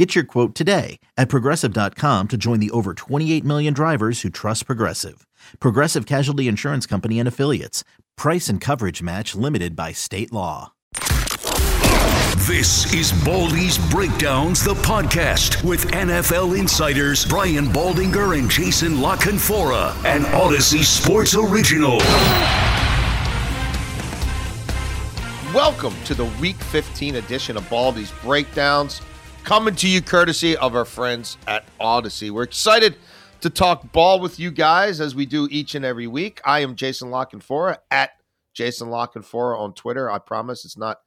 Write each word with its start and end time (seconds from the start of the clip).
Get 0.00 0.14
your 0.14 0.24
quote 0.24 0.54
today 0.54 0.98
at 1.18 1.28
progressive.com 1.28 2.28
to 2.28 2.38
join 2.38 2.58
the 2.58 2.70
over 2.70 2.94
28 2.94 3.44
million 3.44 3.74
drivers 3.74 4.22
who 4.22 4.30
trust 4.30 4.64
Progressive. 4.64 5.26
Progressive 5.60 6.06
Casualty 6.06 6.48
Insurance 6.48 6.86
Company 6.86 7.18
and 7.18 7.28
Affiliates. 7.28 7.84
Price 8.16 8.48
and 8.48 8.62
coverage 8.62 9.02
match 9.02 9.34
limited 9.34 9.76
by 9.76 9.92
state 9.92 10.32
law. 10.32 10.72
This 12.48 12.90
is 12.94 13.12
Baldy's 13.26 13.76
Breakdowns, 13.90 14.64
the 14.64 14.72
podcast 14.72 15.62
with 15.62 15.84
NFL 15.88 16.58
insiders 16.58 17.26
Brian 17.26 17.66
Baldinger 17.66 18.38
and 18.38 18.50
Jason 18.50 18.94
LaCanfora, 18.94 19.94
an 20.06 20.22
Audacy 20.22 20.82
Sports 20.82 21.34
original. 21.36 21.98
Welcome 25.52 25.92
to 26.06 26.14
the 26.14 26.24
Week 26.40 26.56
15 26.56 27.16
edition 27.16 27.58
of 27.58 27.68
Baldy's 27.68 28.12
Breakdowns, 28.22 29.02
coming 29.44 29.74
to 29.76 29.88
you 29.88 30.00
courtesy 30.02 30.56
of 30.56 30.74
our 30.74 30.84
friends 30.84 31.36
at 31.46 31.64
Audacy. 31.80 32.30
We're 32.30 32.44
excited 32.44 32.96
to 33.40 33.50
talk 33.50 33.90
ball 33.92 34.20
with 34.20 34.38
you 34.38 34.50
guys 34.50 35.00
as 35.00 35.14
we 35.14 35.26
do 35.26 35.48
each 35.50 35.74
and 35.74 35.84
every 35.84 36.06
week. 36.06 36.40
I 36.44 36.60
am 36.60 36.76
Jason 36.76 37.10
LaCanfora 37.10 37.78
at 37.90 38.10
Jason 38.54 38.88
LaCanfora 38.88 39.58
on 39.58 39.74
Twitter. 39.74 40.10
I 40.10 40.18
promise 40.18 40.64
it's 40.64 40.76
not 40.76 40.98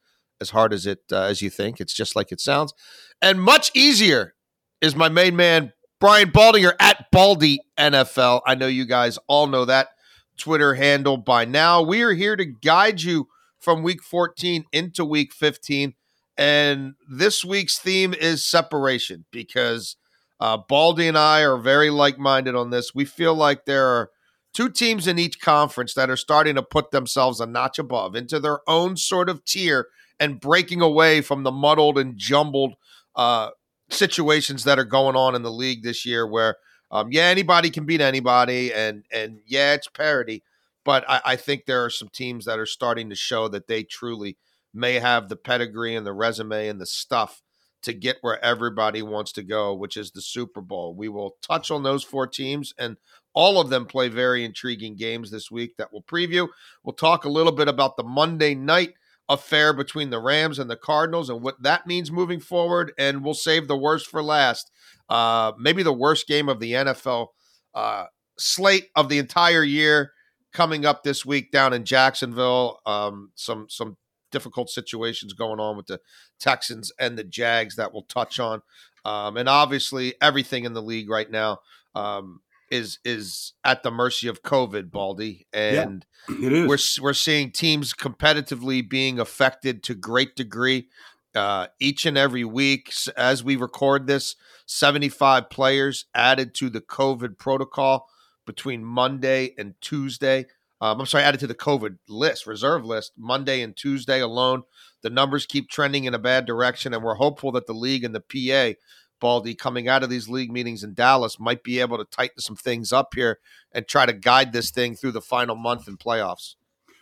as 0.42 0.50
hard 0.50 0.74
as 0.74 0.86
it 0.86 1.04
uh, 1.12 1.24
as 1.24 1.42
you 1.42 1.50
think. 1.50 1.80
It's 1.80 1.94
just 1.94 2.16
like 2.16 2.32
it 2.32 2.42
sounds, 2.42 2.74
and 3.22 3.42
much 3.42 3.72
easier 3.76 4.34
is 4.82 4.96
my 4.96 5.10
main 5.10 5.36
man 5.36 5.72
Brian 6.00 6.32
Baldinger 6.32 6.74
at 6.80 7.10
Baldy 7.12 7.60
NFL. 7.78 8.42
I 8.46 8.56
know 8.56 8.68
you 8.68 8.86
guys 8.86 9.18
all 9.28 9.48
know 9.48 9.66
that 9.66 9.90
Twitter 10.38 10.74
handle 10.74 11.18
by 11.18 11.46
now. 11.46 11.82
We 11.82 12.02
are 12.02 12.14
here 12.14 12.36
to 12.36 12.46
guide 12.46 13.02
you 13.02 13.28
from 13.60 13.84
week 13.84 14.04
14 14.04 14.66
into 14.74 15.06
week 15.06 15.32
15. 15.34 15.94
And 16.38 16.96
this 17.10 17.46
week's 17.46 17.78
theme 17.78 18.14
is 18.14 18.44
separation 18.44 19.26
because 19.32 19.98
uh, 20.40 20.58
Baldy 20.58 21.08
and 21.08 21.18
I 21.18 21.42
are 21.42 21.58
very 21.58 21.90
like 21.90 22.18
minded 22.18 22.56
on 22.56 22.70
this. 22.70 22.96
We 22.96 23.06
feel 23.06 23.36
like 23.36 23.66
there 23.66 23.88
are 23.88 24.10
two 24.54 24.70
teams 24.70 25.08
in 25.08 25.20
each 25.20 25.40
conference 25.40 25.94
that 25.94 26.10
are 26.10 26.18
starting 26.18 26.56
to 26.56 26.64
put 26.64 26.92
themselves 26.92 27.40
a 27.40 27.46
notch 27.46 27.80
above 27.80 28.16
into 28.16 28.40
their 28.40 28.60
own 28.68 28.98
sort 28.98 29.30
of 29.30 29.44
tier 29.46 29.88
and 30.20 30.40
breaking 30.40 30.82
away 30.82 31.22
from 31.22 31.44
the 31.44 31.52
muddled 31.52 31.98
and 31.98 32.18
jumbled 32.18 32.76
uh, 33.16 33.50
situations 33.90 34.64
that 34.64 34.80
are 34.80 34.86
going 34.86 35.16
on 35.16 35.36
in 35.36 35.44
the 35.44 35.52
league 35.52 35.84
this 35.84 36.06
year 36.06 36.26
where 36.26 36.58
um, 36.92 37.12
yeah 37.12 37.24
anybody 37.24 37.70
can 37.70 37.86
beat 37.86 38.02
anybody 38.02 38.74
and 38.74 39.04
and 39.12 39.40
yeah 39.46 39.74
it's 39.74 39.88
parity 39.88 40.44
but 40.86 41.06
I, 41.08 41.22
I, 41.26 41.36
think 41.38 41.66
there 41.66 41.86
are 41.86 41.90
some 41.90 42.10
teams 42.10 42.46
that 42.46 42.60
are 42.60 42.66
starting 42.66 43.10
to 43.10 43.16
show 43.16 43.48
that 43.48 43.68
they 43.68 43.84
truly 43.84 44.38
may 44.74 44.96
have 44.96 45.30
the 45.30 45.36
pedigree 45.36 45.96
and 45.96 46.06
the 46.06 46.14
resume 46.14 46.68
and 46.68 46.80
the 46.80 46.86
stuff 46.86 47.42
to 47.84 47.94
get 47.94 48.18
where 48.22 48.44
everybody 48.44 49.02
wants 49.02 49.32
to 49.34 49.44
go, 49.44 49.74
which 49.74 49.98
is 49.98 50.12
the 50.12 50.22
Super 50.22 50.62
Bowl. 50.62 50.96
We 50.96 51.10
will 51.10 51.36
touch 51.42 51.70
on 51.70 51.84
those 51.84 52.04
four 52.04 52.28
teams, 52.28 52.74
and 52.78 52.98
all 53.34 53.60
of 53.60 53.70
them 53.70 53.86
play 53.86 54.08
very 54.08 54.46
intriguing 54.46 54.96
games 54.96 55.32
this 55.32 55.52
week 55.52 55.76
that 55.78 55.92
we'll 55.92 56.04
preview. 56.04 56.48
We'll 56.84 56.94
talk 56.94 57.26
a 57.26 57.30
little 57.30 57.52
bit 57.52 57.68
about 57.68 57.98
the 57.98 58.04
Monday 58.04 58.56
night 58.56 58.94
affair 59.30 59.74
between 59.74 60.10
the 60.10 60.20
Rams 60.20 60.60
and 60.60 60.70
the 60.70 60.76
Cardinals 60.76 61.30
and 61.30 61.42
what 61.42 61.62
that 61.62 61.88
means 61.88 62.12
moving 62.12 62.40
forward, 62.40 62.94
and 62.98 63.24
we'll 63.24 63.34
save 63.34 63.68
the 63.68 63.78
worst 63.78 64.08
for 64.08 64.24
last. 64.24 64.72
Uh, 65.10 65.52
maybe 65.60 65.84
the 65.84 65.94
worst 65.94 66.28
game 66.28 66.48
of 66.50 66.60
the 66.60 66.72
NFL 66.74 67.28
uh, 67.74 68.06
slate 68.38 68.90
of 68.96 69.10
the 69.10 69.18
entire 69.18 69.64
year 69.64 70.12
coming 70.54 70.86
up 70.86 71.04
this 71.04 71.26
week 71.26 71.52
down 71.52 71.74
in 71.74 71.84
Jacksonville. 71.84 72.80
Um, 72.86 73.32
some 73.36 73.68
some 73.70 73.98
difficult 74.34 74.70
situations 74.70 75.32
going 75.32 75.62
on 75.62 75.78
with 75.78 75.88
the 75.88 76.02
Texans 76.40 76.92
and 77.00 77.18
the 77.18 77.24
Jags 77.24 77.78
that 77.78 77.94
we'll 77.94 78.04
touch 78.04 78.40
on, 78.40 78.62
um, 79.06 79.38
and 79.38 79.48
obviously 79.48 80.16
everything 80.22 80.66
in 80.66 80.74
the 80.74 80.82
league 80.82 81.10
right 81.10 81.32
now 81.32 81.60
um, 81.96 82.42
is 82.70 83.00
is 83.06 83.54
at 83.64 83.84
the 83.84 83.92
mercy 83.92 84.28
of 84.28 84.44
COVID, 84.44 84.92
Baldy, 84.92 85.48
and 85.54 86.06
yeah, 86.28 86.48
it 86.48 86.52
is. 86.52 86.68
we're 86.68 87.04
we're 87.04 87.14
seeing 87.14 87.52
teams 87.52 87.94
competitively 87.94 88.88
being 88.88 89.20
affected 89.20 89.84
to 89.84 89.96
great 89.96 90.36
degree. 90.36 90.88
Uh, 91.36 91.68
each 91.80 92.06
and 92.06 92.16
every 92.18 92.44
week, 92.44 92.94
as 93.18 93.44
we 93.44 93.56
record 93.56 94.06
this, 94.06 94.36
75 94.68 95.50
players 95.50 96.06
added 96.14 96.54
to 96.54 96.70
the 96.70 96.82
COVID 96.82 97.40
protocol 97.40 98.08
between 98.46 98.84
Monday 98.84 99.54
and 99.58 99.74
Tuesday. 99.82 100.46
Um, 100.84 101.00
I'm 101.00 101.06
sorry, 101.06 101.24
added 101.24 101.40
to 101.40 101.48
the 101.48 101.56
COVID 101.56 101.98
list, 102.10 102.46
reserve 102.46 102.84
list, 102.84 103.14
Monday 103.18 103.62
and 103.62 103.74
Tuesday 103.74 104.20
alone. 104.20 104.64
The 105.02 105.10
numbers 105.10 105.46
keep 105.46 105.70
trending 105.70 106.04
in 106.04 106.14
a 106.14 106.20
bad 106.20 106.46
direction, 106.46 106.94
and 106.94 107.02
we're 107.02 107.16
hopeful 107.16 107.54
that 107.54 107.68
the 107.68 107.74
league 107.74 108.04
and 108.04 108.14
the 108.14 108.20
PA, 108.20 108.78
Baldy, 109.22 109.56
coming 109.56 109.88
out 109.88 110.04
of 110.04 110.10
these 110.10 110.28
league 110.28 110.52
meetings 110.52 110.84
in 110.84 110.94
Dallas, 110.94 111.40
might 111.40 111.64
be 111.64 111.80
able 111.80 111.98
to 112.00 112.04
tighten 112.04 112.40
some 112.40 112.58
things 112.58 112.92
up 112.92 113.14
here 113.16 113.40
and 113.72 113.88
try 113.88 114.06
to 114.06 114.12
guide 114.12 114.52
this 114.52 114.72
thing 114.72 114.94
through 114.94 115.14
the 115.14 115.22
final 115.22 115.56
month 115.56 115.88
in 115.88 115.96
playoffs. 115.96 116.56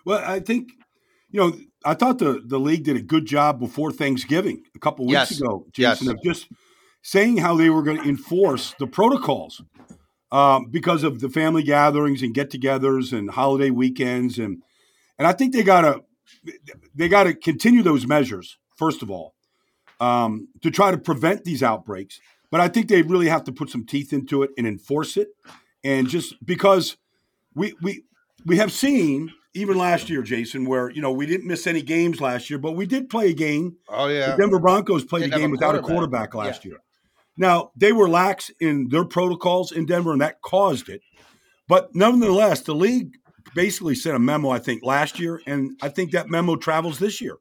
Well, 0.06 0.24
I 0.24 0.42
think, 0.42 0.74
you 1.31 1.40
know, 1.40 1.58
I 1.84 1.96
thought 1.96 2.19
the, 2.19 2.40
the 2.46 2.59
league 2.59 2.84
did 2.84 2.98
a 2.98 3.02
good 3.02 3.25
job 3.25 3.59
before 3.59 3.92
Thanksgiving 3.92 4.62
a 4.75 4.80
couple 4.80 5.08
weeks 5.08 5.31
yes. 5.31 5.42
ago, 5.42 5.66
Jason, 5.72 6.06
yes. 6.06 6.13
of 6.13 6.22
just 6.24 6.50
saying 7.02 7.38
how 7.38 7.56
they 7.58 7.72
were 7.72 7.81
going 7.81 7.98
to 7.98 8.08
enforce 8.08 8.75
the 8.78 8.86
protocols 8.86 9.63
um, 10.31 10.68
because 10.69 11.03
of 11.03 11.19
the 11.19 11.30
family 11.30 11.64
gatherings 11.64 12.22
and 12.22 12.34
get-togethers 12.34 13.18
and 13.18 13.31
holiday 13.31 13.69
weekends, 13.69 14.38
and 14.40 14.62
and 15.18 15.28
I 15.28 15.34
think 15.34 15.53
they 15.53 15.64
gotta 15.64 16.02
they 16.96 17.09
gotta 17.09 17.34
continue 17.34 17.84
those 17.84 18.08
measures 18.08 18.58
first 18.78 19.02
of 19.02 19.12
all 19.12 19.36
um, 20.00 20.47
to 20.62 20.72
try 20.72 20.92
to 20.92 20.97
prevent 20.97 21.44
these 21.44 21.62
outbreaks. 21.62 22.19
But 22.50 22.59
I 22.59 22.68
think 22.68 22.88
they 22.88 23.02
really 23.02 23.28
have 23.28 23.44
to 23.46 23.52
put 23.52 23.69
some 23.69 23.86
teeth 23.86 24.12
into 24.12 24.44
it 24.44 24.52
and 24.58 24.68
enforce 24.68 25.16
it, 25.18 25.30
and 25.84 26.08
just 26.08 26.44
because 26.46 26.98
we 27.56 27.74
we 27.81 28.03
we 28.46 28.58
have 28.58 28.72
seen 28.72 29.31
even 29.53 29.78
last 29.78 30.09
year, 30.09 30.22
Jason, 30.22 30.66
where 30.66 30.90
you 30.90 31.02
know 31.02 31.12
we 31.12 31.25
didn't 31.25 31.48
miss 31.48 31.68
any 31.68 31.81
games 31.81 32.22
last 32.22 32.50
year, 32.50 32.59
but 32.59 32.74
we 32.74 32.86
did 32.86 33.09
play 33.09 33.30
a 33.30 33.34
game. 33.34 33.78
Oh 33.88 34.08
yeah, 34.08 34.31
the 34.31 34.38
Denver 34.38 34.59
Broncos 34.59 35.06
played 35.06 35.31
a 35.31 35.38
game 35.38 35.52
without 35.52 35.75
a 35.75 35.81
quarterback 35.81 36.34
last 36.36 36.66
yeah. 36.66 36.72
year. 36.72 36.80
Now, 37.41 37.72
they 37.75 37.91
were 37.91 38.07
lax 38.07 38.52
in 38.59 38.90
their 38.90 39.03
protocols 39.03 39.72
in 39.72 39.88
Denver, 39.88 40.12
and 40.12 40.22
that 40.22 40.44
caused 40.44 40.90
it. 40.90 41.02
But 41.68 41.90
nonetheless, 41.96 42.62
the 42.62 42.75
league 42.75 43.18
basically 43.56 43.96
sent 43.96 44.16
a 44.16 44.19
memo, 44.19 44.52
I 44.52 44.59
think, 44.59 44.84
last 44.84 45.19
year, 45.19 45.41
and 45.47 45.72
I 45.81 45.90
think 45.90 46.12
that 46.12 46.30
memo 46.30 46.56
travels 46.56 47.00
this 47.00 47.19
year 47.19 47.38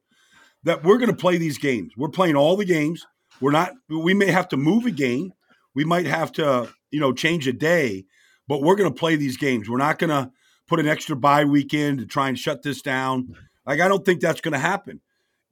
that 0.63 0.83
we're 0.83 0.97
going 0.97 1.11
to 1.11 1.15
play 1.15 1.37
these 1.37 1.59
games. 1.59 1.93
We're 1.95 2.09
playing 2.09 2.35
all 2.35 2.57
the 2.57 2.65
games. 2.65 3.05
We're 3.41 3.51
not, 3.51 3.73
we 3.89 4.15
may 4.15 4.31
have 4.31 4.47
to 4.49 4.57
move 4.57 4.87
a 4.87 4.91
game. 4.91 5.33
We 5.75 5.85
might 5.85 6.07
have 6.07 6.31
to, 6.33 6.73
you 6.89 6.99
know, 6.99 7.13
change 7.13 7.47
a 7.47 7.53
day, 7.53 8.05
but 8.47 8.63
we're 8.63 8.77
going 8.77 8.91
to 8.91 8.99
play 8.99 9.17
these 9.17 9.37
games. 9.37 9.69
We're 9.69 9.77
not 9.77 9.99
going 9.99 10.09
to 10.09 10.31
put 10.67 10.79
an 10.79 10.87
extra 10.87 11.15
bye 11.15 11.45
week 11.45 11.75
in 11.75 11.99
to 11.99 12.07
try 12.07 12.27
and 12.27 12.39
shut 12.39 12.63
this 12.63 12.81
down. 12.81 13.35
Like, 13.67 13.79
I 13.79 13.87
don't 13.87 14.03
think 14.03 14.19
that's 14.19 14.41
going 14.41 14.53
to 14.53 14.57
happen. 14.57 14.99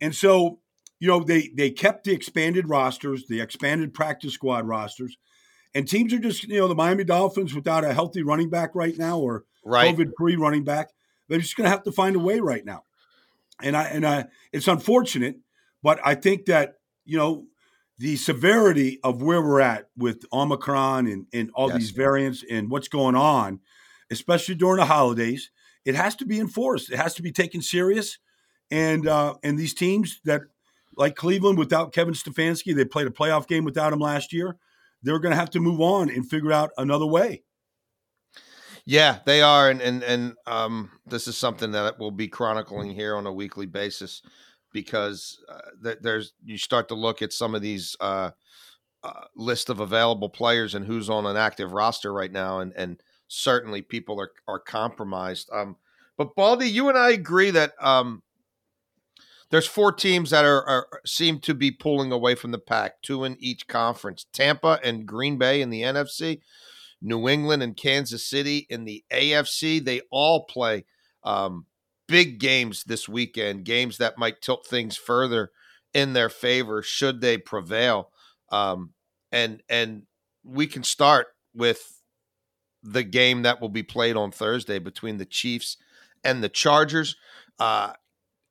And 0.01 0.15
so 0.15 0.57
you 0.99 1.07
know, 1.07 1.23
they 1.23 1.49
they 1.55 1.71
kept 1.71 2.03
the 2.03 2.11
expanded 2.11 2.67
rosters, 2.69 3.27
the 3.27 3.41
expanded 3.41 3.93
practice 3.93 4.33
squad 4.33 4.67
rosters, 4.67 5.17
and 5.73 5.87
teams 5.87 6.13
are 6.13 6.19
just, 6.19 6.43
you 6.43 6.59
know, 6.59 6.67
the 6.67 6.75
Miami 6.75 7.05
Dolphins 7.05 7.53
without 7.53 7.85
a 7.85 7.93
healthy 7.93 8.21
running 8.21 8.49
back 8.49 8.75
right 8.75 8.97
now 8.97 9.17
or 9.17 9.45
right. 9.63 9.95
COVID 9.95 10.11
free 10.17 10.35
running 10.35 10.63
back. 10.63 10.89
They're 11.27 11.39
just 11.39 11.55
going 11.55 11.65
to 11.65 11.71
have 11.71 11.83
to 11.83 11.91
find 11.91 12.15
a 12.15 12.19
way 12.19 12.39
right 12.39 12.65
now, 12.65 12.83
and 13.61 13.77
I 13.77 13.83
and 13.85 14.05
I, 14.05 14.25
it's 14.51 14.67
unfortunate, 14.67 15.37
but 15.81 15.99
I 16.03 16.15
think 16.15 16.45
that 16.45 16.75
you 17.05 17.17
know 17.17 17.45
the 17.97 18.15
severity 18.15 18.99
of 19.03 19.21
where 19.21 19.41
we're 19.41 19.61
at 19.61 19.89
with 19.95 20.25
Omicron 20.33 21.07
and 21.07 21.27
and 21.31 21.49
all 21.53 21.69
yes. 21.69 21.77
these 21.77 21.91
variants 21.91 22.43
and 22.49 22.69
what's 22.69 22.87
going 22.89 23.15
on, 23.15 23.59
especially 24.11 24.55
during 24.55 24.79
the 24.79 24.85
holidays, 24.85 25.51
it 25.85 25.95
has 25.95 26.15
to 26.17 26.25
be 26.25 26.39
enforced. 26.39 26.91
It 26.91 26.97
has 26.97 27.13
to 27.13 27.21
be 27.21 27.31
taken 27.31 27.61
serious, 27.61 28.17
and 28.69 29.07
uh, 29.07 29.35
and 29.43 29.57
these 29.57 29.75
teams 29.75 30.19
that 30.25 30.41
like 30.99 31.15
Cleveland 31.15 31.57
without 31.57 31.93
Kevin 31.93 32.13
Stefanski, 32.13 32.75
they 32.75 32.85
played 32.85 33.07
a 33.07 33.11
playoff 33.11 33.47
game 33.47 33.63
without 33.63 33.93
him 33.93 33.99
last 33.99 34.33
year. 34.33 34.57
They're 35.01 35.19
going 35.19 35.31
to 35.31 35.39
have 35.39 35.49
to 35.51 35.59
move 35.61 35.79
on 35.79 36.09
and 36.09 36.29
figure 36.29 36.51
out 36.51 36.71
another 36.77 37.07
way. 37.07 37.43
Yeah, 38.85 39.19
they 39.25 39.41
are, 39.41 39.69
and 39.69 39.81
and 39.81 40.03
and 40.03 40.33
um, 40.45 40.91
this 41.05 41.27
is 41.27 41.37
something 41.37 41.71
that 41.71 41.99
we'll 41.99 42.11
be 42.11 42.27
chronicling 42.27 42.91
here 42.91 43.15
on 43.15 43.25
a 43.27 43.33
weekly 43.33 43.65
basis 43.65 44.21
because 44.73 45.39
uh, 45.47 45.93
there's 46.01 46.33
you 46.43 46.57
start 46.57 46.87
to 46.89 46.95
look 46.95 47.21
at 47.21 47.31
some 47.31 47.55
of 47.55 47.61
these 47.61 47.95
uh, 47.99 48.31
uh, 49.03 49.25
list 49.35 49.69
of 49.69 49.79
available 49.79 50.29
players 50.29 50.75
and 50.75 50.85
who's 50.85 51.09
on 51.09 51.25
an 51.25 51.37
active 51.37 51.71
roster 51.71 52.11
right 52.11 52.31
now, 52.31 52.59
and 52.59 52.73
and 52.75 53.01
certainly 53.27 53.81
people 53.81 54.19
are 54.19 54.31
are 54.47 54.59
compromised. 54.59 55.49
Um, 55.53 55.77
But 56.17 56.35
Baldy, 56.35 56.69
you 56.69 56.89
and 56.89 56.97
I 56.97 57.11
agree 57.11 57.51
that 57.51 57.73
um, 57.79 58.23
there's 59.51 59.67
four 59.67 59.91
teams 59.91 60.29
that 60.29 60.45
are, 60.45 60.63
are, 60.63 60.87
seem 61.05 61.39
to 61.39 61.53
be 61.53 61.71
pulling 61.71 62.11
away 62.11 62.35
from 62.35 62.51
the 62.51 62.59
pack, 62.59 63.01
two 63.01 63.23
in 63.23 63.35
each 63.39 63.67
conference: 63.67 64.25
Tampa 64.31 64.79
and 64.83 65.05
Green 65.05 65.37
Bay 65.37 65.61
in 65.61 65.69
the 65.69 65.81
NFC, 65.81 66.41
New 67.01 67.27
England 67.27 67.63
and 67.63 67.75
Kansas 67.75 68.25
City 68.25 68.67
in 68.69 68.85
the 68.85 69.03
AFC. 69.11 69.83
They 69.83 70.01
all 70.11 70.45
play 70.45 70.85
um, 71.23 71.65
big 72.07 72.39
games 72.39 72.83
this 72.83 73.09
weekend, 73.09 73.65
games 73.65 73.97
that 73.97 74.17
might 74.17 74.41
tilt 74.41 74.65
things 74.65 74.97
further 74.97 75.51
in 75.93 76.13
their 76.13 76.29
favor 76.29 76.81
should 76.81 77.21
they 77.21 77.37
prevail. 77.37 78.11
Um, 78.51 78.93
and 79.31 79.63
and 79.69 80.03
we 80.43 80.67
can 80.67 80.83
start 80.83 81.27
with 81.53 82.01
the 82.81 83.03
game 83.03 83.41
that 83.43 83.59
will 83.59 83.69
be 83.69 83.83
played 83.83 84.15
on 84.15 84.31
Thursday 84.31 84.79
between 84.79 85.17
the 85.17 85.25
Chiefs 85.25 85.77
and 86.23 86.43
the 86.43 86.49
Chargers. 86.49 87.15
Uh, 87.59 87.93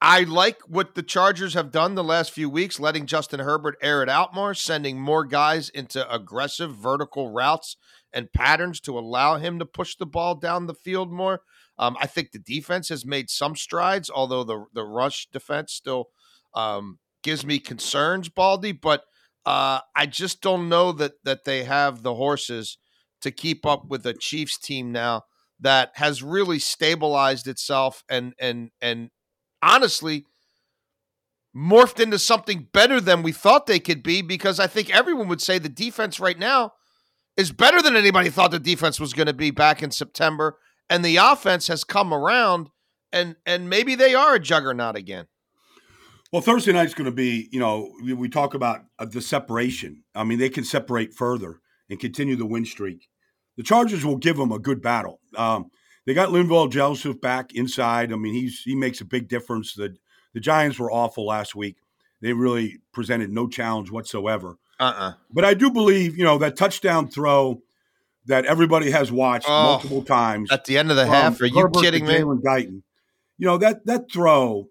I 0.01 0.21
like 0.23 0.61
what 0.67 0.95
the 0.95 1.03
Chargers 1.03 1.55
have 1.55 1.73
done 1.73 1.95
the 1.97 2.05
last 2.05 2.31
few 2.31 2.49
weeks, 2.49 2.79
letting 2.79 3.07
Justin 3.07 3.41
Herbert 3.41 3.77
air 3.83 4.03
it 4.03 4.09
out 4.09 4.33
more, 4.33 4.55
sending 4.55 5.01
more 5.01 5.25
guys 5.25 5.69
into 5.69 6.09
aggressive 6.13 6.77
vertical 6.77 7.33
routes 7.33 7.77
and 8.13 8.33
patterns 8.33 8.81
to 8.83 8.97
allow 8.97 9.37
him 9.39 9.59
to 9.59 9.67
push 9.67 9.97
the 9.97 10.07
ball 10.07 10.37
down 10.37 10.67
the 10.67 10.75
field 10.75 11.13
more. 11.13 11.41
Um, 11.79 11.97
I 12.01 12.07
think 12.07 12.31
the 12.31 12.39
defense 12.39 12.89
has 12.91 13.05
made 13.05 13.29
some 13.29 13.57
strides, 13.57 14.09
although 14.09 14.45
the 14.45 14.65
the 14.73 14.85
rush 14.85 15.29
defense 15.33 15.73
still 15.73 16.11
um, 16.55 16.99
gives 17.23 17.45
me 17.45 17.59
concerns, 17.59 18.29
Baldy. 18.29 18.73
But 18.73 19.03
uh, 19.45 19.81
I 19.97 20.07
just 20.07 20.41
don't 20.41 20.69
know 20.69 20.93
that 20.93 21.15
that 21.25 21.45
they 21.45 21.65
have 21.65 22.03
the 22.03 22.15
horses 22.15 22.79
to 23.21 23.31
keep 23.33 23.67
up 23.67 23.87
with 23.89 24.07
a 24.07 24.15
Chiefs 24.15 24.59
team 24.59 24.93
now 24.93 25.23
that 25.61 25.91
has 25.95 26.23
really 26.23 26.61
stabilized 26.61 27.49
itself 27.49 28.05
and 28.09 28.35
and 28.39 28.71
and 28.81 29.11
honestly 29.63 30.25
morphed 31.57 32.01
into 32.01 32.19
something 32.19 32.69
better 32.73 33.01
than 33.01 33.23
we 33.23 33.33
thought 33.33 33.67
they 33.67 33.81
could 33.81 34.03
be 34.03 34.23
because 34.23 34.61
I 34.61 34.67
think 34.67 34.91
everyone 34.91 35.29
would 35.29 35.41
say 35.41 35.59
the 35.59 35.69
defense 35.69 36.21
right 36.21 36.39
now 36.39 36.75
is 37.37 37.53
better 37.53 37.81
than 37.83 37.97
anybody 37.97 38.31
thought 38.31 38.51
the 38.51 38.59
defense 38.59 39.01
was 39.01 39.13
going 39.13 39.27
to 39.27 39.33
be 39.33 39.51
back 39.51 39.83
in 39.83 39.91
September 39.91 40.59
and 40.91 41.05
the 41.05 41.17
offense 41.17 41.69
has 41.69 41.85
come 41.85 42.13
around 42.13 42.71
and 43.13 43.37
and 43.47 43.71
maybe 43.71 43.95
they 43.95 44.15
are 44.15 44.35
a 44.35 44.41
juggernaut 44.41 44.97
again. 44.97 45.27
Well, 46.31 46.43
Thursday 46.43 46.73
night's 46.73 46.93
going 46.93 47.07
to 47.07 47.11
be, 47.11 47.49
you 47.51 47.59
know, 47.59 47.91
we 48.03 48.29
talk 48.29 48.53
about 48.53 48.81
uh, 48.99 49.07
the 49.07 49.23
separation. 49.23 50.05
I 50.15 50.25
mean, 50.25 50.39
they 50.39 50.51
can 50.51 50.63
separate 50.63 51.15
further 51.15 51.61
and 51.89 51.99
continue 51.99 52.37
the 52.37 52.45
win 52.45 52.67
streak. 52.67 53.09
The 53.57 53.63
Chargers 53.63 54.05
will 54.05 54.19
give 54.19 54.37
them 54.37 54.53
a 54.53 54.59
good 54.59 54.83
battle. 54.83 55.21
Um, 55.37 55.71
they 56.09 56.15
got 56.15 56.31
Linval 56.31 56.71
Joseph 56.73 57.21
back 57.21 57.55
inside. 57.55 58.15
I 58.15 58.17
mean, 58.17 58.33
he's 58.33 58.63
he 58.63 58.75
makes 58.75 59.03
a 59.03 59.05
big 59.05 59.29
difference. 59.29 59.75
The 59.75 59.95
the 60.33 60.41
Giants 60.41 60.79
were 60.79 60.91
awful 60.91 61.27
last 61.27 61.55
week. 61.55 61.77
They 62.23 62.33
really 62.33 62.79
presented 62.95 63.31
no 63.31 63.47
challenge 63.47 63.91
whatsoever. 63.91 64.57
Uh-uh. 64.81 65.13
But 65.31 65.45
I 65.45 65.53
do 65.53 65.71
believe, 65.71 66.17
you 66.17 66.25
know, 66.25 66.39
that 66.39 66.57
touchdown 66.57 67.09
throw 67.09 67.61
that 68.25 68.47
everybody 68.47 68.91
has 68.91 69.13
watched 69.13 69.49
oh, 69.51 69.63
multiple 69.65 70.03
times 70.03 70.51
at 70.51 70.65
the 70.65 70.79
end 70.79 70.91
of 70.91 70.97
the 70.97 71.05
half. 71.05 71.39
Are 71.43 71.47
you 71.47 71.61
Herbert 71.61 71.83
kidding 71.83 72.07
me? 72.07 72.15
Jalen 72.15 72.41
Guyton. 72.41 72.83
You 73.37 73.47
know 73.47 73.59
that 73.59 73.85
that 73.85 74.11
throw. 74.11 74.71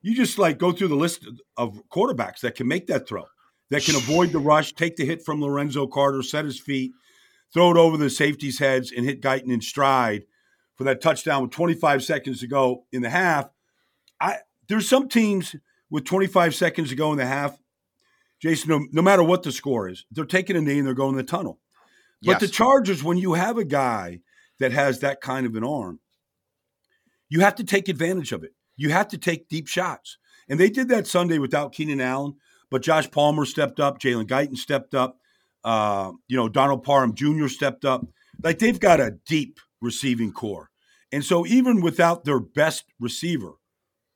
You 0.00 0.14
just 0.14 0.38
like 0.38 0.56
go 0.56 0.72
through 0.72 0.88
the 0.88 0.96
list 0.96 1.28
of 1.58 1.82
quarterbacks 1.90 2.40
that 2.40 2.54
can 2.54 2.66
make 2.66 2.86
that 2.86 3.06
throw, 3.06 3.26
that 3.68 3.82
can 3.82 3.96
avoid 3.96 4.32
the 4.32 4.38
rush, 4.38 4.72
take 4.72 4.96
the 4.96 5.04
hit 5.04 5.22
from 5.26 5.42
Lorenzo 5.42 5.86
Carter, 5.86 6.22
set 6.22 6.46
his 6.46 6.58
feet, 6.58 6.92
throw 7.52 7.70
it 7.70 7.76
over 7.76 7.98
the 7.98 8.08
safety's 8.08 8.58
heads, 8.58 8.90
and 8.96 9.04
hit 9.04 9.20
Guyton 9.20 9.52
in 9.52 9.60
stride 9.60 10.24
for 10.80 10.84
that 10.84 11.02
touchdown 11.02 11.42
with 11.42 11.50
25 11.50 12.02
seconds 12.02 12.40
to 12.40 12.46
go 12.46 12.86
in 12.90 13.02
the 13.02 13.10
half. 13.10 13.50
I 14.18 14.36
there's 14.66 14.88
some 14.88 15.10
teams 15.10 15.54
with 15.90 16.06
25 16.06 16.54
seconds 16.54 16.88
to 16.88 16.94
go 16.94 17.12
in 17.12 17.18
the 17.18 17.26
half, 17.26 17.58
Jason. 18.40 18.70
No, 18.70 18.86
no 18.90 19.02
matter 19.02 19.22
what 19.22 19.42
the 19.42 19.52
score 19.52 19.90
is, 19.90 20.06
they're 20.10 20.24
taking 20.24 20.56
a 20.56 20.60
knee 20.62 20.78
and 20.78 20.86
they're 20.86 20.94
going 20.94 21.10
in 21.10 21.18
the 21.18 21.22
tunnel. 21.22 21.58
But 22.22 22.32
yes. 22.32 22.40
the 22.40 22.48
Chargers, 22.48 23.04
when 23.04 23.18
you 23.18 23.34
have 23.34 23.58
a 23.58 23.64
guy 23.64 24.20
that 24.58 24.72
has 24.72 25.00
that 25.00 25.20
kind 25.20 25.44
of 25.44 25.54
an 25.54 25.64
arm, 25.64 26.00
you 27.28 27.40
have 27.40 27.56
to 27.56 27.64
take 27.64 27.90
advantage 27.90 28.32
of 28.32 28.42
it. 28.42 28.54
You 28.78 28.88
have 28.88 29.08
to 29.08 29.18
take 29.18 29.50
deep 29.50 29.68
shots, 29.68 30.16
and 30.48 30.58
they 30.58 30.70
did 30.70 30.88
that 30.88 31.06
Sunday 31.06 31.36
without 31.36 31.74
Keenan 31.74 32.00
Allen. 32.00 32.36
But 32.70 32.80
Josh 32.80 33.10
Palmer 33.10 33.44
stepped 33.44 33.80
up, 33.80 34.00
Jalen 34.00 34.28
Guyton 34.28 34.56
stepped 34.56 34.94
up, 34.94 35.18
uh, 35.62 36.12
you 36.26 36.38
know 36.38 36.48
Donald 36.48 36.84
Parham 36.84 37.14
Jr. 37.14 37.48
stepped 37.48 37.84
up. 37.84 38.06
Like 38.42 38.60
they've 38.60 38.80
got 38.80 38.98
a 38.98 39.18
deep 39.26 39.60
receiving 39.82 40.32
core. 40.32 40.69
And 41.12 41.24
so 41.24 41.46
even 41.46 41.80
without 41.80 42.24
their 42.24 42.40
best 42.40 42.84
receiver, 42.98 43.54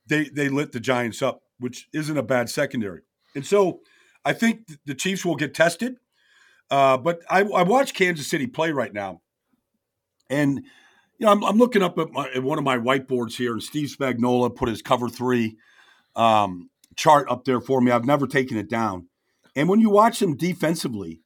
they 0.06 0.24
they 0.24 0.48
lit 0.48 0.72
the 0.72 0.80
Giants 0.80 1.22
up, 1.22 1.42
which 1.58 1.88
isn't 1.92 2.16
a 2.16 2.22
bad 2.22 2.48
secondary. 2.48 3.02
And 3.34 3.44
so 3.46 3.80
I 4.24 4.32
think 4.32 4.68
the 4.86 4.94
Chiefs 4.94 5.24
will 5.24 5.36
get 5.36 5.54
tested. 5.54 5.96
Uh, 6.70 6.96
but 6.96 7.20
I, 7.28 7.40
I 7.40 7.62
watch 7.62 7.94
Kansas 7.94 8.26
City 8.26 8.46
play 8.46 8.72
right 8.72 8.92
now, 8.92 9.20
and 10.30 10.62
you 11.18 11.26
know 11.26 11.32
I'm, 11.32 11.44
I'm 11.44 11.58
looking 11.58 11.82
up 11.82 11.98
at, 11.98 12.10
my, 12.10 12.28
at, 12.34 12.42
one 12.42 12.58
of 12.58 12.64
my 12.64 12.78
whiteboards 12.78 13.36
here, 13.36 13.52
and 13.52 13.62
Steve 13.62 13.94
Spagnuolo 13.96 14.54
put 14.54 14.70
his 14.70 14.80
cover 14.80 15.08
three 15.08 15.56
um, 16.16 16.70
chart 16.96 17.28
up 17.30 17.44
there 17.44 17.60
for 17.60 17.80
me. 17.80 17.90
I've 17.90 18.06
never 18.06 18.26
taken 18.26 18.56
it 18.56 18.70
down. 18.70 19.08
And 19.54 19.68
when 19.68 19.80
you 19.80 19.90
watch 19.90 20.20
them 20.20 20.36
defensively, 20.36 21.20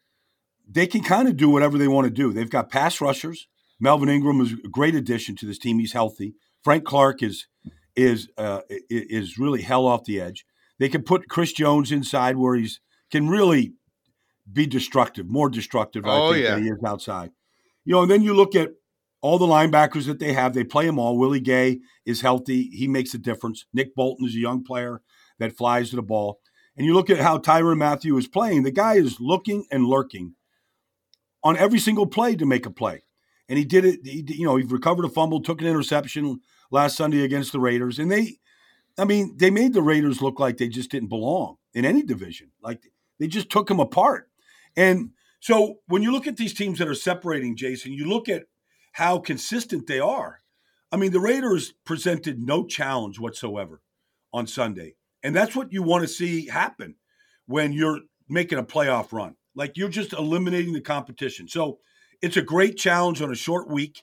they 0.68 0.86
can 0.86 1.02
kind 1.02 1.28
of 1.28 1.36
do 1.36 1.48
whatever 1.48 1.78
they 1.78 1.88
want 1.88 2.06
to 2.06 2.10
do. 2.10 2.32
They've 2.32 2.50
got 2.50 2.70
pass 2.70 3.00
rushers. 3.00 3.46
Melvin 3.80 4.08
Ingram 4.08 4.40
is 4.40 4.52
a 4.52 4.68
great 4.68 4.94
addition 4.94 5.36
to 5.36 5.46
this 5.46 5.58
team. 5.58 5.78
He's 5.78 5.92
healthy. 5.92 6.34
Frank 6.62 6.84
Clark 6.84 7.22
is 7.22 7.46
is 7.96 8.28
uh, 8.36 8.60
is 8.90 9.38
really 9.38 9.62
hell 9.62 9.86
off 9.86 10.04
the 10.04 10.20
edge. 10.20 10.44
They 10.78 10.88
can 10.88 11.02
put 11.02 11.28
Chris 11.28 11.52
Jones 11.52 11.90
inside 11.92 12.36
where 12.36 12.56
he's 12.56 12.80
can 13.10 13.28
really 13.28 13.74
be 14.50 14.66
destructive, 14.66 15.28
more 15.28 15.50
destructive. 15.50 16.04
Oh, 16.06 16.28
I 16.28 16.32
think 16.32 16.44
yeah. 16.44 16.54
than 16.54 16.64
he 16.64 16.70
is 16.70 16.78
outside. 16.86 17.30
You 17.84 17.94
know, 17.94 18.02
and 18.02 18.10
then 18.10 18.22
you 18.22 18.34
look 18.34 18.54
at 18.54 18.70
all 19.20 19.38
the 19.38 19.46
linebackers 19.46 20.06
that 20.06 20.18
they 20.18 20.32
have. 20.32 20.54
They 20.54 20.64
play 20.64 20.86
them 20.86 20.98
all. 20.98 21.18
Willie 21.18 21.40
Gay 21.40 21.80
is 22.04 22.20
healthy. 22.20 22.70
He 22.72 22.86
makes 22.86 23.14
a 23.14 23.18
difference. 23.18 23.66
Nick 23.72 23.94
Bolton 23.94 24.26
is 24.26 24.34
a 24.34 24.38
young 24.38 24.62
player 24.62 25.02
that 25.38 25.56
flies 25.56 25.90
to 25.90 25.96
the 25.96 26.02
ball. 26.02 26.40
And 26.76 26.86
you 26.86 26.94
look 26.94 27.10
at 27.10 27.18
how 27.18 27.38
Tyrann 27.38 27.78
Mathieu 27.78 28.16
is 28.16 28.28
playing. 28.28 28.62
The 28.62 28.70
guy 28.70 28.94
is 28.94 29.18
looking 29.18 29.66
and 29.70 29.86
lurking 29.86 30.34
on 31.42 31.56
every 31.56 31.80
single 31.80 32.06
play 32.06 32.36
to 32.36 32.46
make 32.46 32.66
a 32.66 32.70
play 32.70 33.02
and 33.48 33.58
he 33.58 33.64
did 33.64 33.84
it. 33.84 34.00
He, 34.04 34.24
you 34.28 34.44
know, 34.44 34.56
he 34.56 34.64
recovered 34.64 35.04
a 35.04 35.08
fumble, 35.08 35.40
took 35.40 35.60
an 35.60 35.66
interception 35.66 36.40
last 36.70 36.96
Sunday 36.96 37.22
against 37.22 37.52
the 37.52 37.60
Raiders, 37.60 37.98
and 37.98 38.10
they, 38.10 38.38
I 38.98 39.04
mean, 39.04 39.36
they 39.36 39.50
made 39.50 39.72
the 39.72 39.82
Raiders 39.82 40.20
look 40.20 40.38
like 40.38 40.56
they 40.56 40.68
just 40.68 40.90
didn't 40.90 41.08
belong 41.08 41.56
in 41.74 41.84
any 41.84 42.02
division. 42.02 42.50
Like 42.62 42.90
they 43.18 43.26
just 43.26 43.50
took 43.50 43.68
them 43.68 43.80
apart. 43.80 44.30
And 44.76 45.10
so 45.40 45.76
when 45.86 46.02
you 46.02 46.12
look 46.12 46.26
at 46.26 46.36
these 46.36 46.54
teams 46.54 46.78
that 46.78 46.88
are 46.88 46.94
separating, 46.94 47.56
Jason, 47.56 47.92
you 47.92 48.06
look 48.06 48.28
at 48.28 48.44
how 48.92 49.18
consistent 49.18 49.86
they 49.86 50.00
are. 50.00 50.40
I 50.90 50.96
mean, 50.96 51.12
the 51.12 51.20
Raiders 51.20 51.74
presented 51.84 52.40
no 52.40 52.66
challenge 52.66 53.20
whatsoever 53.20 53.82
on 54.32 54.46
Sunday. 54.46 54.94
And 55.22 55.34
that's 55.34 55.54
what 55.54 55.72
you 55.72 55.82
want 55.82 56.02
to 56.02 56.08
see 56.08 56.46
happen 56.46 56.96
when 57.46 57.72
you're 57.72 58.00
making 58.28 58.58
a 58.58 58.64
playoff 58.64 59.12
run. 59.12 59.36
Like 59.54 59.76
you're 59.76 59.88
just 59.88 60.12
eliminating 60.12 60.72
the 60.72 60.80
competition. 60.80 61.48
So 61.48 61.78
it's 62.22 62.36
a 62.36 62.42
great 62.42 62.76
challenge 62.76 63.22
on 63.22 63.30
a 63.30 63.36
short 63.36 63.68
week. 63.68 64.02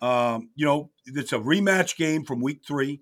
Um, 0.00 0.50
you 0.56 0.66
know, 0.66 0.90
it's 1.06 1.32
a 1.32 1.38
rematch 1.38 1.96
game 1.96 2.24
from 2.24 2.40
week 2.40 2.62
three 2.66 3.00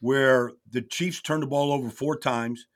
where 0.00 0.52
the 0.70 0.82
Chiefs 0.82 1.22
turned 1.22 1.42
the 1.42 1.46
ball 1.46 1.72
over 1.72 1.88
four 1.88 2.18
times 2.18 2.66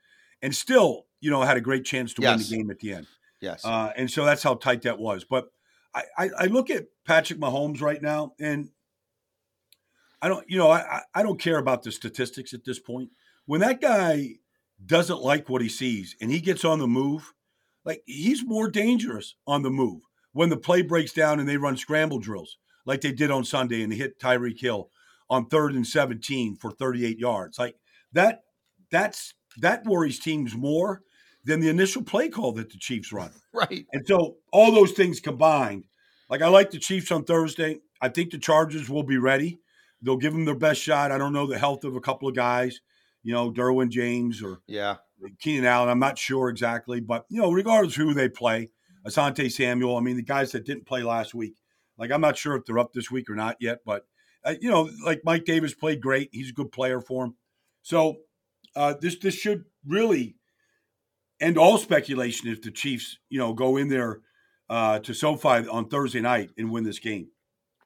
and 0.41 0.55
still, 0.55 1.05
you 1.19 1.29
know, 1.29 1.41
had 1.43 1.57
a 1.57 1.61
great 1.61 1.85
chance 1.85 2.13
to 2.15 2.21
yes. 2.21 2.37
win 2.37 2.39
the 2.39 2.57
game 2.57 2.71
at 2.71 2.79
the 2.79 2.93
end. 2.93 3.07
Yes. 3.41 3.63
Uh, 3.63 3.91
and 3.95 4.09
so 4.09 4.25
that's 4.25 4.41
how 4.41 4.55
tight 4.55 4.81
that 4.83 4.97
was. 4.97 5.23
But 5.23 5.51
I, 5.93 6.03
I, 6.17 6.29
I, 6.39 6.45
look 6.45 6.69
at 6.69 6.87
Patrick 7.05 7.39
Mahomes 7.39 7.81
right 7.81 8.01
now 8.01 8.33
and 8.39 8.69
I 10.21 10.27
don't, 10.27 10.49
you 10.49 10.57
know, 10.57 10.71
I, 10.71 11.01
I 11.13 11.23
don't 11.23 11.39
care 11.39 11.57
about 11.57 11.83
the 11.83 11.91
statistics 11.91 12.53
at 12.53 12.65
this 12.65 12.79
point. 12.79 13.09
When 13.45 13.61
that 13.61 13.81
guy 13.81 14.35
doesn't 14.83 15.21
like 15.21 15.49
what 15.49 15.61
he 15.61 15.69
sees 15.69 16.15
and 16.19 16.31
he 16.31 16.41
gets 16.41 16.65
on 16.65 16.79
the 16.79 16.87
move, 16.87 17.33
like 17.85 18.03
he's 18.05 18.45
more 18.45 18.69
dangerous 18.69 19.35
on 19.47 19.61
the 19.61 19.69
move 19.69 20.01
when 20.33 20.49
the 20.49 20.57
play 20.57 20.81
breaks 20.81 21.11
down 21.11 21.39
and 21.39 21.47
they 21.47 21.57
run 21.57 21.77
scramble 21.77 22.19
drills 22.19 22.57
like 22.85 23.01
they 23.01 23.11
did 23.11 23.31
on 23.31 23.43
Sunday 23.43 23.81
and 23.83 23.91
they 23.91 23.97
hit 23.97 24.19
Tyreek 24.19 24.59
Hill 24.59 24.89
on 25.29 25.45
third 25.45 25.73
and 25.73 25.85
17 25.85 26.55
for 26.55 26.71
38 26.71 27.19
yards. 27.19 27.59
Like 27.59 27.75
that, 28.13 28.43
that's 28.91 29.33
that 29.57 29.85
worries 29.85 30.19
teams 30.19 30.55
more 30.55 31.01
than 31.43 31.59
the 31.59 31.69
initial 31.69 32.03
play 32.03 32.29
call 32.29 32.51
that 32.53 32.71
the 32.71 32.77
Chiefs 32.77 33.11
run. 33.11 33.31
Right. 33.51 33.87
And 33.91 34.05
so 34.07 34.37
all 34.53 34.71
those 34.71 34.91
things 34.91 35.19
combined, 35.19 35.85
like 36.29 36.43
I 36.43 36.47
like 36.47 36.69
the 36.69 36.77
Chiefs 36.77 37.11
on 37.11 37.25
Thursday. 37.25 37.79
I 37.99 38.07
think 38.07 38.29
the 38.29 38.37
Chargers 38.37 38.89
will 38.89 39.03
be 39.03 39.17
ready. 39.17 39.59
They'll 40.01 40.17
give 40.17 40.33
them 40.33 40.45
their 40.45 40.55
best 40.55 40.79
shot. 40.79 41.11
I 41.11 41.17
don't 41.17 41.33
know 41.33 41.47
the 41.47 41.57
health 41.57 41.83
of 41.83 41.95
a 41.95 41.99
couple 41.99 42.29
of 42.29 42.35
guys, 42.35 42.79
you 43.23 43.33
know, 43.33 43.51
Derwin 43.51 43.89
James 43.89 44.43
or 44.43 44.61
yeah, 44.67 44.97
Keenan 45.39 45.65
Allen. 45.65 45.89
I'm 45.89 45.99
not 45.99 46.17
sure 46.19 46.47
exactly, 46.49 47.01
but 47.01 47.25
you 47.29 47.41
know, 47.41 47.51
regardless 47.51 47.95
who 47.95 48.13
they 48.13 48.29
play, 48.29 48.69
Asante 49.07 49.51
Samuel. 49.51 49.97
I 49.97 50.01
mean, 50.01 50.17
the 50.17 50.23
guys 50.23 50.51
that 50.51 50.65
didn't 50.65 50.85
play 50.85 51.03
last 51.03 51.33
week, 51.33 51.55
like 51.97 52.11
I'm 52.11 52.21
not 52.21 52.37
sure 52.37 52.55
if 52.55 52.65
they're 52.65 52.79
up 52.79 52.93
this 52.93 53.11
week 53.11 53.29
or 53.29 53.35
not 53.35 53.57
yet, 53.59 53.79
but 53.85 54.05
uh, 54.43 54.55
you 54.61 54.69
know, 54.69 54.89
like 55.03 55.21
Mike 55.23 55.45
Davis 55.45 55.73
played 55.73 56.01
great. 56.01 56.29
He's 56.31 56.49
a 56.49 56.53
good 56.53 56.71
player 56.71 57.01
for 57.01 57.25
him. 57.25 57.35
So 57.81 58.17
uh, 58.75 58.95
this 58.99 59.17
this 59.19 59.35
should 59.35 59.65
really 59.85 60.35
end 61.39 61.57
all 61.57 61.77
speculation 61.77 62.49
if 62.49 62.61
the 62.61 62.71
Chiefs, 62.71 63.17
you 63.29 63.39
know, 63.39 63.53
go 63.53 63.77
in 63.77 63.87
there 63.87 64.21
uh, 64.69 64.99
to 64.99 65.13
SoFi 65.13 65.67
on 65.67 65.87
Thursday 65.87 66.21
night 66.21 66.51
and 66.57 66.71
win 66.71 66.83
this 66.83 66.99
game. 66.99 67.29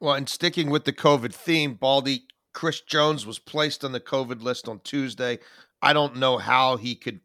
Well, 0.00 0.14
and 0.14 0.28
sticking 0.28 0.70
with 0.70 0.84
the 0.84 0.92
COVID 0.92 1.32
theme, 1.32 1.74
Baldy, 1.74 2.24
Chris 2.52 2.80
Jones 2.80 3.26
was 3.26 3.38
placed 3.38 3.84
on 3.84 3.92
the 3.92 4.00
COVID 4.00 4.42
list 4.42 4.68
on 4.68 4.80
Tuesday. 4.80 5.38
I 5.80 5.92
don't 5.92 6.16
know 6.16 6.38
how 6.38 6.76
he 6.76 6.94
could 6.94 7.20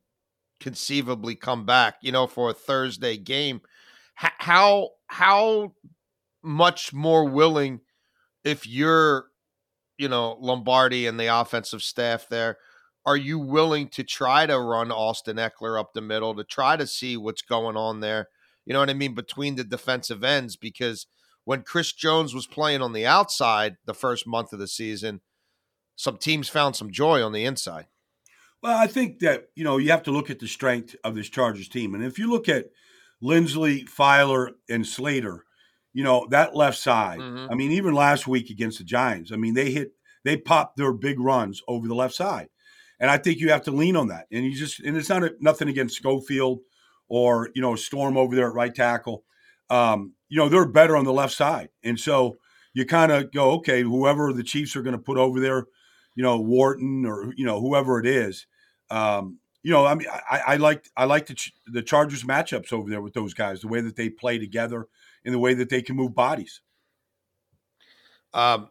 conceivably 0.60 1.36
come 1.36 1.66
back, 1.66 1.96
you 2.02 2.12
know, 2.12 2.28
for 2.28 2.50
a 2.50 2.54
Thursday 2.54 3.18
game. 3.18 3.62
How 4.20 4.90
how 5.08 5.74
much 6.44 6.94
more 6.94 7.26
willing 7.26 7.82
if 8.44 8.68
you're, 8.68 9.28
you 9.98 10.10
know, 10.10 10.38
Lombardi 10.40 11.08
and 11.08 11.20
the 11.20 11.28
offensive 11.28 11.82
staff 11.82 12.28
there, 12.30 12.58
are 13.06 13.16
you 13.16 13.40
willing 13.40 13.88
to 13.90 14.04
try 14.04 14.46
to 14.46 14.60
run 14.60 14.92
Austin 14.92 15.38
Ekeler 15.38 15.80
up 15.80 15.94
the 15.94 16.02
middle 16.02 16.36
to 16.36 16.44
try 16.44 16.76
to 16.76 16.86
see 16.86 17.16
what's 17.16 17.42
going 17.42 17.78
on 17.78 18.02
there? 18.02 18.28
You 18.66 18.74
know 18.74 18.80
what 18.80 18.90
I 18.90 18.94
mean? 18.94 19.16
Between 19.16 19.56
the 19.56 19.64
defensive 19.64 20.24
ends, 20.24 20.58
because 20.58 21.08
when 21.46 21.64
Chris 21.64 21.94
Jones 21.94 22.34
was 22.34 22.46
playing 22.46 22.82
on 22.82 22.94
the 22.94 23.06
outside 23.06 23.78
the 23.86 23.94
first 23.94 24.28
month 24.28 24.52
of 24.52 24.60
the 24.60 24.68
season, 24.68 25.22
some 25.96 26.18
teams 26.18 26.50
found 26.50 26.76
some 26.76 26.92
joy 26.92 27.24
on 27.24 27.32
the 27.32 27.46
inside. 27.46 27.88
Well, 28.62 28.78
I 28.78 28.88
think 28.88 29.20
that, 29.20 29.48
you 29.56 29.64
know, 29.64 29.78
you 29.78 29.92
have 29.92 30.04
to 30.04 30.12
look 30.12 30.30
at 30.30 30.40
the 30.40 30.48
strength 30.48 30.96
of 31.06 31.16
this 31.16 31.30
Chargers 31.30 31.70
team. 31.70 31.96
And 31.96 32.04
if 32.04 32.20
you 32.20 32.30
look 32.30 32.50
at 32.50 32.66
Linsley, 33.24 33.88
Feiler, 33.90 34.52
and 34.70 34.86
Slater, 34.86 35.46
you 35.94 36.04
know, 36.04 36.28
that 36.30 36.56
left 36.56 36.78
side, 36.78 37.20
mm-hmm. 37.20 37.52
I 37.52 37.56
mean, 37.56 37.72
even 37.72 37.94
last 37.94 38.28
week 38.28 38.50
against 38.50 38.78
the 38.78 38.84
Giants, 38.84 39.32
I 39.32 39.36
mean, 39.36 39.54
they 39.54 39.72
hit, 39.72 39.92
they 40.24 40.38
popped 40.38 40.78
their 40.78 40.94
big 40.94 41.20
runs 41.20 41.62
over 41.68 41.88
the 41.88 41.96
left 41.96 42.14
side. 42.16 42.50
And 43.00 43.10
I 43.10 43.18
think 43.18 43.40
you 43.40 43.50
have 43.50 43.64
to 43.64 43.72
lean 43.72 43.96
on 43.96 44.10
that. 44.10 44.28
And 44.32 44.46
you 44.46 44.54
just, 44.54 44.82
and 44.82 44.98
it's 44.98 45.10
not 45.10 45.24
a, 45.24 45.34
nothing 45.40 45.70
against 45.70 45.96
Schofield 45.96 46.60
or, 47.08 47.50
you 47.56 47.62
know, 47.62 47.76
Storm 47.76 48.18
over 48.18 48.36
there 48.36 48.50
at 48.50 48.54
right 48.54 48.74
tackle. 48.74 49.24
Um, 49.70 50.14
you 50.28 50.38
know, 50.38 50.50
they're 50.50 50.68
better 50.68 50.96
on 50.96 51.06
the 51.06 51.14
left 51.14 51.34
side. 51.34 51.70
And 51.84 52.00
so 52.00 52.38
you 52.74 52.86
kind 52.86 53.12
of 53.12 53.32
go, 53.32 53.52
okay, 53.52 53.82
whoever 53.82 54.34
the 54.34 54.44
Chiefs 54.44 54.76
are 54.76 54.82
going 54.82 54.96
to 54.96 55.02
put 55.02 55.18
over 55.18 55.40
there, 55.40 55.66
you 56.16 56.24
know, 56.24 56.40
Wharton 56.40 57.06
or, 57.06 57.34
you 57.36 57.46
know, 57.46 57.60
whoever 57.62 58.00
it 58.00 58.06
is, 58.06 58.46
um, 58.92 59.39
you 59.64 59.72
know, 59.72 59.86
I 59.86 59.96
mean, 59.96 60.08
I, 60.10 60.40
I 60.48 60.56
like 60.58 60.86
I 60.96 61.06
like 61.06 61.28
the 61.28 61.38
the 61.68 61.82
Chargers 61.82 62.24
matchups 62.24 62.72
over 62.72 62.90
there 62.90 63.02
with 63.02 63.14
those 63.14 63.34
guys, 63.34 63.62
the 63.62 63.68
way 63.68 63.82
that 63.82 63.96
they 63.96 64.10
play 64.10 64.38
together, 64.38 64.88
and 65.26 65.34
the 65.34 65.40
way 65.40 65.54
that 65.54 65.70
they 65.70 65.82
can 65.82 65.96
move 65.96 66.16
bodies. 66.16 66.62
Um, 68.34 68.70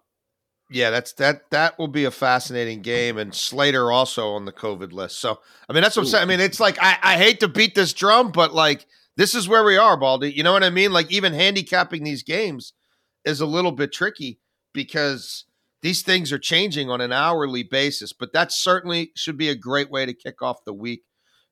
yeah, 0.70 0.90
that's 0.90 1.12
that. 1.14 1.50
That 1.50 1.78
will 1.78 1.88
be 1.88 2.04
a 2.04 2.10
fascinating 2.10 2.82
game, 2.82 3.18
and 3.18 3.34
Slater 3.34 3.90
also 3.90 4.30
on 4.30 4.44
the 4.44 4.52
COVID 4.52 4.92
list. 4.92 5.18
So, 5.18 5.40
I 5.68 5.72
mean, 5.72 5.82
that's 5.82 5.96
what 5.96 6.02
I'm 6.02 6.08
saying. 6.08 6.22
I 6.22 6.26
mean, 6.26 6.40
it's 6.40 6.60
like 6.60 6.78
I, 6.80 6.98
I 7.02 7.16
hate 7.16 7.40
to 7.40 7.48
beat 7.48 7.74
this 7.74 7.92
drum, 7.92 8.32
but 8.32 8.54
like 8.54 8.86
this 9.16 9.34
is 9.34 9.48
where 9.48 9.64
we 9.64 9.76
are, 9.76 9.96
Baldy. 9.96 10.30
You 10.30 10.42
know 10.42 10.52
what 10.52 10.62
I 10.62 10.70
mean? 10.70 10.92
Like 10.92 11.10
even 11.10 11.32
handicapping 11.32 12.04
these 12.04 12.22
games 12.22 12.72
is 13.24 13.40
a 13.40 13.46
little 13.46 13.72
bit 13.72 13.92
tricky 13.92 14.38
because 14.72 15.44
these 15.82 16.02
things 16.02 16.32
are 16.32 16.38
changing 16.38 16.90
on 16.90 17.00
an 17.00 17.12
hourly 17.12 17.62
basis. 17.62 18.12
But 18.12 18.32
that 18.32 18.52
certainly 18.52 19.12
should 19.14 19.36
be 19.36 19.48
a 19.48 19.54
great 19.54 19.90
way 19.90 20.06
to 20.06 20.14
kick 20.14 20.42
off 20.42 20.64
the 20.64 20.74
week, 20.74 21.02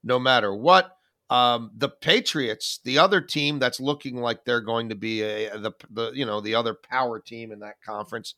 no 0.03 0.19
matter 0.19 0.55
what. 0.55 0.93
Um, 1.29 1.73
the 1.77 1.89
Patriots, 1.89 2.79
the 2.85 2.99
other 2.99 3.21
team 3.21 3.59
that's 3.59 3.81
looking 3.81 4.17
like 4.17 4.45
they're 4.45 4.61
going 4.61 4.89
to 4.91 4.95
be 4.95 5.23
a 5.23 5.59
the 5.59 5.73
the 5.91 6.13
you 6.13 6.25
know 6.25 6.41
the 6.41 6.55
other 6.55 6.75
power 6.75 7.19
team 7.19 7.51
in 7.51 7.59
that 7.61 7.83
conference 7.85 8.35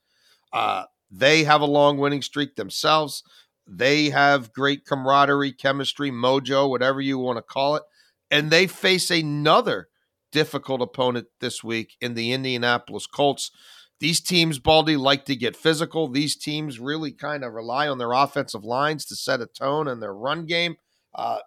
uh, 0.53 0.85
they 1.11 1.45
have 1.45 1.61
a 1.61 1.67
long 1.67 1.99
winning 1.99 2.23
streak 2.23 2.57
themselves. 2.57 3.23
They 3.67 4.11
have 4.11 4.53
great 4.53 4.85
camaraderie, 4.85 5.53
chemistry, 5.53 6.11
mojo, 6.11 6.69
whatever 6.69 7.01
you 7.01 7.19
want 7.19 7.37
to 7.37 7.43
call 7.43 7.77
it. 7.77 7.83
And 8.31 8.51
they 8.51 8.67
face 8.67 9.11
another 9.11 9.89
difficult 10.33 10.83
opponent 10.83 11.29
this 11.41 11.65
week 11.65 11.97
in 12.01 12.15
the 12.15 12.33
Indianapolis 12.33 13.07
Colts. 13.07 13.51
These 14.01 14.21
teams, 14.21 14.59
Baldy, 14.59 14.97
like 14.97 15.25
to 15.25 15.35
get 15.35 15.57
physical. 15.57 16.09
These 16.09 16.37
teams 16.37 16.79
really 16.79 17.11
kind 17.11 17.43
of 17.43 17.53
rely 17.53 17.89
on 17.89 17.99
their 17.99 18.13
offensive 18.13 18.65
lines 18.65 19.05
to 19.07 19.17
set 19.17 19.41
a 19.41 19.47
tone 19.47 19.89
in 19.89 20.01
their 20.01 20.15
run 20.15 20.47
game. 20.47 20.77
Uh, 21.15 21.39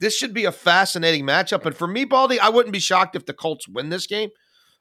this 0.00 0.16
should 0.16 0.34
be 0.34 0.44
a 0.44 0.52
fascinating 0.52 1.24
matchup. 1.24 1.64
And 1.64 1.76
for 1.76 1.86
me, 1.86 2.04
Baldy, 2.04 2.40
I 2.40 2.48
wouldn't 2.48 2.72
be 2.72 2.80
shocked 2.80 3.14
if 3.14 3.26
the 3.26 3.34
Colts 3.34 3.68
win 3.68 3.90
this 3.90 4.06
game. 4.06 4.30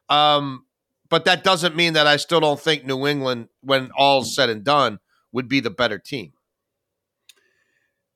Um, 0.07 0.65
but 1.09 1.25
that 1.25 1.43
doesn't 1.43 1.75
mean 1.75 1.93
that 1.93 2.07
I 2.07 2.17
still 2.17 2.39
don't 2.39 2.59
think 2.59 2.85
New 2.85 3.05
England, 3.05 3.49
when 3.61 3.91
all's 3.97 4.33
said 4.33 4.49
and 4.49 4.63
done, 4.63 4.99
would 5.31 5.47
be 5.47 5.59
the 5.59 5.69
better 5.69 5.99
team. 5.99 6.33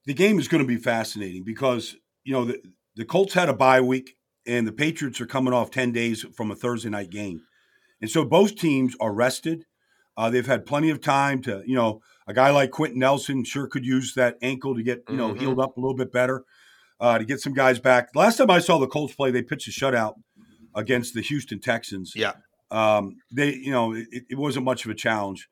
The 0.05 0.13
game 0.13 0.39
is 0.39 0.47
going 0.47 0.63
to 0.63 0.67
be 0.67 0.77
fascinating 0.77 1.43
because, 1.43 1.95
you 2.23 2.33
know, 2.33 2.45
the, 2.45 2.61
the 2.95 3.05
Colts 3.05 3.33
had 3.33 3.49
a 3.49 3.53
bye 3.53 3.81
week 3.81 4.17
and 4.45 4.67
the 4.67 4.71
Patriots 4.71 5.21
are 5.21 5.25
coming 5.25 5.53
off 5.53 5.71
10 5.71 5.91
days 5.91 6.25
from 6.35 6.51
a 6.51 6.55
Thursday 6.55 6.89
night 6.89 7.09
game. 7.09 7.43
And 8.03 8.11
so 8.11 8.23
both 8.23 8.55
teams 8.55 8.95
are 8.99 9.11
rested. 9.11 9.65
Uh, 10.15 10.29
they've 10.29 10.45
had 10.45 10.67
plenty 10.67 10.91
of 10.91 11.01
time 11.01 11.41
to, 11.41 11.63
you 11.65 11.73
know, 11.73 12.01
a 12.27 12.33
guy 12.35 12.51
like 12.51 12.69
Quenton 12.69 12.99
Nelson 12.99 13.43
sure 13.43 13.65
could 13.65 13.83
use 13.83 14.13
that 14.13 14.37
ankle 14.43 14.75
to 14.75 14.83
get, 14.83 15.03
you 15.09 15.17
know, 15.17 15.29
mm-hmm. 15.29 15.39
healed 15.39 15.59
up 15.59 15.75
a 15.75 15.79
little 15.79 15.97
bit 15.97 16.11
better, 16.11 16.43
uh, 16.99 17.17
to 17.17 17.25
get 17.25 17.39
some 17.39 17.53
guys 17.53 17.79
back. 17.79 18.09
Last 18.13 18.37
time 18.37 18.51
I 18.51 18.59
saw 18.59 18.77
the 18.77 18.85
Colts 18.85 19.15
play, 19.15 19.31
they 19.31 19.41
pitched 19.41 19.67
a 19.67 19.71
shutout 19.71 20.13
against 20.75 21.15
the 21.15 21.21
Houston 21.21 21.59
Texans. 21.59 22.13
Yeah 22.15 22.33
um, 22.73 23.17
they, 23.31 23.53
you 23.53 23.71
know, 23.71 23.93
it, 23.93 24.25
it 24.29 24.37
wasn't 24.37 24.65
much 24.65 24.83
of 24.83 24.91
a 24.91 24.95
challenge. 24.95 25.47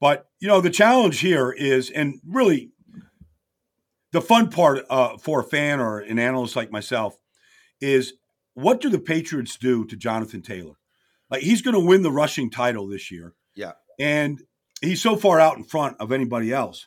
But 0.00 0.26
you 0.40 0.48
know, 0.48 0.60
the 0.60 0.70
challenge 0.70 1.20
here 1.20 1.52
is, 1.52 1.88
and 1.88 2.20
really, 2.26 2.72
the 4.12 4.20
fun 4.20 4.50
part 4.50 4.84
uh, 4.90 5.16
for 5.16 5.40
a 5.40 5.44
fan 5.44 5.80
or 5.80 6.00
an 6.00 6.18
analyst 6.18 6.56
like 6.56 6.70
myself 6.70 7.16
is 7.80 8.14
what 8.54 8.80
do 8.80 8.88
the 8.88 8.98
Patriots 8.98 9.56
do 9.56 9.84
to 9.86 9.96
Jonathan 9.96 10.42
Taylor? 10.42 10.74
Like 11.30 11.42
he's 11.42 11.62
going 11.62 11.74
to 11.74 11.80
win 11.80 12.02
the 12.02 12.12
rushing 12.12 12.50
title 12.50 12.86
this 12.86 13.10
year. 13.10 13.34
Yeah, 13.54 13.72
and 13.98 14.42
he's 14.80 15.02
so 15.02 15.16
far 15.16 15.40
out 15.40 15.56
in 15.56 15.64
front 15.64 15.96
of 16.00 16.12
anybody 16.12 16.52
else. 16.52 16.86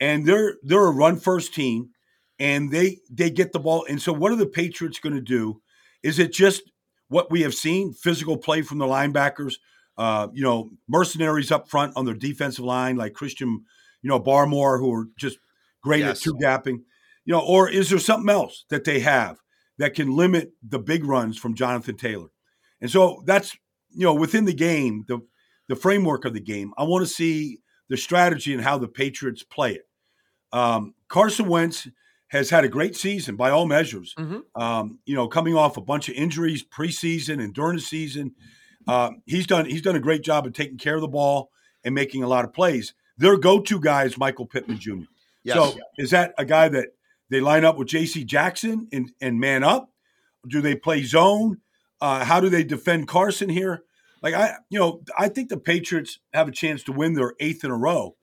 And 0.00 0.26
they're 0.26 0.56
they're 0.62 0.86
a 0.86 0.90
run 0.90 1.18
first 1.18 1.54
team, 1.54 1.90
and 2.38 2.70
they 2.70 2.98
they 3.10 3.30
get 3.30 3.52
the 3.52 3.60
ball. 3.60 3.86
And 3.88 4.00
so, 4.00 4.12
what 4.12 4.32
are 4.32 4.36
the 4.36 4.46
Patriots 4.46 4.98
going 4.98 5.14
to 5.14 5.20
do? 5.20 5.60
Is 6.02 6.18
it 6.18 6.32
just 6.32 6.62
what 7.08 7.30
we 7.30 7.42
have 7.42 7.54
seen 7.54 7.92
physical 7.92 8.36
play 8.36 8.62
from 8.62 8.78
the 8.78 8.86
linebackers, 8.86 9.54
uh, 9.96 10.28
you 10.32 10.42
know, 10.42 10.70
mercenaries 10.88 11.52
up 11.52 11.68
front 11.68 11.92
on 11.96 12.04
their 12.04 12.14
defensive 12.14 12.64
line, 12.64 12.96
like 12.96 13.14
Christian, 13.14 13.64
you 14.02 14.08
know, 14.08 14.20
Barmore, 14.20 14.78
who 14.80 14.92
are 14.92 15.06
just 15.16 15.38
great 15.82 16.00
yes. 16.00 16.18
at 16.18 16.22
two 16.22 16.34
gapping, 16.34 16.80
you 17.24 17.32
know, 17.32 17.40
or 17.40 17.68
is 17.68 17.90
there 17.90 17.98
something 17.98 18.30
else 18.30 18.64
that 18.70 18.84
they 18.84 19.00
have 19.00 19.38
that 19.78 19.94
can 19.94 20.16
limit 20.16 20.52
the 20.66 20.78
big 20.78 21.04
runs 21.04 21.38
from 21.38 21.54
Jonathan 21.54 21.96
Taylor? 21.96 22.28
And 22.80 22.90
so 22.90 23.22
that's, 23.26 23.56
you 23.94 24.04
know, 24.04 24.14
within 24.14 24.44
the 24.44 24.54
game, 24.54 25.04
the, 25.08 25.20
the 25.68 25.76
framework 25.76 26.24
of 26.24 26.34
the 26.34 26.40
game, 26.40 26.72
I 26.76 26.84
want 26.84 27.06
to 27.06 27.12
see 27.12 27.60
the 27.88 27.96
strategy 27.96 28.52
and 28.52 28.62
how 28.62 28.78
the 28.78 28.88
Patriots 28.88 29.42
play 29.42 29.74
it. 29.74 29.88
Um, 30.52 30.94
Carson 31.08 31.48
Wentz 31.48 31.88
has 32.28 32.50
had 32.50 32.64
a 32.64 32.68
great 32.68 32.96
season 32.96 33.36
by 33.36 33.50
all 33.50 33.66
measures. 33.66 34.14
Mm-hmm. 34.18 34.60
Um, 34.60 34.98
you 35.04 35.14
know, 35.14 35.28
coming 35.28 35.54
off 35.54 35.76
a 35.76 35.80
bunch 35.80 36.08
of 36.08 36.14
injuries 36.14 36.64
preseason 36.64 37.42
and 37.42 37.54
during 37.54 37.76
the 37.76 37.82
season, 37.82 38.34
uh, 38.86 39.10
he's 39.26 39.46
done 39.46 39.66
he's 39.66 39.82
done 39.82 39.96
a 39.96 40.00
great 40.00 40.22
job 40.22 40.46
of 40.46 40.52
taking 40.52 40.78
care 40.78 40.94
of 40.94 41.00
the 41.00 41.08
ball 41.08 41.50
and 41.84 41.94
making 41.94 42.22
a 42.22 42.28
lot 42.28 42.44
of 42.44 42.52
plays. 42.52 42.94
Their 43.16 43.36
go-to 43.36 43.78
guy 43.78 44.04
is 44.04 44.18
Michael 44.18 44.46
Pittman 44.46 44.78
Jr. 44.78 45.04
Yes. 45.44 45.56
So 45.56 45.78
is 45.98 46.10
that 46.10 46.34
a 46.36 46.44
guy 46.44 46.68
that 46.68 46.88
they 47.30 47.40
line 47.40 47.64
up 47.64 47.76
with 47.76 47.88
J.C. 47.88 48.24
Jackson 48.24 48.88
and, 48.92 49.12
and 49.20 49.38
man 49.38 49.62
up? 49.62 49.90
Do 50.48 50.60
they 50.60 50.74
play 50.74 51.02
zone? 51.04 51.58
Uh, 52.04 52.22
how 52.22 52.38
do 52.38 52.50
they 52.50 52.62
defend 52.62 53.08
Carson 53.08 53.48
here? 53.48 53.82
Like 54.22 54.34
I, 54.34 54.56
you 54.68 54.78
know, 54.78 55.00
I 55.16 55.28
think 55.28 55.48
the 55.48 55.56
Patriots 55.56 56.18
have 56.34 56.46
a 56.46 56.52
chance 56.52 56.82
to 56.82 56.92
win 56.92 57.14
their 57.14 57.32
eighth 57.40 57.64
in 57.64 57.70
a 57.70 57.78
row. 57.78 58.16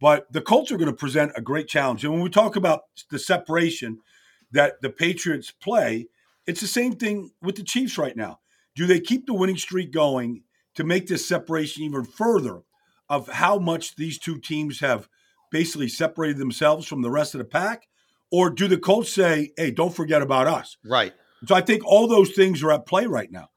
But 0.00 0.32
the 0.32 0.40
Colts 0.40 0.70
are 0.70 0.76
going 0.76 0.88
to 0.88 0.96
present 0.96 1.32
a 1.34 1.42
great 1.42 1.66
challenge. 1.66 2.04
And 2.04 2.12
when 2.12 2.22
we 2.22 2.30
talk 2.30 2.54
about 2.54 2.82
the 3.10 3.18
separation 3.18 3.98
that 4.52 4.82
the 4.82 4.88
Patriots 4.90 5.50
play, 5.50 6.06
it's 6.46 6.60
the 6.60 6.68
same 6.68 6.94
thing 6.94 7.32
with 7.42 7.56
the 7.56 7.64
Chiefs 7.64 7.98
right 7.98 8.16
now. 8.16 8.38
Do 8.76 8.86
they 8.86 9.00
keep 9.00 9.26
the 9.26 9.34
winning 9.34 9.56
streak 9.56 9.90
going 9.90 10.44
to 10.76 10.84
make 10.84 11.08
this 11.08 11.26
separation 11.26 11.82
even 11.82 12.04
further 12.04 12.62
of 13.08 13.28
how 13.28 13.58
much 13.58 13.96
these 13.96 14.16
two 14.16 14.38
teams 14.38 14.78
have 14.78 15.08
basically 15.50 15.88
separated 15.88 16.38
themselves 16.38 16.86
from 16.86 17.02
the 17.02 17.10
rest 17.10 17.34
of 17.34 17.38
the 17.38 17.44
pack? 17.44 17.88
Or 18.30 18.48
do 18.48 18.68
the 18.68 18.78
Colts 18.78 19.12
say, 19.12 19.50
hey, 19.56 19.72
don't 19.72 19.92
forget 19.92 20.22
about 20.22 20.46
us? 20.46 20.76
Right. 20.84 21.14
So 21.46 21.54
I 21.54 21.60
think 21.60 21.84
all 21.84 22.08
those 22.08 22.32
things 22.32 22.62
are 22.62 22.72
at 22.72 22.86
play 22.86 23.06
right 23.06 23.30
now. 23.30 23.48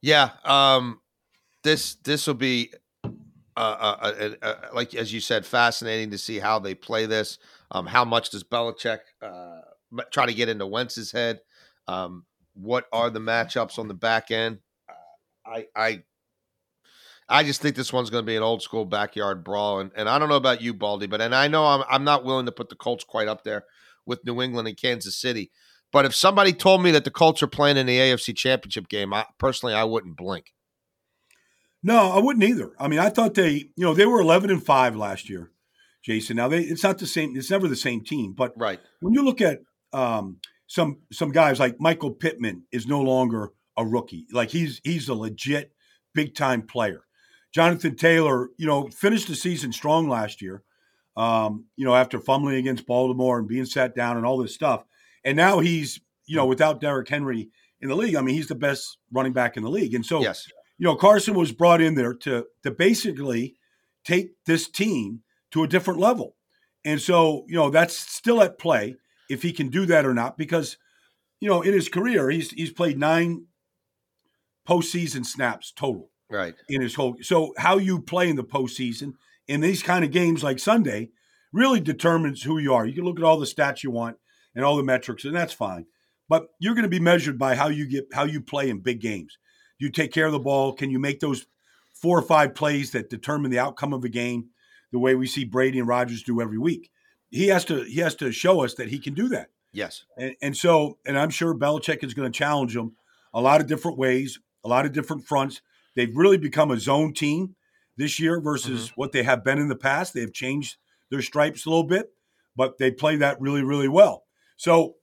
Yeah. 0.00 0.30
Um, 0.44 1.00
this 1.62 1.94
this 1.96 2.26
will 2.26 2.34
be 2.34 2.72
uh 3.04 3.08
uh, 3.56 3.96
uh, 4.00 4.12
uh, 4.42 4.46
uh, 4.46 4.54
like 4.74 4.94
as 4.94 5.12
you 5.12 5.20
said, 5.20 5.46
fascinating 5.46 6.10
to 6.10 6.18
see 6.18 6.38
how 6.38 6.58
they 6.58 6.74
play 6.74 7.06
this. 7.06 7.38
Um, 7.70 7.86
how 7.86 8.04
much 8.04 8.30
does 8.30 8.44
Belichick 8.44 9.00
uh, 9.22 9.60
try 10.10 10.26
to 10.26 10.34
get 10.34 10.48
into 10.48 10.66
Wentz's 10.66 11.12
head? 11.12 11.40
Um, 11.88 12.24
what 12.54 12.86
are 12.92 13.10
the 13.10 13.20
matchups 13.20 13.78
on 13.78 13.88
the 13.88 13.94
back 13.94 14.30
end? 14.30 14.58
I, 15.46 15.66
I, 15.76 16.02
I 17.28 17.44
just 17.44 17.60
think 17.60 17.76
this 17.76 17.92
one's 17.92 18.10
going 18.10 18.24
to 18.24 18.26
be 18.26 18.36
an 18.36 18.42
old 18.42 18.62
school 18.62 18.84
backyard 18.84 19.44
brawl, 19.44 19.80
and, 19.80 19.90
and 19.96 20.08
I 20.08 20.18
don't 20.18 20.28
know 20.28 20.36
about 20.36 20.62
you, 20.62 20.74
Baldy, 20.74 21.06
but 21.06 21.20
and 21.20 21.34
I 21.34 21.48
know 21.48 21.64
I'm 21.64 21.84
I'm 21.88 22.04
not 22.04 22.24
willing 22.24 22.46
to 22.46 22.52
put 22.52 22.68
the 22.68 22.76
Colts 22.76 23.04
quite 23.04 23.28
up 23.28 23.44
there 23.44 23.64
with 24.06 24.24
New 24.24 24.42
England 24.42 24.68
and 24.68 24.76
Kansas 24.76 25.16
City. 25.16 25.50
But 25.94 26.04
if 26.04 26.12
somebody 26.12 26.52
told 26.52 26.82
me 26.82 26.90
that 26.90 27.04
the 27.04 27.10
Colts 27.12 27.40
are 27.40 27.46
playing 27.46 27.76
in 27.76 27.86
the 27.86 27.96
AFC 27.96 28.36
Championship 28.36 28.88
game, 28.88 29.14
I 29.14 29.26
personally 29.38 29.76
I 29.76 29.84
wouldn't 29.84 30.16
blink. 30.16 30.52
No, 31.84 32.10
I 32.10 32.18
wouldn't 32.18 32.44
either. 32.44 32.72
I 32.80 32.88
mean, 32.88 32.98
I 32.98 33.10
thought 33.10 33.34
they, 33.34 33.52
you 33.76 33.84
know, 33.84 33.94
they 33.94 34.04
were 34.04 34.20
11 34.20 34.50
and 34.50 34.60
5 34.60 34.96
last 34.96 35.30
year, 35.30 35.52
Jason. 36.02 36.36
Now 36.36 36.48
they 36.48 36.62
it's 36.62 36.82
not 36.82 36.98
the 36.98 37.06
same 37.06 37.36
it's 37.36 37.48
never 37.48 37.68
the 37.68 37.76
same 37.76 38.02
team, 38.02 38.32
but 38.32 38.54
right. 38.56 38.80
when 39.02 39.14
you 39.14 39.24
look 39.24 39.40
at 39.40 39.60
um, 39.92 40.38
some 40.66 40.98
some 41.12 41.30
guys 41.30 41.60
like 41.60 41.76
Michael 41.78 42.10
Pittman 42.10 42.64
is 42.72 42.88
no 42.88 43.00
longer 43.00 43.50
a 43.76 43.86
rookie. 43.86 44.26
Like 44.32 44.50
he's 44.50 44.80
he's 44.82 45.08
a 45.08 45.14
legit 45.14 45.70
big 46.12 46.34
time 46.34 46.62
player. 46.62 47.04
Jonathan 47.52 47.94
Taylor, 47.94 48.48
you 48.56 48.66
know, 48.66 48.88
finished 48.88 49.28
the 49.28 49.36
season 49.36 49.72
strong 49.72 50.08
last 50.08 50.42
year. 50.42 50.64
Um, 51.16 51.66
you 51.76 51.84
know, 51.84 51.94
after 51.94 52.18
fumbling 52.18 52.56
against 52.56 52.84
Baltimore 52.84 53.38
and 53.38 53.46
being 53.46 53.64
sat 53.64 53.94
down 53.94 54.16
and 54.16 54.26
all 54.26 54.38
this 54.38 54.56
stuff. 54.56 54.84
And 55.24 55.36
now 55.36 55.60
he's, 55.60 56.00
you 56.26 56.36
know, 56.36 56.44
hmm. 56.44 56.50
without 56.50 56.80
Derrick 56.80 57.08
Henry 57.08 57.50
in 57.80 57.88
the 57.88 57.96
league, 57.96 58.16
I 58.16 58.20
mean, 58.20 58.34
he's 58.34 58.48
the 58.48 58.54
best 58.54 58.98
running 59.12 59.32
back 59.32 59.56
in 59.56 59.62
the 59.62 59.70
league. 59.70 59.94
And 59.94 60.04
so, 60.04 60.20
yes. 60.20 60.46
you 60.78 60.84
know, 60.84 60.96
Carson 60.96 61.34
was 61.34 61.52
brought 61.52 61.80
in 61.80 61.94
there 61.94 62.14
to 62.14 62.46
to 62.62 62.70
basically 62.70 63.56
take 64.04 64.32
this 64.46 64.68
team 64.68 65.20
to 65.52 65.62
a 65.62 65.68
different 65.68 66.00
level. 66.00 66.36
And 66.84 67.00
so, 67.00 67.44
you 67.48 67.56
know, 67.56 67.70
that's 67.70 67.96
still 67.96 68.42
at 68.42 68.58
play 68.58 68.96
if 69.30 69.42
he 69.42 69.52
can 69.52 69.68
do 69.68 69.86
that 69.86 70.04
or 70.04 70.12
not, 70.12 70.36
because, 70.36 70.76
you 71.40 71.48
know, 71.48 71.62
in 71.62 71.72
his 71.72 71.88
career, 71.88 72.30
he's 72.30 72.50
he's 72.50 72.72
played 72.72 72.98
nine 72.98 73.46
postseason 74.68 75.24
snaps 75.24 75.72
total. 75.72 76.10
Right. 76.30 76.54
In 76.68 76.80
his 76.80 76.94
whole 76.94 77.16
so 77.20 77.52
how 77.58 77.78
you 77.78 78.00
play 78.00 78.28
in 78.28 78.36
the 78.36 78.44
postseason 78.44 79.12
in 79.46 79.60
these 79.60 79.82
kind 79.82 80.04
of 80.04 80.10
games 80.10 80.42
like 80.42 80.58
Sunday 80.58 81.10
really 81.52 81.80
determines 81.80 82.42
who 82.42 82.58
you 82.58 82.74
are. 82.74 82.86
You 82.86 82.94
can 82.94 83.04
look 83.04 83.18
at 83.18 83.24
all 83.24 83.38
the 83.38 83.46
stats 83.46 83.82
you 83.82 83.90
want 83.90 84.16
and 84.54 84.64
all 84.64 84.76
the 84.76 84.82
metrics, 84.82 85.24
and 85.24 85.34
that's 85.34 85.52
fine. 85.52 85.86
But 86.28 86.48
you're 86.58 86.74
going 86.74 86.84
to 86.84 86.88
be 86.88 87.00
measured 87.00 87.38
by 87.38 87.54
how 87.54 87.68
you 87.68 87.86
get 87.86 88.08
how 88.12 88.24
you 88.24 88.40
play 88.40 88.70
in 88.70 88.80
big 88.80 89.00
games. 89.00 89.38
You 89.78 89.90
take 89.90 90.12
care 90.12 90.26
of 90.26 90.32
the 90.32 90.38
ball. 90.38 90.72
Can 90.72 90.90
you 90.90 90.98
make 90.98 91.20
those 91.20 91.46
four 91.92 92.18
or 92.18 92.22
five 92.22 92.54
plays 92.54 92.92
that 92.92 93.10
determine 93.10 93.50
the 93.50 93.58
outcome 93.58 93.92
of 93.92 94.04
a 94.04 94.08
game, 94.08 94.50
the 94.92 94.98
way 94.98 95.14
we 95.14 95.26
see 95.26 95.44
Brady 95.44 95.78
and 95.78 95.88
Rodgers 95.88 96.22
do 96.22 96.40
every 96.40 96.58
week? 96.58 96.90
He 97.30 97.48
has 97.48 97.64
to 97.66 97.82
he 97.82 98.00
has 98.00 98.14
to 98.16 98.32
show 98.32 98.64
us 98.64 98.74
that 98.74 98.88
he 98.88 98.98
can 98.98 99.14
do 99.14 99.28
that. 99.28 99.50
Yes. 99.72 100.04
And, 100.16 100.36
and 100.40 100.56
so, 100.56 100.98
and 101.04 101.18
I'm 101.18 101.30
sure 101.30 101.52
Belichick 101.52 102.04
is 102.04 102.14
going 102.14 102.30
to 102.30 102.38
challenge 102.38 102.76
him 102.76 102.92
a 103.34 103.40
lot 103.40 103.60
of 103.60 103.66
different 103.66 103.98
ways, 103.98 104.38
a 104.64 104.68
lot 104.68 104.86
of 104.86 104.92
different 104.92 105.26
fronts. 105.26 105.60
They've 105.96 106.16
really 106.16 106.38
become 106.38 106.70
a 106.70 106.78
zone 106.78 107.12
team 107.12 107.56
this 107.96 108.20
year 108.20 108.40
versus 108.40 108.86
mm-hmm. 108.86 108.94
what 108.94 109.12
they 109.12 109.24
have 109.24 109.44
been 109.44 109.58
in 109.58 109.68
the 109.68 109.76
past. 109.76 110.14
They 110.14 110.20
have 110.20 110.32
changed 110.32 110.76
their 111.10 111.22
stripes 111.22 111.66
a 111.66 111.70
little 111.70 111.84
bit, 111.84 112.12
but 112.56 112.78
they 112.78 112.92
play 112.92 113.16
that 113.16 113.40
really, 113.40 113.62
really 113.62 113.88
well. 113.88 114.24
So 114.56 114.94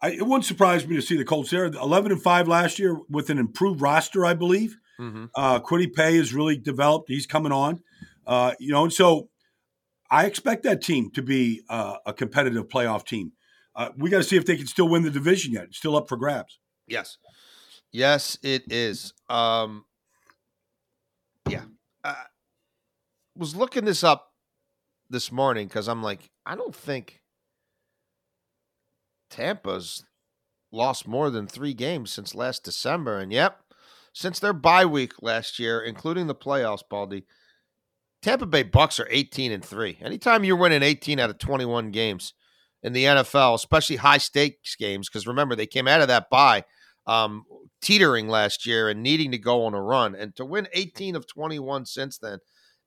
I, 0.00 0.10
it 0.10 0.22
wouldn't 0.22 0.44
surprise 0.44 0.86
me 0.86 0.96
to 0.96 1.02
see 1.02 1.16
the 1.16 1.24
Colts 1.24 1.50
there. 1.50 1.66
11 1.66 2.12
and 2.12 2.22
5 2.22 2.48
last 2.48 2.78
year 2.78 2.98
with 3.08 3.30
an 3.30 3.38
improved 3.38 3.80
roster, 3.80 4.24
I 4.26 4.34
believe. 4.34 4.76
Mm-hmm. 5.00 5.26
Uh, 5.34 5.60
Kwity 5.60 5.92
Paye 5.92 6.16
has 6.16 6.34
really 6.34 6.58
developed. 6.58 7.08
He's 7.08 7.26
coming 7.26 7.52
on. 7.52 7.80
Uh, 8.26 8.52
you 8.58 8.72
know, 8.72 8.84
and 8.84 8.92
so 8.92 9.28
I 10.10 10.26
expect 10.26 10.64
that 10.64 10.82
team 10.82 11.10
to 11.12 11.22
be 11.22 11.62
uh, 11.68 11.96
a 12.04 12.12
competitive 12.12 12.68
playoff 12.68 13.06
team. 13.06 13.32
Uh, 13.74 13.90
we 13.96 14.10
got 14.10 14.18
to 14.18 14.24
see 14.24 14.36
if 14.36 14.44
they 14.44 14.56
can 14.56 14.66
still 14.66 14.88
win 14.88 15.02
the 15.02 15.10
division 15.10 15.52
yet. 15.52 15.64
It's 15.64 15.78
still 15.78 15.96
up 15.96 16.08
for 16.08 16.16
grabs. 16.16 16.58
Yes. 16.86 17.16
Yes, 17.92 18.36
it 18.42 18.70
is. 18.70 19.14
Um, 19.28 19.84
yeah. 21.48 21.62
I 22.04 22.16
was 23.36 23.56
looking 23.56 23.84
this 23.84 24.04
up 24.04 24.32
this 25.08 25.32
morning 25.32 25.68
because 25.68 25.88
I'm 25.88 26.02
like, 26.02 26.30
I 26.44 26.56
don't 26.56 26.74
think 26.74 27.21
Tampa's 29.32 30.04
lost 30.70 31.08
more 31.08 31.30
than 31.30 31.46
three 31.46 31.74
games 31.74 32.12
since 32.12 32.34
last 32.34 32.64
December. 32.64 33.18
And 33.18 33.32
yep, 33.32 33.60
since 34.12 34.38
their 34.38 34.52
bye 34.52 34.84
week 34.84 35.14
last 35.22 35.58
year, 35.58 35.80
including 35.80 36.26
the 36.26 36.34
playoffs, 36.34 36.82
Baldy, 36.88 37.24
Tampa 38.20 38.46
Bay 38.46 38.62
Bucks 38.62 39.00
are 39.00 39.08
18 39.10 39.50
and 39.50 39.64
3. 39.64 39.98
Anytime 40.00 40.44
you're 40.44 40.56
winning 40.56 40.82
18 40.82 41.18
out 41.18 41.30
of 41.30 41.38
21 41.38 41.90
games 41.90 42.34
in 42.82 42.92
the 42.92 43.04
NFL, 43.04 43.54
especially 43.54 43.96
high 43.96 44.18
stakes 44.18 44.76
games, 44.76 45.08
because 45.08 45.26
remember, 45.26 45.56
they 45.56 45.66
came 45.66 45.88
out 45.88 46.02
of 46.02 46.08
that 46.08 46.30
bye 46.30 46.64
um, 47.06 47.44
teetering 47.80 48.28
last 48.28 48.66
year 48.66 48.88
and 48.88 49.02
needing 49.02 49.32
to 49.32 49.38
go 49.38 49.64
on 49.64 49.74
a 49.74 49.82
run. 49.82 50.14
And 50.14 50.36
to 50.36 50.44
win 50.44 50.68
18 50.72 51.16
of 51.16 51.26
21 51.26 51.86
since 51.86 52.18
then 52.18 52.38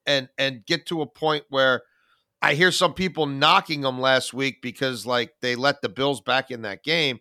and 0.05 0.29
and 0.37 0.65
get 0.65 0.85
to 0.87 1.01
a 1.01 1.07
point 1.07 1.45
where 1.49 1.81
I 2.41 2.53
hear 2.53 2.71
some 2.71 2.93
people 2.93 3.25
knocking 3.25 3.81
them 3.81 3.99
last 3.99 4.33
week 4.33 4.61
because 4.61 5.05
like 5.05 5.33
they 5.41 5.55
let 5.55 5.81
the 5.81 5.89
Bills 5.89 6.21
back 6.21 6.51
in 6.51 6.61
that 6.63 6.83
game. 6.83 7.19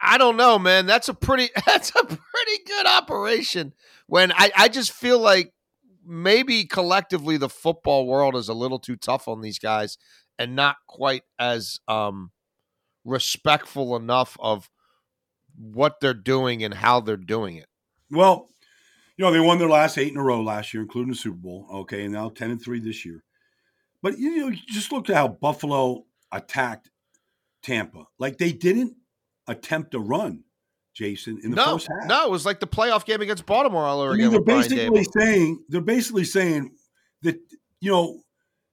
I 0.00 0.16
don't 0.18 0.36
know, 0.36 0.58
man. 0.58 0.86
That's 0.86 1.08
a 1.08 1.14
pretty 1.14 1.50
that's 1.66 1.90
a 1.90 2.04
pretty 2.04 2.64
good 2.66 2.86
operation. 2.86 3.74
When 4.06 4.32
I, 4.32 4.50
I 4.56 4.68
just 4.68 4.92
feel 4.92 5.18
like 5.18 5.52
maybe 6.04 6.64
collectively 6.64 7.36
the 7.36 7.48
football 7.48 8.06
world 8.06 8.34
is 8.34 8.48
a 8.48 8.54
little 8.54 8.78
too 8.78 8.96
tough 8.96 9.28
on 9.28 9.42
these 9.42 9.58
guys 9.58 9.98
and 10.38 10.56
not 10.56 10.76
quite 10.86 11.22
as 11.38 11.78
um 11.86 12.30
respectful 13.04 13.96
enough 13.96 14.36
of 14.40 14.70
what 15.56 16.00
they're 16.00 16.14
doing 16.14 16.64
and 16.64 16.74
how 16.74 17.00
they're 17.00 17.16
doing 17.16 17.56
it. 17.56 17.66
Well, 18.10 18.48
you 19.20 19.26
know, 19.26 19.32
they 19.32 19.40
won 19.40 19.58
their 19.58 19.68
last 19.68 19.98
eight 19.98 20.10
in 20.10 20.16
a 20.16 20.22
row 20.22 20.40
last 20.40 20.72
year, 20.72 20.82
including 20.82 21.12
the 21.12 21.18
Super 21.18 21.36
Bowl. 21.36 21.66
Okay, 21.70 22.04
and 22.04 22.14
now 22.14 22.30
ten 22.30 22.50
and 22.50 22.58
three 22.58 22.80
this 22.80 23.04
year. 23.04 23.22
But 24.00 24.16
you 24.18 24.38
know, 24.38 24.56
just 24.68 24.92
look 24.92 25.10
at 25.10 25.16
how 25.16 25.28
Buffalo 25.28 26.06
attacked 26.32 26.88
Tampa. 27.62 28.06
Like 28.18 28.38
they 28.38 28.50
didn't 28.50 28.94
attempt 29.46 29.92
a 29.92 29.98
run, 29.98 30.44
Jason, 30.94 31.38
in 31.44 31.50
the 31.50 31.56
no, 31.56 31.74
first 31.74 31.88
half. 31.88 32.08
No, 32.08 32.24
it 32.24 32.30
was 32.30 32.46
like 32.46 32.60
the 32.60 32.66
playoff 32.66 33.04
game 33.04 33.20
against 33.20 33.44
Baltimore 33.44 33.84
all 33.84 34.00
over 34.00 34.12
I 34.12 34.16
mean, 34.16 34.28
again. 34.28 34.42
They're 34.42 34.56
basically 34.56 35.04
saying 35.04 35.64
they're 35.68 35.82
basically 35.82 36.24
saying 36.24 36.70
that 37.20 37.36
you 37.82 37.90
know 37.90 38.22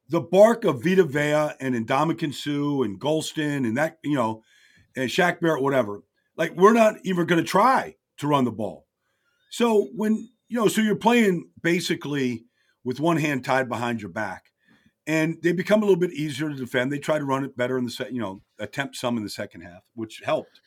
the 0.08 0.22
bark 0.22 0.64
of 0.64 0.82
Vita 0.82 1.04
Vea 1.04 1.58
and 1.60 1.76
Ndamukong 1.76 2.34
Suh 2.34 2.84
and 2.84 2.98
Gholston 2.98 3.68
and 3.68 3.76
that 3.76 3.98
you 4.02 4.16
know 4.16 4.44
and 4.96 5.10
Shaq 5.10 5.42
Barrett, 5.42 5.62
whatever. 5.62 6.04
Like 6.38 6.56
we're 6.56 6.72
not 6.72 6.96
even 7.04 7.26
going 7.26 7.44
to 7.44 7.46
try 7.46 7.96
to 8.20 8.28
run 8.28 8.46
the 8.46 8.52
ball. 8.54 8.86
So 9.50 9.90
when 9.94 10.30
you 10.50 10.58
know, 10.58 10.68
so 10.68 10.82
you're 10.82 10.96
playing 10.96 11.50
basically 11.62 12.46
with 12.84 13.00
one 13.00 13.18
hand 13.18 13.44
tied 13.44 13.68
behind 13.68 14.02
your 14.02 14.12
back, 14.12 14.46
and 15.06 15.38
they 15.44 15.52
become 15.52 15.82
a 15.82 15.86
little 15.86 16.00
bit 16.00 16.14
easier 16.14 16.50
to 16.50 16.56
defend. 16.56 16.92
They 16.92 17.00
try 17.00 17.18
to 17.18 17.26
run 17.26 17.44
it 17.44 17.58
better 17.58 17.78
in 17.78 17.86
the 17.86 17.92
set, 17.92 18.14
you 18.14 18.22
know, 18.22 18.42
attempt 18.60 18.96
some 18.96 19.18
in 19.18 19.24
the 19.24 19.30
second 19.30 19.62
half, 19.62 19.84
which 19.94 20.22
helped 20.26 20.62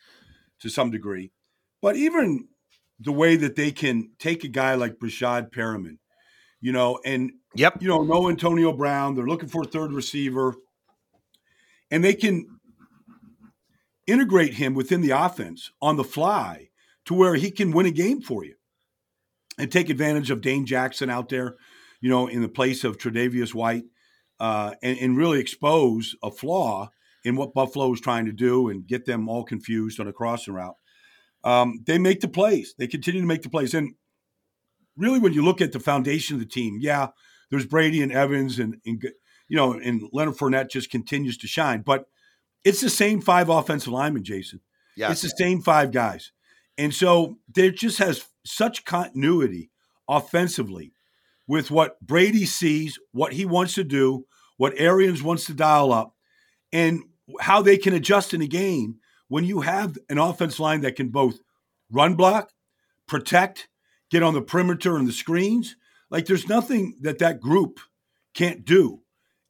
to 0.60 0.68
some 0.68 0.90
degree. 0.90 1.32
But 1.80 1.96
even 1.96 2.48
the 2.98 3.12
way 3.12 3.36
that 3.36 3.56
they 3.56 3.72
can 3.72 4.10
take 4.18 4.44
a 4.44 4.48
guy 4.48 4.74
like 4.74 4.98
Breshad 4.98 5.50
Perriman, 5.50 5.96
you 6.60 6.72
know, 6.72 7.00
and 7.06 7.32
yep, 7.54 7.80
you 7.80 7.88
know, 7.88 8.02
no 8.02 8.28
Antonio 8.28 8.72
Brown, 8.72 9.14
they're 9.14 9.26
looking 9.26 9.48
for 9.48 9.62
a 9.62 9.66
third 9.66 9.92
receiver, 9.92 10.54
and 11.90 12.04
they 12.04 12.14
can 12.14 12.46
integrate 14.06 14.54
him 14.54 14.74
within 14.74 15.00
the 15.00 15.10
offense 15.10 15.70
on 15.80 15.96
the 15.96 16.04
fly 16.04 16.68
to 17.06 17.14
where 17.14 17.36
he 17.36 17.50
can 17.50 17.70
win 17.70 17.86
a 17.86 17.90
game 17.90 18.20
for 18.20 18.44
you 18.44 18.56
and 19.60 19.70
take 19.70 19.90
advantage 19.90 20.30
of 20.30 20.40
Dane 20.40 20.66
Jackson 20.66 21.10
out 21.10 21.28
there, 21.28 21.56
you 22.00 22.10
know, 22.10 22.26
in 22.26 22.42
the 22.42 22.48
place 22.48 22.84
of 22.84 22.98
Tre'Davious 22.98 23.54
White, 23.54 23.84
uh, 24.38 24.74
and, 24.82 24.98
and, 24.98 25.16
really 25.18 25.38
expose 25.38 26.16
a 26.22 26.30
flaw 26.30 26.90
in 27.24 27.36
what 27.36 27.52
Buffalo 27.52 27.92
is 27.92 28.00
trying 28.00 28.24
to 28.24 28.32
do 28.32 28.70
and 28.70 28.86
get 28.86 29.04
them 29.04 29.28
all 29.28 29.44
confused 29.44 30.00
on 30.00 30.08
a 30.08 30.12
crossing 30.12 30.54
route. 30.54 30.76
Um, 31.44 31.82
they 31.86 31.98
make 31.98 32.20
the 32.20 32.28
plays. 32.28 32.74
They 32.78 32.86
continue 32.86 33.20
to 33.20 33.26
make 33.26 33.42
the 33.42 33.50
plays. 33.50 33.74
And 33.74 33.94
really, 34.96 35.18
when 35.18 35.34
you 35.34 35.44
look 35.44 35.60
at 35.60 35.72
the 35.72 35.80
foundation 35.80 36.36
of 36.36 36.40
the 36.40 36.46
team, 36.46 36.78
yeah, 36.80 37.08
there's 37.50 37.66
Brady 37.66 38.00
and 38.00 38.12
Evans 38.12 38.58
and, 38.58 38.76
and 38.86 39.02
you 39.48 39.56
know, 39.56 39.74
and 39.74 40.02
Leonard 40.10 40.36
Fournette 40.36 40.70
just 40.70 40.90
continues 40.90 41.36
to 41.38 41.46
shine. 41.46 41.82
But– 41.82 42.06
it's 42.64 42.80
the 42.80 42.90
same 42.90 43.20
five 43.20 43.48
offensive 43.48 43.92
linemen, 43.92 44.24
Jason. 44.24 44.60
Yeah. 44.96 45.10
It's 45.10 45.22
the 45.22 45.28
same 45.30 45.62
five 45.62 45.92
guys. 45.92 46.32
And 46.76 46.94
so 46.94 47.38
there 47.54 47.70
just 47.70 47.98
has 47.98 48.24
such 48.44 48.84
continuity 48.84 49.70
offensively 50.08 50.92
with 51.46 51.70
what 51.70 52.00
Brady 52.00 52.44
sees, 52.44 52.98
what 53.12 53.32
he 53.32 53.44
wants 53.44 53.74
to 53.74 53.84
do, 53.84 54.26
what 54.56 54.74
Arians 54.76 55.22
wants 55.22 55.46
to 55.46 55.54
dial 55.54 55.92
up, 55.92 56.14
and 56.72 57.02
how 57.40 57.62
they 57.62 57.76
can 57.76 57.92
adjust 57.92 58.34
in 58.34 58.42
a 58.42 58.46
game 58.46 58.96
when 59.28 59.44
you 59.44 59.60
have 59.60 59.96
an 60.08 60.18
offense 60.18 60.58
line 60.58 60.80
that 60.82 60.96
can 60.96 61.08
both 61.08 61.40
run 61.90 62.14
block, 62.14 62.50
protect, 63.06 63.68
get 64.10 64.22
on 64.22 64.34
the 64.34 64.42
perimeter 64.42 64.96
and 64.96 65.06
the 65.06 65.12
screens. 65.12 65.76
Like 66.10 66.26
there's 66.26 66.48
nothing 66.48 66.96
that 67.02 67.18
that 67.18 67.40
group 67.40 67.80
can't 68.34 68.64
do 68.64 69.02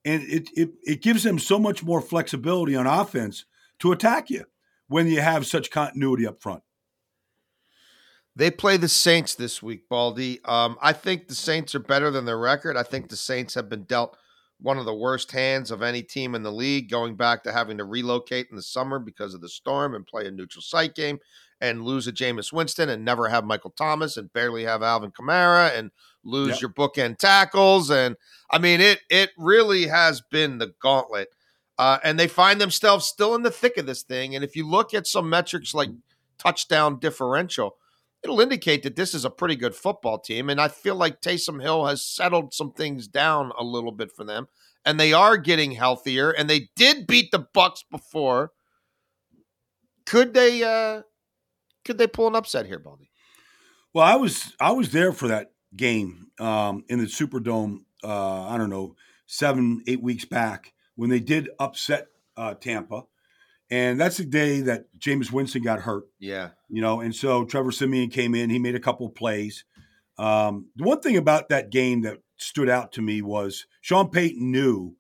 and 0.05 0.23
it, 0.23 0.49
it 0.55 0.71
it 0.83 1.03
gives 1.03 1.23
them 1.23 1.39
so 1.39 1.59
much 1.59 1.83
more 1.83 2.01
flexibility 2.01 2.75
on 2.75 2.87
offense 2.87 3.45
to 3.79 3.93
attack 3.93 4.31
you 4.31 4.45
when 4.89 5.07
you 5.07 5.21
have 5.21 5.47
such 5.47 5.71
continuity 5.71 6.27
up 6.27 6.41
front. 6.43 6.63
They 8.37 8.51
play 8.51 8.77
the 8.77 8.89
Saints 8.89 9.35
this 9.35 9.63
week, 9.63 9.89
Baldy. 9.89 10.41
Um, 10.45 10.79
I 10.81 10.93
think 10.93 11.29
the 11.29 11.35
Saints 11.35 11.75
are 11.75 11.81
better 11.81 12.11
than 12.11 12.25
their 12.25 12.39
record. 12.39 12.77
I 12.77 12.83
think 12.83 13.09
the 13.09 13.17
Saints 13.17 13.55
have 13.55 13.69
been 13.69 13.85
dealt 13.85 14.17
one 14.61 14.79
of 14.79 14.85
the 14.85 14.95
worst 14.95 15.33
hands 15.33 15.71
of 15.71 15.83
any 15.83 16.03
team 16.03 16.35
in 16.35 16.43
the 16.43 16.53
league, 16.53 16.91
going 16.91 17.17
back 17.17 17.43
to 17.43 17.53
having 17.53 17.79
to 17.79 17.85
relocate 17.85 18.49
in 18.51 18.57
the 18.57 18.63
summer 18.63 18.99
because 18.99 19.35
of 19.35 19.41
the 19.41 19.49
storm 19.49 19.95
and 19.95 20.07
play 20.07 20.27
a 20.27 20.31
neutral 20.31 20.63
site 20.63 20.95
game 20.95 21.19
and 21.61 21.83
lose 21.83 22.07
a 22.07 22.13
Jameis 22.13 22.53
Winston 22.53 22.89
and 22.89 23.05
never 23.05 23.29
have 23.29 23.45
Michael 23.45 23.71
Thomas 23.71 24.17
and 24.17 24.33
barely 24.33 24.65
have 24.65 24.83
Alvin 24.83 25.13
Kamara 25.13 25.77
and 25.77 25.91
lose 26.25 26.51
yep. 26.51 26.61
your 26.61 26.71
bookend 26.71 27.19
tackles. 27.19 27.91
And 27.91 28.17
I 28.51 28.59
mean, 28.59 28.81
it 28.81 29.01
it 29.11 29.31
really 29.37 29.87
has 29.87 30.21
been 30.21 30.59
the 30.59 30.73
gauntlet. 30.81 31.29
Uh, 31.79 31.99
and 32.05 32.19
they 32.19 32.29
find 32.29 32.61
themselves 32.61 33.07
still 33.07 33.35
in 33.35 33.43
the 33.43 33.51
thick 33.51 33.79
of 33.79 33.87
this 33.87 34.03
thing. 34.03 34.35
And 34.35 34.45
if 34.45 34.55
you 34.55 34.69
look 34.69 34.93
at 34.93 35.07
some 35.07 35.31
metrics 35.31 35.73
like 35.73 35.89
touchdown 36.39 36.99
differential, 36.99 37.77
it'll 38.23 38.41
indicate 38.41 38.83
that 38.83 38.97
this 38.97 39.15
is 39.15 39.25
a 39.25 39.31
pretty 39.31 39.57
good 39.57 39.75
football 39.75 40.19
team. 40.19 40.51
And 40.51 40.61
I 40.61 40.69
feel 40.69 40.95
like 40.95 41.21
Taysom 41.21 41.63
Hill 41.63 41.87
has 41.87 42.03
settled 42.03 42.55
some 42.55 42.73
things 42.73 43.09
down 43.09 43.53
a 43.59 43.65
little 43.65 43.93
bit 43.93 44.11
for 44.13 44.25
them. 44.25 44.49
And 44.85 44.99
they 44.99 45.13
are 45.13 45.37
getting 45.37 45.73
healthier. 45.73 46.31
And 46.31 46.49
they 46.49 46.69
did 46.77 47.07
beat 47.07 47.31
the 47.31 47.47
Bucks 47.53 47.85
before. 47.91 48.53
Could 50.07 50.35
they 50.35 50.63
uh 50.63 51.03
could 51.85 51.99
they 51.99 52.07
pull 52.07 52.27
an 52.27 52.37
upset 52.37 52.67
here, 52.67 52.79
Baldy? 52.79 53.11
Well, 53.93 54.05
I 54.05 54.17
was 54.17 54.55
I 54.61 54.73
was 54.73 54.91
there 54.91 55.13
for 55.13 55.29
that 55.29 55.53
game 55.75 56.29
um, 56.39 56.85
in 56.89 56.99
the 56.99 57.07
Superdome. 57.07 57.85
Uh, 58.03 58.49
I 58.49 58.57
don't 58.57 58.71
know, 58.71 58.97
seven 59.27 59.83
eight 59.87 60.03
weeks 60.03 60.25
back 60.25 60.73
when 60.97 61.11
they 61.11 61.21
did 61.21 61.49
upset 61.59 62.09
uh, 62.37 62.55
Tampa, 62.55 63.05
and 63.71 64.01
that's 64.01 64.17
the 64.17 64.25
day 64.25 64.61
that 64.63 64.87
Jameis 64.99 65.31
Winston 65.31 65.63
got 65.63 65.81
hurt. 65.81 66.05
Yeah, 66.19 66.51
you 66.69 66.83
know, 66.83 67.01
and 67.01 67.15
so 67.15 67.45
Trevor 67.45 67.71
Siemian 67.71 68.11
came 68.11 68.35
in. 68.35 68.51
He 68.51 68.59
made 68.59 68.75
a 68.75 68.81
couple 68.81 69.07
of 69.07 69.15
plays. 69.15 69.65
Um, 70.19 70.67
the 70.77 70.85
one 70.85 71.01
thing 71.01 71.17
about 71.17 71.49
that 71.49 71.71
game 71.71 72.03
that 72.03 72.19
stood 72.37 72.69
out 72.69 72.93
to 72.93 73.03
me 73.03 73.23
was 73.23 73.67
Sean 73.81 74.11
Payton 74.11 74.51
knew 74.51 74.97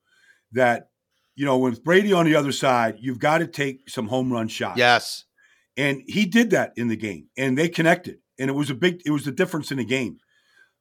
that 0.52 0.90
you 1.35 1.44
know 1.44 1.59
with 1.59 1.85
Brady 1.85 2.12
on 2.12 2.26
the 2.26 2.37
other 2.37 2.52
side, 2.52 2.96
you've 3.00 3.18
got 3.18 3.38
to 3.38 3.46
take 3.46 3.88
some 3.90 4.09
home 4.09 4.33
run 4.33 4.48
shots. 4.48 4.78
Yes, 4.78 5.24
and 5.76 6.02
he 6.06 6.26
did 6.26 6.50
that 6.50 6.72
in 6.76 6.88
the 6.88 6.96
game, 6.96 7.28
and 7.37 7.59
they 7.59 7.68
connected, 7.68 8.18
and 8.38 8.48
it 8.48 8.54
was 8.54 8.70
a 8.70 8.74
big, 8.74 9.02
it 9.04 9.11
was 9.11 9.24
the 9.24 9.33
difference 9.33 9.70
in 9.70 9.78
the 9.78 9.85
game. 9.85 10.18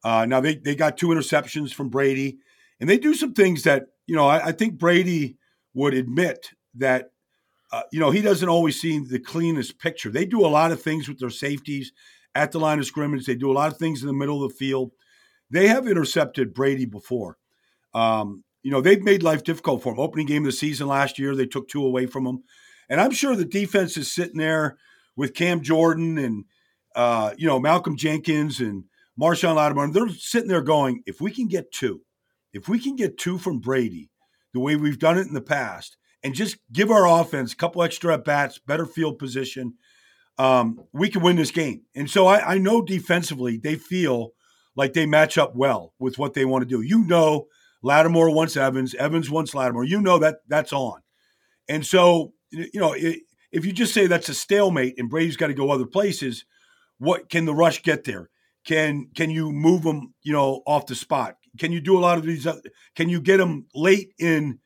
Uh, 0.04 0.26
now 0.26 0.40
they 0.40 0.56
they 0.56 0.76
got 0.76 0.98
two 0.98 1.08
interceptions 1.08 1.74
from 1.74 1.90
Brady, 1.90 2.38
and 2.80 2.90
they 2.90 2.98
do 2.98 3.14
some 3.14 3.34
things 3.34 3.64
that 3.64 3.88
you 4.06 4.16
know 4.16 4.28
I, 4.28 4.48
I 4.48 4.52
think 4.52 4.78
Brady 4.78 5.38
would 5.74 5.94
admit 5.94 6.52
that 6.76 7.12
uh, 7.72 7.84
you 7.92 8.00
know 8.00 8.12
he 8.12 8.22
doesn't 8.22 8.50
always 8.50 8.80
see 8.80 9.00
the 9.00 9.20
cleanest 9.20 9.80
picture. 9.80 10.10
They 10.10 10.26
do 10.26 10.46
a 10.46 10.48
lot 10.48 10.72
of 10.72 10.82
things 10.82 11.08
with 11.08 11.20
their 11.20 11.30
safeties 11.30 11.92
at 12.36 12.52
the 12.52 12.60
line 12.60 12.80
of 12.80 12.86
scrimmage. 12.86 13.26
They 13.26 13.36
do 13.36 13.52
a 13.52 13.54
lot 13.54 13.72
of 13.72 13.78
things 13.78 14.02
in 14.02 14.08
the 14.08 14.14
middle 14.14 14.44
of 14.44 14.52
the 14.52 14.58
field. 14.58 14.92
They 15.50 15.68
have 15.68 15.88
intercepted 15.88 16.54
Brady 16.54 16.86
before. 16.86 17.38
Um, 17.94 18.44
you 18.64 18.72
know 18.72 18.82
they've 18.82 19.02
made 19.02 19.24
life 19.24 19.44
difficult 19.44 19.84
for 19.84 19.94
him. 19.94 20.00
Opening 20.00 20.28
game 20.28 20.44
of 20.44 20.48
the 20.48 20.52
season 20.52 20.88
last 20.88 21.18
year, 21.20 21.36
they 21.36 21.46
took 21.46 21.68
two 21.68 21.86
away 21.86 22.06
from 22.06 22.26
him, 22.26 22.44
and 22.90 23.00
I'm 23.00 23.12
sure 23.12 23.36
the 23.36 23.46
defense 23.46 23.98
is 23.98 24.12
sitting 24.12 24.38
there 24.38 24.78
with 25.16 25.34
Cam 25.34 25.62
Jordan 25.62 26.18
and 26.18 26.46
uh, 26.96 27.34
you 27.38 27.48
know 27.48 27.60
Malcolm 27.60 27.96
Jenkins 27.96 28.60
and 28.60 28.86
Marshon 29.20 29.56
Lattimore. 29.56 29.92
They're 29.92 30.10
sitting 30.10 30.50
there 30.50 30.62
going, 30.62 31.04
if 31.06 31.22
we 31.22 31.32
can 31.32 31.48
get 31.48 31.72
two, 31.72 32.02
if 32.54 32.68
we 32.68 32.80
can 32.80 32.96
get 32.96 33.18
two 33.18 33.38
from 33.38 33.60
Brady, 33.60 34.10
the 34.54 34.60
way 34.60 34.76
we've 34.76 35.00
done 35.00 35.18
it 35.18 35.28
in 35.28 35.34
the 35.34 35.42
past, 35.42 35.98
and 36.24 36.34
just 36.34 36.58
give 36.72 36.92
our 36.92 37.08
offense 37.08 37.54
a 37.54 37.56
couple 37.56 37.84
extra 37.84 38.14
at 38.14 38.26
bats, 38.26 38.60
better 38.60 38.86
field 38.86 39.20
position, 39.20 39.76
um, 40.38 40.80
we 40.94 41.10
can 41.10 41.22
win 41.22 41.36
this 41.36 41.52
game. 41.52 41.84
And 41.96 42.10
so 42.10 42.28
I, 42.28 42.56
I 42.56 42.58
know 42.58 42.82
defensively 42.82 43.58
they 43.58 43.76
feel 43.76 44.32
like 44.76 44.94
they 44.94 45.06
match 45.06 45.38
up 45.38 45.56
well 45.56 45.94
with 46.00 46.18
what 46.18 46.34
they 46.34 46.46
want 46.46 46.62
to 46.62 46.68
do. 46.68 46.82
You 46.82 47.06
know, 47.06 47.48
Lattimore 47.82 48.34
wants 48.34 48.58
Evans, 48.58 48.96
Evans 48.96 49.30
wants 49.30 49.54
Lattimore. 49.54 49.84
You 49.84 50.02
know 50.02 50.20
that 50.20 50.38
that's 50.48 50.74
on. 50.74 51.02
And 51.68 51.86
so, 51.86 52.34
you 52.52 52.80
know, 52.80 52.94
it, 52.94 53.20
if 53.52 53.66
you 53.66 53.74
just 53.74 53.94
say 53.94 54.08
that's 54.08 54.30
a 54.30 54.34
stalemate 54.34 54.96
and 54.98 55.10
Brady's 55.10 55.38
got 55.38 55.48
to 55.48 55.54
go 55.54 55.72
other 55.72 55.86
places, 55.86 56.46
what 56.98 57.30
can 57.30 57.46
the 57.46 57.54
rush 57.54 57.82
get 57.84 58.04
there? 58.04 58.30
Can 58.66 59.10
can 59.16 59.30
you 59.30 59.52
move 59.52 59.84
them, 59.84 60.14
you 60.22 60.34
know, 60.34 60.62
off 60.68 60.86
the 60.86 60.96
spot? 60.96 61.38
Can 61.58 61.72
you 61.72 61.82
do 61.82 61.98
a 61.98 62.02
lot 62.02 62.18
of 62.18 62.26
these? 62.26 62.46
Can 62.96 63.10
you 63.10 63.22
get 63.22 63.38
them 63.38 63.66
late 63.74 64.14
in 64.20 64.60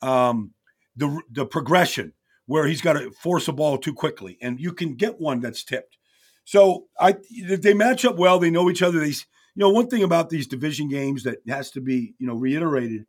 um, 0.00 0.52
the 1.00 1.22
the 1.30 1.46
progression 1.46 2.12
where 2.46 2.66
he's 2.66 2.80
got 2.80 2.94
to 2.94 3.10
force 3.12 3.48
a 3.48 3.52
ball 3.52 3.78
too 3.78 3.94
quickly, 3.94 4.38
and 4.40 4.60
you 4.60 4.72
can 4.72 4.94
get 4.94 5.20
one 5.20 5.40
that's 5.40 5.64
tipped. 5.64 5.96
So 6.44 6.86
I 6.98 7.16
they 7.58 7.74
match 7.74 8.04
up 8.04 8.16
well. 8.16 8.38
They 8.38 8.50
know 8.50 8.70
each 8.70 8.82
other. 8.82 9.00
These 9.00 9.26
you 9.54 9.60
know 9.60 9.70
one 9.70 9.88
thing 9.88 10.02
about 10.02 10.30
these 10.30 10.46
division 10.46 10.88
games 10.88 11.24
that 11.24 11.38
has 11.48 11.70
to 11.72 11.80
be 11.80 12.14
you 12.18 12.26
know 12.26 12.34
reiterated 12.34 13.06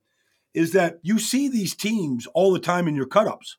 is 0.54 0.74
that 0.74 1.00
you 1.02 1.18
see 1.18 1.48
these 1.48 1.76
teams 1.76 2.28
all 2.34 2.52
the 2.52 2.60
time 2.60 2.88
in 2.88 2.96
your 2.96 3.08
cutups 3.08 3.56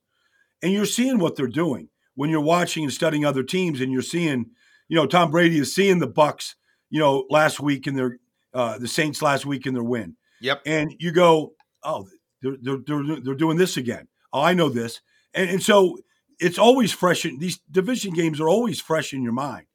and 0.62 0.73
you're 0.73 0.85
seeing 0.85 1.18
what 1.18 1.37
they're 1.37 1.47
doing 1.47 1.88
when 2.14 2.29
you're 2.29 2.40
watching 2.42 2.85
and 2.85 2.92
studying 2.92 3.25
other 3.25 3.42
teams, 3.42 3.81
and 3.81 3.90
you're 3.90 4.03
seeing, 4.03 4.51
you 4.88 4.97
know, 4.97 5.07
Tom 5.07 5.31
Brady 5.31 5.59
is 5.59 5.75
seeing 5.75 5.99
the 5.99 6.07
Bucks 6.07 6.55
you 6.92 7.01
know, 7.01 7.25
last 7.31 7.59
week 7.59 7.87
in 7.87 7.97
their 7.97 8.18
uh, 8.55 8.79
the 8.79 8.87
Saints 8.87 9.23
last 9.23 9.47
week 9.47 9.66
in 9.66 9.73
their 9.73 9.83
win. 9.83 10.14
Yep. 10.42 10.61
And 10.66 10.95
you 11.01 11.11
go, 11.11 11.55
oh, 11.83 12.07
they're 12.42 12.59
they're 12.61 12.79
they're, 12.87 13.21
they're 13.21 13.35
doing 13.35 13.57
this 13.57 13.79
again. 13.79 14.07
I 14.33 14.55
know 14.55 14.68
this, 14.68 15.01
and 15.35 15.51
and 15.51 15.62
so 15.62 15.99
it's 16.38 16.59
always 16.59 16.92
fresh. 16.92 17.25
In, 17.25 17.38
these 17.38 17.59
division 17.71 18.12
games 18.12 18.40
are 18.40 18.49
always 18.49 18.81
fresh 18.81 19.12
in 19.12 19.23
your 19.23 19.33
mind, 19.33 19.66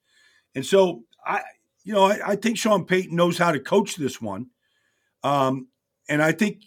and 0.56 0.66
so 0.66 1.04
I, 1.26 1.42
you 1.84 1.94
know, 1.94 2.04
I, 2.04 2.32
I 2.32 2.36
think 2.36 2.58
Sean 2.58 2.86
Payton 2.86 3.16
knows 3.16 3.38
how 3.38 3.52
to 3.52 3.60
coach 3.60 3.96
this 3.96 4.22
one, 4.22 4.48
um, 5.24 5.68
and 6.10 6.22
I 6.22 6.32
think 6.32 6.64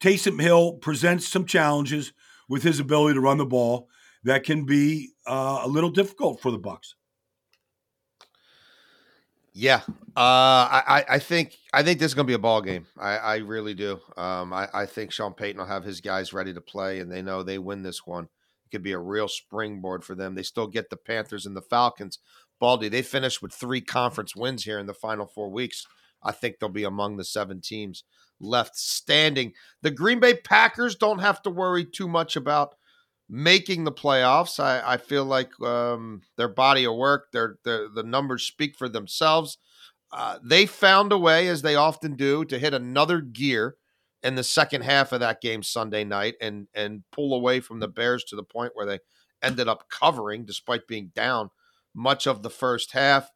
Taysom 0.00 0.40
Hill 0.40 0.74
presents 0.74 1.28
some 1.28 1.46
challenges 1.46 2.12
with 2.48 2.62
his 2.62 2.80
ability 2.80 3.14
to 3.14 3.20
run 3.20 3.38
the 3.38 3.46
ball 3.46 3.88
that 4.24 4.44
can 4.44 4.64
be 4.64 5.12
uh, 5.26 5.60
a 5.62 5.68
little 5.68 5.90
difficult 5.90 6.40
for 6.40 6.50
the 6.50 6.58
Bucs. 6.58 6.94
Yeah, 9.56 9.82
uh, 10.16 10.66
I, 10.66 11.04
I 11.08 11.18
think 11.20 11.56
I 11.72 11.84
think 11.84 12.00
this 12.00 12.10
is 12.10 12.14
going 12.14 12.26
to 12.26 12.30
be 12.30 12.34
a 12.34 12.40
ball 12.40 12.60
game. 12.60 12.86
I, 12.98 13.16
I 13.16 13.36
really 13.36 13.72
do. 13.74 14.00
Um, 14.16 14.52
I, 14.52 14.68
I 14.74 14.86
think 14.86 15.12
Sean 15.12 15.32
Payton 15.32 15.60
will 15.60 15.68
have 15.68 15.84
his 15.84 16.00
guys 16.00 16.32
ready 16.32 16.52
to 16.52 16.60
play, 16.60 16.98
and 16.98 17.10
they 17.10 17.22
know 17.22 17.44
they 17.44 17.58
win 17.58 17.82
this 17.82 18.04
one. 18.04 18.24
It 18.24 18.70
could 18.72 18.82
be 18.82 18.92
a 18.92 18.98
real 18.98 19.28
springboard 19.28 20.02
for 20.02 20.16
them. 20.16 20.34
They 20.34 20.42
still 20.42 20.66
get 20.66 20.90
the 20.90 20.96
Panthers 20.96 21.46
and 21.46 21.56
the 21.56 21.62
Falcons. 21.62 22.18
Baldy, 22.58 22.88
they 22.88 23.02
finished 23.02 23.42
with 23.42 23.52
three 23.52 23.80
conference 23.80 24.34
wins 24.34 24.64
here 24.64 24.80
in 24.80 24.86
the 24.86 24.94
final 24.94 25.26
four 25.26 25.48
weeks. 25.50 25.86
I 26.20 26.32
think 26.32 26.56
they'll 26.58 26.68
be 26.68 26.84
among 26.84 27.16
the 27.16 27.24
seven 27.24 27.60
teams 27.60 28.02
left 28.40 28.76
standing. 28.76 29.52
The 29.82 29.92
Green 29.92 30.18
Bay 30.18 30.34
Packers 30.34 30.96
don't 30.96 31.20
have 31.20 31.42
to 31.42 31.50
worry 31.50 31.84
too 31.84 32.08
much 32.08 32.34
about 32.34 32.74
making 33.28 33.84
the 33.84 33.92
playoffs. 33.92 34.60
I, 34.60 34.94
I 34.94 34.96
feel 34.96 35.24
like 35.24 35.58
um, 35.60 36.22
their 36.36 36.48
body 36.48 36.84
of 36.84 36.94
work, 36.96 37.32
their, 37.32 37.56
their 37.64 37.88
the 37.88 38.02
numbers 38.02 38.46
speak 38.46 38.76
for 38.76 38.88
themselves. 38.88 39.58
Uh, 40.12 40.38
they 40.42 40.66
found 40.66 41.12
a 41.12 41.18
way, 41.18 41.48
as 41.48 41.62
they 41.62 41.74
often 41.74 42.14
do, 42.14 42.44
to 42.44 42.58
hit 42.58 42.74
another 42.74 43.20
gear 43.20 43.76
in 44.22 44.36
the 44.36 44.44
second 44.44 44.82
half 44.82 45.12
of 45.12 45.20
that 45.20 45.40
game 45.40 45.62
Sunday 45.62 46.04
night 46.04 46.34
and 46.40 46.68
and 46.74 47.02
pull 47.12 47.34
away 47.34 47.60
from 47.60 47.80
the 47.80 47.88
Bears 47.88 48.24
to 48.24 48.36
the 48.36 48.42
point 48.42 48.72
where 48.74 48.86
they 48.86 48.98
ended 49.42 49.68
up 49.68 49.88
covering 49.90 50.44
despite 50.44 50.86
being 50.86 51.10
down 51.14 51.50
much 51.94 52.26
of 52.26 52.42
the 52.42 52.50
first 52.50 52.92
half. 52.92 53.30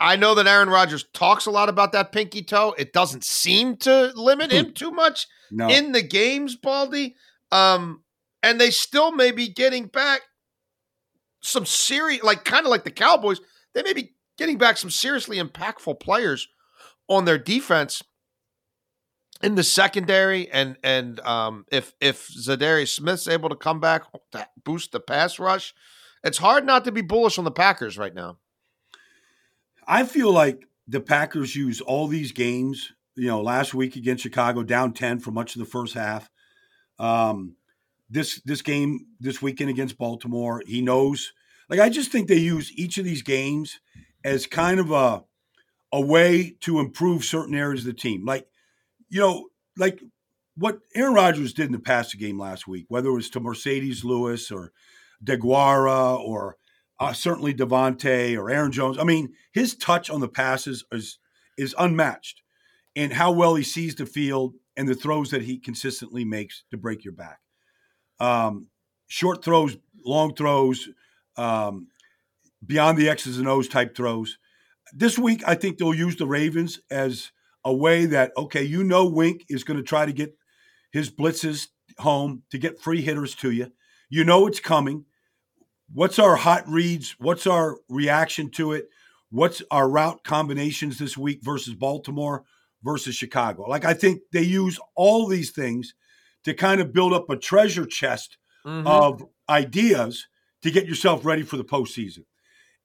I 0.00 0.16
know 0.16 0.34
that 0.34 0.46
Aaron 0.46 0.68
Rodgers 0.68 1.06
talks 1.12 1.46
a 1.46 1.50
lot 1.50 1.68
about 1.68 1.92
that 1.92 2.12
pinky 2.12 2.42
toe. 2.42 2.74
It 2.78 2.92
doesn't 2.92 3.24
seem 3.24 3.76
to 3.78 4.12
limit 4.14 4.52
him 4.52 4.72
too 4.72 4.92
much 4.92 5.26
no. 5.50 5.68
in 5.68 5.92
the 5.92 6.02
games, 6.02 6.56
Baldy. 6.56 7.16
Um, 7.50 8.02
and 8.48 8.58
they 8.58 8.70
still 8.70 9.12
may 9.12 9.30
be 9.30 9.46
getting 9.46 9.84
back 9.84 10.22
some 11.42 11.66
serious, 11.66 12.22
like 12.22 12.44
kind 12.44 12.64
of 12.64 12.70
like 12.70 12.84
the 12.84 12.90
Cowboys. 12.90 13.40
They 13.74 13.82
may 13.82 13.92
be 13.92 14.14
getting 14.38 14.56
back 14.56 14.78
some 14.78 14.88
seriously 14.88 15.36
impactful 15.36 16.00
players 16.00 16.48
on 17.08 17.26
their 17.26 17.36
defense 17.36 18.02
in 19.42 19.54
the 19.54 19.62
secondary, 19.62 20.50
and 20.50 20.78
and 20.82 21.20
um, 21.20 21.66
if 21.70 21.92
if 22.00 22.26
Za'Darius 22.28 22.88
Smith's 22.88 23.28
able 23.28 23.50
to 23.50 23.54
come 23.54 23.80
back 23.80 24.04
to 24.32 24.48
boost 24.64 24.92
the 24.92 25.00
pass 25.00 25.38
rush, 25.38 25.74
it's 26.24 26.38
hard 26.38 26.64
not 26.64 26.86
to 26.86 26.92
be 26.92 27.02
bullish 27.02 27.36
on 27.36 27.44
the 27.44 27.50
Packers 27.50 27.98
right 27.98 28.14
now. 28.14 28.38
I 29.86 30.04
feel 30.04 30.32
like 30.32 30.64
the 30.86 31.00
Packers 31.00 31.54
use 31.54 31.82
all 31.82 32.08
these 32.08 32.32
games, 32.32 32.92
you 33.14 33.26
know, 33.26 33.42
last 33.42 33.74
week 33.74 33.94
against 33.94 34.22
Chicago, 34.22 34.62
down 34.62 34.94
10 34.94 35.18
for 35.18 35.32
much 35.32 35.54
of 35.54 35.60
the 35.60 35.66
first 35.66 35.92
half. 35.92 36.30
Um, 36.98 37.56
this 38.10 38.40
this 38.44 38.62
game 38.62 39.06
this 39.20 39.42
weekend 39.42 39.70
against 39.70 39.98
Baltimore, 39.98 40.62
he 40.66 40.80
knows. 40.80 41.32
Like 41.68 41.80
I 41.80 41.88
just 41.88 42.10
think 42.10 42.28
they 42.28 42.36
use 42.36 42.72
each 42.72 42.98
of 42.98 43.04
these 43.04 43.22
games 43.22 43.80
as 44.24 44.46
kind 44.46 44.80
of 44.80 44.90
a 44.90 45.24
a 45.92 46.00
way 46.00 46.54
to 46.60 46.80
improve 46.80 47.24
certain 47.24 47.54
areas 47.54 47.80
of 47.80 47.86
the 47.86 48.00
team. 48.00 48.24
Like, 48.24 48.46
you 49.08 49.20
know, 49.20 49.48
like 49.76 50.02
what 50.56 50.80
Aaron 50.94 51.14
Rodgers 51.14 51.52
did 51.52 51.66
in 51.66 51.72
the 51.72 51.78
passing 51.78 52.20
game 52.20 52.38
last 52.38 52.66
week, 52.66 52.86
whether 52.88 53.08
it 53.08 53.14
was 53.14 53.30
to 53.30 53.40
Marcedes 53.40 54.04
Lewis 54.04 54.50
or 54.50 54.72
Deguara 55.24 56.18
or 56.18 56.56
uh, 57.00 57.12
certainly 57.12 57.54
Davante 57.54 58.36
or 58.36 58.50
Aaron 58.50 58.72
Jones. 58.72 58.98
I 58.98 59.04
mean, 59.04 59.32
his 59.52 59.76
touch 59.76 60.10
on 60.10 60.20
the 60.20 60.28
passes 60.28 60.84
is 60.92 61.18
is 61.56 61.74
unmatched, 61.78 62.42
and 62.94 63.12
how 63.12 63.32
well 63.32 63.54
he 63.54 63.64
sees 63.64 63.94
the 63.94 64.06
field 64.06 64.54
and 64.76 64.88
the 64.88 64.94
throws 64.94 65.30
that 65.30 65.42
he 65.42 65.58
consistently 65.58 66.24
makes 66.24 66.64
to 66.70 66.76
break 66.76 67.04
your 67.04 67.14
back. 67.14 67.40
Um, 68.20 68.68
short 69.06 69.44
throws, 69.44 69.76
long 70.04 70.34
throws, 70.34 70.88
um, 71.36 71.88
beyond 72.64 72.98
the 72.98 73.08
X's 73.08 73.38
and 73.38 73.48
O's 73.48 73.68
type 73.68 73.96
throws. 73.96 74.38
This 74.92 75.18
week, 75.18 75.42
I 75.46 75.54
think 75.54 75.78
they'll 75.78 75.94
use 75.94 76.16
the 76.16 76.26
Ravens 76.26 76.80
as 76.90 77.30
a 77.64 77.72
way 77.72 78.06
that 78.06 78.32
okay, 78.36 78.62
you 78.62 78.84
know, 78.84 79.06
Wink 79.06 79.44
is 79.48 79.64
going 79.64 79.76
to 79.76 79.82
try 79.82 80.06
to 80.06 80.12
get 80.12 80.34
his 80.92 81.10
blitzes 81.10 81.68
home 81.98 82.42
to 82.50 82.58
get 82.58 82.80
free 82.80 83.02
hitters 83.02 83.34
to 83.36 83.50
you. 83.50 83.70
You 84.08 84.24
know 84.24 84.46
it's 84.46 84.60
coming. 84.60 85.04
What's 85.92 86.18
our 86.18 86.36
hot 86.36 86.68
reads? 86.68 87.16
What's 87.18 87.46
our 87.46 87.78
reaction 87.88 88.50
to 88.52 88.72
it? 88.72 88.88
What's 89.30 89.62
our 89.70 89.88
route 89.88 90.24
combinations 90.24 90.98
this 90.98 91.16
week 91.16 91.40
versus 91.42 91.74
Baltimore 91.74 92.44
versus 92.82 93.14
Chicago? 93.14 93.64
Like 93.68 93.84
I 93.84 93.94
think 93.94 94.22
they 94.32 94.42
use 94.42 94.78
all 94.96 95.26
these 95.26 95.50
things 95.50 95.94
to 96.48 96.54
kind 96.54 96.80
of 96.80 96.92
build 96.92 97.12
up 97.12 97.30
a 97.30 97.36
treasure 97.36 97.86
chest 97.86 98.36
mm-hmm. 98.66 98.86
of 98.86 99.22
ideas 99.48 100.26
to 100.62 100.70
get 100.70 100.86
yourself 100.86 101.24
ready 101.24 101.42
for 101.42 101.56
the 101.56 101.64
postseason. 101.64 102.24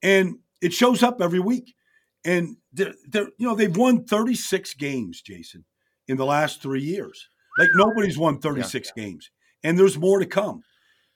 And 0.02 0.38
it 0.62 0.74
shows 0.74 1.02
up 1.04 1.22
every 1.22 1.40
week. 1.40 1.74
And 2.26 2.58
they're, 2.72 2.94
they're, 3.08 3.30
you 3.38 3.48
know, 3.48 3.56
they've 3.56 3.76
won 3.76 4.06
36 4.06 4.76
games, 4.76 5.22
Jason, 5.22 5.66
in 6.08 6.16
the 6.18 6.26
last 6.26 6.62
three 6.62 6.82
years. 6.82 7.28
Like 7.58 7.70
nobody's 7.76 8.18
won 8.18 8.40
36 8.40 8.74
yeah, 8.74 9.04
yeah. 9.04 9.10
games, 9.10 9.30
and 9.64 9.78
there's 9.78 9.98
more 9.98 10.20
to 10.20 10.26
come. 10.26 10.64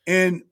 And 0.06 0.44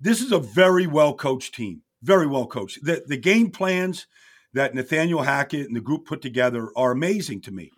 this 0.00 0.20
is 0.20 0.32
a 0.32 0.38
very 0.38 0.86
well 0.86 1.14
coached 1.14 1.54
team, 1.54 1.82
very 2.02 2.26
well 2.26 2.46
coached. 2.46 2.84
The, 2.84 3.02
the 3.06 3.16
game 3.16 3.50
plans 3.50 4.06
that 4.52 4.74
Nathaniel 4.74 5.22
Hackett 5.22 5.66
and 5.66 5.74
the 5.74 5.80
group 5.80 6.06
put 6.06 6.20
together 6.20 6.68
are 6.76 6.92
amazing 6.92 7.40
to 7.42 7.52
me, 7.52 7.70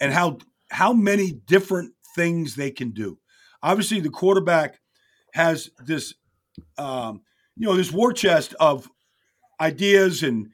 and 0.00 0.12
how 0.12 0.38
how 0.70 0.92
many 0.92 1.32
different 1.32 1.94
things 2.14 2.54
they 2.54 2.70
can 2.70 2.90
do. 2.90 3.18
Obviously, 3.62 4.00
the 4.00 4.10
quarterback 4.10 4.80
has 5.34 5.70
this, 5.78 6.14
um, 6.78 7.22
you 7.56 7.66
know, 7.66 7.76
this 7.76 7.92
war 7.92 8.12
chest 8.12 8.54
of 8.60 8.88
ideas 9.60 10.22
and 10.22 10.48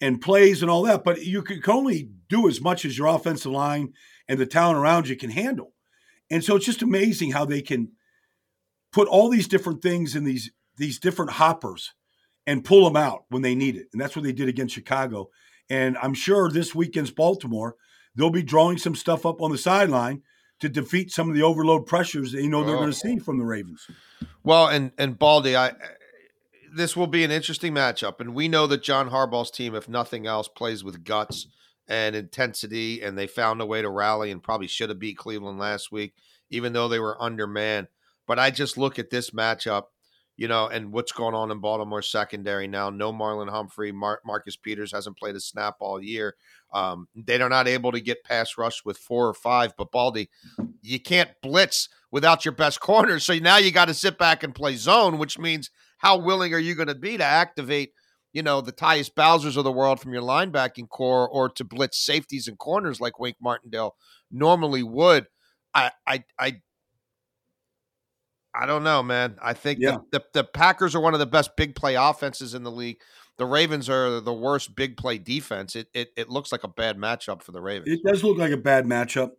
and 0.00 0.20
plays 0.20 0.60
and 0.60 0.70
all 0.70 0.82
that, 0.82 1.04
but 1.04 1.24
you 1.24 1.42
can 1.42 1.60
only 1.68 2.10
do 2.28 2.48
as 2.48 2.60
much 2.60 2.84
as 2.84 2.98
your 2.98 3.06
offensive 3.06 3.52
line 3.52 3.92
and 4.28 4.38
the 4.38 4.46
talent 4.46 4.76
around 4.76 5.08
you 5.08 5.16
can 5.16 5.30
handle. 5.30 5.72
And 6.30 6.44
so 6.44 6.56
it's 6.56 6.66
just 6.66 6.82
amazing 6.82 7.30
how 7.30 7.44
they 7.44 7.62
can 7.62 7.92
put 8.92 9.08
all 9.08 9.28
these 9.28 9.48
different 9.48 9.82
things 9.82 10.14
in 10.16 10.24
these 10.24 10.50
these 10.76 10.98
different 10.98 11.32
hoppers 11.32 11.94
and 12.46 12.64
pull 12.64 12.84
them 12.84 12.96
out 12.96 13.24
when 13.28 13.42
they 13.42 13.54
need 13.54 13.76
it. 13.76 13.86
And 13.92 14.00
that's 14.00 14.16
what 14.16 14.24
they 14.24 14.32
did 14.32 14.48
against 14.48 14.74
Chicago. 14.74 15.30
And 15.70 15.96
I'm 15.98 16.14
sure 16.14 16.50
this 16.50 16.74
weekend's 16.74 17.10
Baltimore, 17.10 17.76
they'll 18.14 18.30
be 18.30 18.42
drawing 18.42 18.78
some 18.78 18.94
stuff 18.94 19.24
up 19.24 19.40
on 19.40 19.50
the 19.50 19.58
sideline 19.58 20.22
to 20.60 20.68
defeat 20.68 21.10
some 21.10 21.28
of 21.28 21.34
the 21.34 21.42
overload 21.42 21.86
pressures 21.86 22.32
that 22.32 22.42
you 22.42 22.48
know 22.48 22.64
they're 22.64 22.76
oh. 22.76 22.80
going 22.80 22.92
to 22.92 22.96
see 22.96 23.18
from 23.18 23.38
the 23.38 23.44
Ravens. 23.44 23.86
Well, 24.42 24.68
and 24.68 24.92
and 24.98 25.18
Baldy, 25.18 25.56
I 25.56 25.72
this 26.74 26.96
will 26.96 27.06
be 27.06 27.24
an 27.24 27.30
interesting 27.30 27.72
matchup, 27.72 28.20
and 28.20 28.34
we 28.34 28.48
know 28.48 28.66
that 28.66 28.82
John 28.82 29.10
Harbaugh's 29.10 29.50
team, 29.50 29.74
if 29.74 29.88
nothing 29.88 30.26
else, 30.26 30.48
plays 30.48 30.82
with 30.82 31.04
guts 31.04 31.46
and 31.86 32.16
intensity, 32.16 33.02
and 33.02 33.16
they 33.16 33.26
found 33.26 33.60
a 33.60 33.66
way 33.66 33.82
to 33.82 33.90
rally 33.90 34.30
and 34.30 34.42
probably 34.42 34.66
should 34.66 34.88
have 34.88 34.98
beat 34.98 35.16
Cleveland 35.16 35.58
last 35.58 35.92
week, 35.92 36.14
even 36.50 36.72
though 36.72 36.88
they 36.88 36.98
were 36.98 37.20
undermanned. 37.22 37.88
But 38.26 38.38
I 38.38 38.50
just 38.50 38.78
look 38.78 38.98
at 38.98 39.10
this 39.10 39.30
matchup, 39.30 39.84
you 40.36 40.48
know, 40.48 40.66
and 40.66 40.92
what's 40.92 41.12
going 41.12 41.34
on 41.34 41.50
in 41.50 41.60
Baltimore 41.60 42.02
secondary 42.02 42.66
now. 42.66 42.90
No 42.90 43.12
Marlon 43.12 43.48
Humphrey, 43.48 43.92
Mar- 43.92 44.20
Marcus 44.24 44.56
Peters 44.56 44.92
hasn't 44.92 45.16
played 45.16 45.36
a 45.36 45.40
snap 45.40 45.76
all 45.80 46.02
year. 46.02 46.34
Um, 46.72 47.08
they 47.14 47.40
are 47.40 47.48
not 47.48 47.68
able 47.68 47.92
to 47.92 48.00
get 48.00 48.24
pass 48.24 48.58
rush 48.58 48.84
with 48.84 48.98
four 48.98 49.28
or 49.28 49.34
five. 49.34 49.74
But 49.76 49.92
Baldy, 49.92 50.30
you 50.82 51.00
can't 51.00 51.30
blitz 51.42 51.88
without 52.10 52.44
your 52.44 52.52
best 52.52 52.80
corner. 52.80 53.18
So 53.20 53.34
now 53.38 53.58
you 53.58 53.70
got 53.70 53.86
to 53.86 53.94
sit 53.94 54.18
back 54.18 54.42
and 54.42 54.54
play 54.54 54.76
zone, 54.76 55.18
which 55.18 55.38
means 55.38 55.70
how 55.98 56.18
willing 56.18 56.52
are 56.52 56.58
you 56.58 56.74
going 56.74 56.88
to 56.88 56.94
be 56.94 57.16
to 57.16 57.24
activate– 57.24 57.92
you 58.34 58.42
know, 58.42 58.60
the 58.60 58.72
Tyus 58.72 59.08
Bowsers 59.08 59.56
of 59.56 59.62
the 59.62 59.72
world 59.72 60.00
from 60.00 60.12
your 60.12 60.20
linebacking 60.20 60.88
core 60.88 61.26
or 61.28 61.48
to 61.50 61.64
blitz 61.64 62.04
safeties 62.04 62.48
and 62.48 62.58
corners 62.58 63.00
like 63.00 63.20
Wink 63.20 63.36
Martindale 63.40 63.94
normally 64.30 64.82
would. 64.82 65.28
I 65.72 65.92
I 66.06 66.24
I 66.38 66.60
I 68.54 68.66
don't 68.66 68.84
know, 68.84 69.02
man. 69.02 69.36
I 69.42 69.52
think 69.52 69.80
yeah. 69.80 69.98
the, 70.12 70.20
the, 70.20 70.24
the 70.34 70.44
Packers 70.44 70.94
are 70.94 71.00
one 71.00 71.14
of 71.14 71.20
the 71.20 71.26
best 71.26 71.56
big 71.56 71.74
play 71.74 71.96
offenses 71.96 72.54
in 72.54 72.62
the 72.62 72.70
league. 72.70 72.98
The 73.36 73.46
Ravens 73.46 73.88
are 73.88 74.20
the 74.20 74.32
worst 74.32 74.76
big 74.76 74.96
play 74.96 75.18
defense. 75.18 75.74
It 75.74 75.88
it, 75.92 76.10
it 76.16 76.28
looks 76.28 76.52
like 76.52 76.62
a 76.62 76.68
bad 76.68 76.96
matchup 76.96 77.42
for 77.42 77.50
the 77.50 77.60
Ravens. 77.60 77.88
It 77.88 78.08
does 78.08 78.22
look 78.22 78.38
like 78.38 78.52
a 78.52 78.56
bad 78.56 78.84
matchup. 78.84 79.32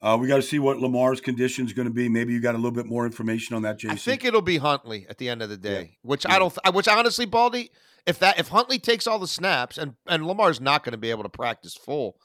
Uh, 0.00 0.16
we 0.20 0.26
got 0.26 0.36
to 0.36 0.42
see 0.42 0.58
what 0.58 0.78
Lamar's 0.78 1.20
condition 1.20 1.64
is 1.64 1.72
going 1.72 1.86
to 1.86 1.94
be. 1.94 2.08
Maybe 2.08 2.32
you 2.32 2.40
got 2.40 2.54
a 2.54 2.58
little 2.58 2.72
bit 2.72 2.86
more 2.86 3.06
information 3.06 3.54
on 3.54 3.62
that, 3.62 3.78
Jason. 3.78 3.94
I 3.94 3.98
think 3.98 4.24
it'll 4.24 4.42
be 4.42 4.56
Huntley 4.56 5.06
at 5.08 5.18
the 5.18 5.28
end 5.28 5.42
of 5.42 5.48
the 5.48 5.56
day, 5.56 5.80
yeah. 5.82 5.96
which 6.02 6.24
yeah. 6.24 6.34
I 6.34 6.38
don't. 6.38 6.58
Which 6.72 6.88
honestly, 6.88 7.26
Baldy, 7.26 7.70
if 8.06 8.18
that 8.20 8.38
if 8.38 8.48
Huntley 8.48 8.78
takes 8.78 9.06
all 9.06 9.18
the 9.18 9.28
snaps 9.28 9.76
and 9.78 9.94
and 10.06 10.26
Lamar's 10.26 10.60
not 10.60 10.82
going 10.82 10.92
to 10.92 10.98
be 10.98 11.10
able 11.10 11.22
to 11.22 11.28
practice 11.28 11.74
full, 11.74 12.16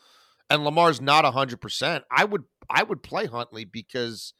and 0.49 0.63
Lamar's 0.63 1.01
not 1.01 1.25
hundred 1.25 1.61
percent, 1.61 2.05
I 2.09 2.23
would 2.23 2.45
I 2.69 2.83
would 2.83 3.03
play 3.03 3.27
Huntley 3.27 3.65
because 3.65 4.33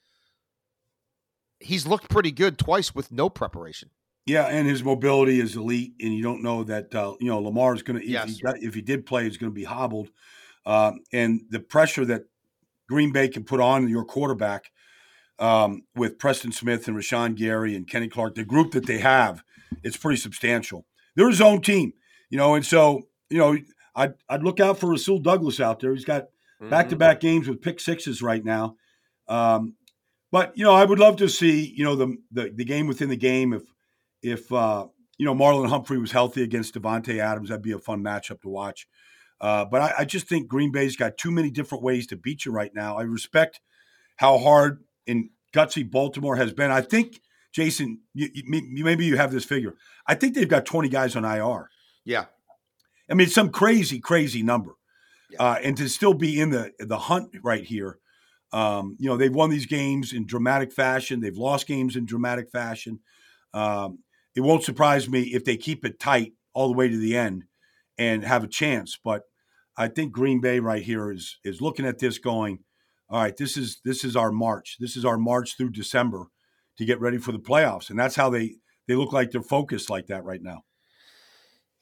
he's 1.60 1.88
looked 1.88 2.10
pretty 2.10 2.32
good 2.32 2.58
twice 2.58 2.94
with 2.94 3.12
no 3.12 3.30
preparation. 3.30 3.90
Yeah, 4.26 4.46
and 4.46 4.68
his 4.68 4.84
mobility 4.84 5.40
is 5.40 5.56
elite, 5.56 5.94
and 6.02 6.14
you 6.14 6.22
don't 6.22 6.44
know 6.44 6.64
that 6.64 6.94
uh, 6.94 7.14
you 7.20 7.28
know 7.28 7.40
Lamar 7.40 7.74
is 7.74 7.84
going 7.84 8.00
to 8.00 8.06
if, 8.06 8.12
yes. 8.12 8.38
he 8.38 8.66
if 8.66 8.74
he 8.74 8.82
did 8.82 9.06
play, 9.06 9.24
he's 9.24 9.38
going 9.38 9.52
to 9.52 9.56
be 9.56 9.64
hobbled, 9.64 10.10
um, 10.66 11.00
and 11.14 11.42
the 11.50 11.60
pressure 11.60 12.06
that 12.06 12.24
Green 12.90 13.12
Bay 13.12 13.30
can 13.30 13.44
put 13.44 13.62
on 13.62 13.88
your 13.88 14.04
quarterback 14.04 14.72
um, 15.40 15.84
with 15.96 16.20
Preston 16.20 16.52
Smith 16.52 16.88
and 16.88 16.98
Rashan 16.98 17.36
Gary 17.36 17.76
and 17.76 17.88
Kenny 17.88 18.10
Clark, 18.10 18.36
the 18.36 18.44
group 18.44 18.72
that 18.72 18.86
they 18.86 18.98
have, 18.98 19.44
it's 19.84 19.98
pretty 19.98 20.18
substantial 20.18 20.86
they're 21.18 21.28
his 21.28 21.42
own 21.42 21.62
team, 21.62 21.94
you 22.30 22.38
know, 22.38 22.56
and 22.56 22.66
so 22.66 23.08
you 23.30 23.40
know 23.40 23.58
I'd 23.94 24.14
I'd 24.30 24.44
look 24.44 24.62
out 24.62 24.80
for 24.80 24.92
Rasul 24.92 25.20
Douglas 25.20 25.60
out 25.60 25.82
there. 25.82 25.94
He's 25.94 26.06
got 26.06 26.28
back 26.62 26.90
to 26.90 26.96
back 26.96 27.20
games 27.20 27.50
with 27.50 27.62
pick 27.62 27.82
sixes 27.82 28.22
right 28.22 28.46
now. 28.46 28.78
Um, 29.28 29.76
but 30.32 30.58
you 30.58 30.64
know, 30.64 30.74
I 30.74 30.86
would 30.86 31.00
love 31.00 31.18
to 31.18 31.30
see 31.30 31.74
you 31.76 31.84
know 31.84 31.96
the, 31.96 32.18
the 32.32 32.52
the, 32.54 32.66
game 32.66 32.88
within 32.88 33.10
the 33.10 33.18
game 33.18 33.54
if 33.54 33.64
if 34.22 34.52
uh, 34.52 34.88
you 35.18 35.26
know 35.26 35.36
Marlon 35.36 35.70
Humphrey 35.70 35.98
was 35.98 36.12
healthy 36.12 36.44
against 36.44 36.76
Davante 36.76 37.20
Adams, 37.20 37.50
that'd 37.50 37.62
be 37.62 37.72
a 37.72 37.80
fun 37.80 38.04
matchup 38.04 38.42
to 38.42 38.50
watch. 38.50 38.88
Uh, 39.40 39.66
but 39.66 39.82
I, 39.82 39.94
I, 40.00 40.06
just 40.06 40.28
think 40.28 40.48
Green 40.48 40.72
Bay's 40.72 40.96
got 40.96 41.16
too 41.16 41.30
many 41.30 41.52
different 41.52 41.84
ways 41.84 42.08
to 42.08 42.16
beat 42.16 42.44
you 42.44 42.52
right 42.52 42.72
now. 42.74 42.98
I 42.98 43.04
respect 43.04 43.62
how 44.16 44.40
hard 44.40 44.84
and 45.08 45.30
gutsy 45.54 45.90
Baltimore 45.90 46.36
has 46.38 46.54
been. 46.54 46.72
I 46.72 46.82
think 46.82 47.22
Jason, 47.54 48.00
you, 48.16 48.30
you, 48.34 48.84
maybe 48.84 49.06
you 49.06 49.18
have 49.18 49.32
this 49.32 49.46
figure. 49.46 49.76
I 50.08 50.16
think 50.16 50.34
they've 50.34 50.50
got 50.50 50.66
20 50.66 50.90
guys 50.90 51.16
on 51.16 51.24
IR. 51.24 51.70
Yeah. 52.04 52.26
I 53.10 53.14
mean, 53.14 53.28
some 53.28 53.50
crazy, 53.50 54.00
crazy 54.00 54.42
number. 54.42 54.74
Yeah. 55.32 55.44
Uh, 55.44 55.56
and 55.64 55.78
to 55.78 55.90
still 55.90 56.14
be 56.14 56.40
in 56.40 56.52
the 56.52 56.72
the 56.80 56.98
hunt 56.98 57.32
right 57.44 57.64
here, 57.64 58.00
um, 58.54 58.96
you 59.00 59.10
know, 59.10 59.18
they've 59.18 59.34
won 59.34 59.50
these 59.50 59.66
games 59.66 60.14
in 60.14 60.26
dramatic 60.26 60.72
fashion. 60.72 61.20
They've 61.20 61.38
lost 61.38 61.68
games 61.68 61.96
in 61.96 62.06
dramatic 62.06 62.50
fashion. 62.50 63.00
Um, 63.54 64.00
it 64.36 64.42
won't 64.42 64.64
surprise 64.64 65.10
me 65.10 65.34
if 65.34 65.44
they 65.44 65.58
keep 65.58 65.84
it 65.84 66.00
tight 66.00 66.34
all 66.54 66.68
the 66.68 66.78
way 66.78 66.88
to 66.88 66.98
the 66.98 67.18
end 67.18 67.44
and 67.98 68.24
have 68.24 68.44
a 68.44 68.48
chance. 68.48 68.98
But 69.04 69.24
I 69.76 69.88
think 69.88 70.12
Green 70.12 70.42
Bay 70.42 70.60
right 70.60 70.84
here 70.84 71.12
is 71.12 71.38
is 71.44 71.62
looking 71.62 71.86
at 71.86 72.00
this 72.00 72.18
going, 72.18 72.60
all 73.10 73.22
right, 73.22 73.36
this 73.36 73.58
is 73.58 73.82
this 73.84 74.04
is 74.04 74.16
our 74.16 74.32
march. 74.32 74.78
This 74.80 74.96
is 74.96 75.06
our 75.06 75.18
march 75.18 75.58
through 75.58 75.72
December 75.72 76.28
to 76.78 76.86
get 76.86 77.02
ready 77.02 77.18
for 77.18 77.32
the 77.32 77.40
playoffs, 77.40 77.90
and 77.90 78.00
that's 78.00 78.16
how 78.16 78.30
they 78.30 78.56
they 78.88 78.96
look 78.96 79.12
like 79.12 79.32
they're 79.32 79.42
focused 79.42 79.90
like 79.90 80.08
that 80.08 80.24
right 80.24 80.42
now. 80.42 80.64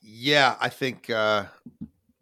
Yeah, 0.02 0.56
I 0.60 0.70
think 0.70 1.10
uh, 1.10 1.46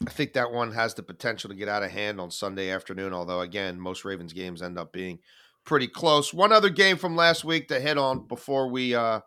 I 0.05 0.09
think 0.09 0.33
that 0.33 0.51
one 0.51 0.73
has 0.73 0.93
the 0.93 1.03
potential 1.03 1.49
to 1.49 1.55
get 1.55 1.69
out 1.69 1.83
of 1.83 1.91
hand 1.91 2.19
on 2.19 2.29
Sunday 2.29 2.69
afternoon. 2.69 3.13
Although, 3.13 3.41
again, 3.41 3.79
most 3.79 4.03
Ravens 4.03 4.33
games 4.33 4.61
end 4.61 4.77
up 4.77 4.91
being 4.91 5.19
pretty 5.65 5.87
close. 5.87 6.33
One 6.33 6.51
other 6.51 6.69
game 6.69 6.97
from 6.97 7.15
last 7.15 7.43
week 7.45 7.69
to 7.69 7.79
hit 7.79 7.97
on 7.97 8.27
before 8.27 8.69
we 8.69 8.93
uh, 8.95 9.21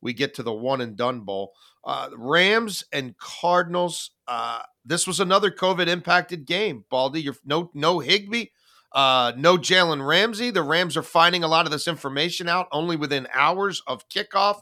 we 0.00 0.12
get 0.12 0.34
to 0.34 0.42
the 0.42 0.52
one 0.52 0.80
and 0.80 0.96
done 0.96 1.20
bowl. 1.20 1.52
Uh, 1.84 2.10
Rams 2.16 2.84
and 2.92 3.16
Cardinals. 3.18 4.12
Uh, 4.28 4.62
this 4.84 5.06
was 5.06 5.18
another 5.18 5.50
COVID 5.50 5.88
impacted 5.88 6.46
game. 6.46 6.84
Baldy, 6.90 7.22
you're 7.22 7.36
no 7.44 7.70
no 7.74 7.98
Higbee, 7.98 8.46
uh, 8.92 9.32
no 9.36 9.56
Jalen 9.56 10.06
Ramsey. 10.06 10.50
The 10.50 10.62
Rams 10.62 10.96
are 10.96 11.02
finding 11.02 11.42
a 11.42 11.48
lot 11.48 11.66
of 11.66 11.72
this 11.72 11.88
information 11.88 12.48
out 12.48 12.68
only 12.70 12.96
within 12.96 13.26
hours 13.32 13.82
of 13.86 14.08
kickoff. 14.08 14.60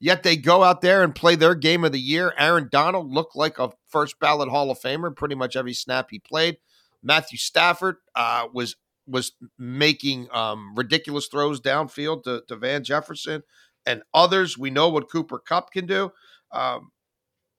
Yet 0.00 0.22
they 0.22 0.36
go 0.36 0.64
out 0.64 0.80
there 0.80 1.02
and 1.02 1.14
play 1.14 1.34
their 1.36 1.54
game 1.54 1.84
of 1.84 1.92
the 1.92 2.00
year. 2.00 2.32
Aaron 2.38 2.68
Donald 2.70 3.12
looked 3.12 3.36
like 3.36 3.58
a 3.58 3.70
first 3.88 4.18
ballot 4.20 4.48
Hall 4.48 4.70
of 4.70 4.80
Famer 4.80 5.14
pretty 5.14 5.34
much 5.34 5.56
every 5.56 5.72
snap 5.72 6.08
he 6.10 6.18
played. 6.18 6.58
Matthew 7.02 7.38
Stafford 7.38 7.96
uh, 8.14 8.46
was 8.52 8.76
was 9.06 9.32
making 9.58 10.28
um, 10.32 10.74
ridiculous 10.76 11.28
throws 11.28 11.60
downfield 11.60 12.24
to, 12.24 12.42
to, 12.46 12.56
Van 12.56 12.84
Jefferson 12.84 13.42
and 13.86 14.02
others. 14.12 14.58
We 14.58 14.70
know 14.70 14.90
what 14.90 15.10
Cooper 15.10 15.38
Kupp 15.38 15.72
can 15.72 15.86
do. 15.86 16.12
Um, 16.52 16.92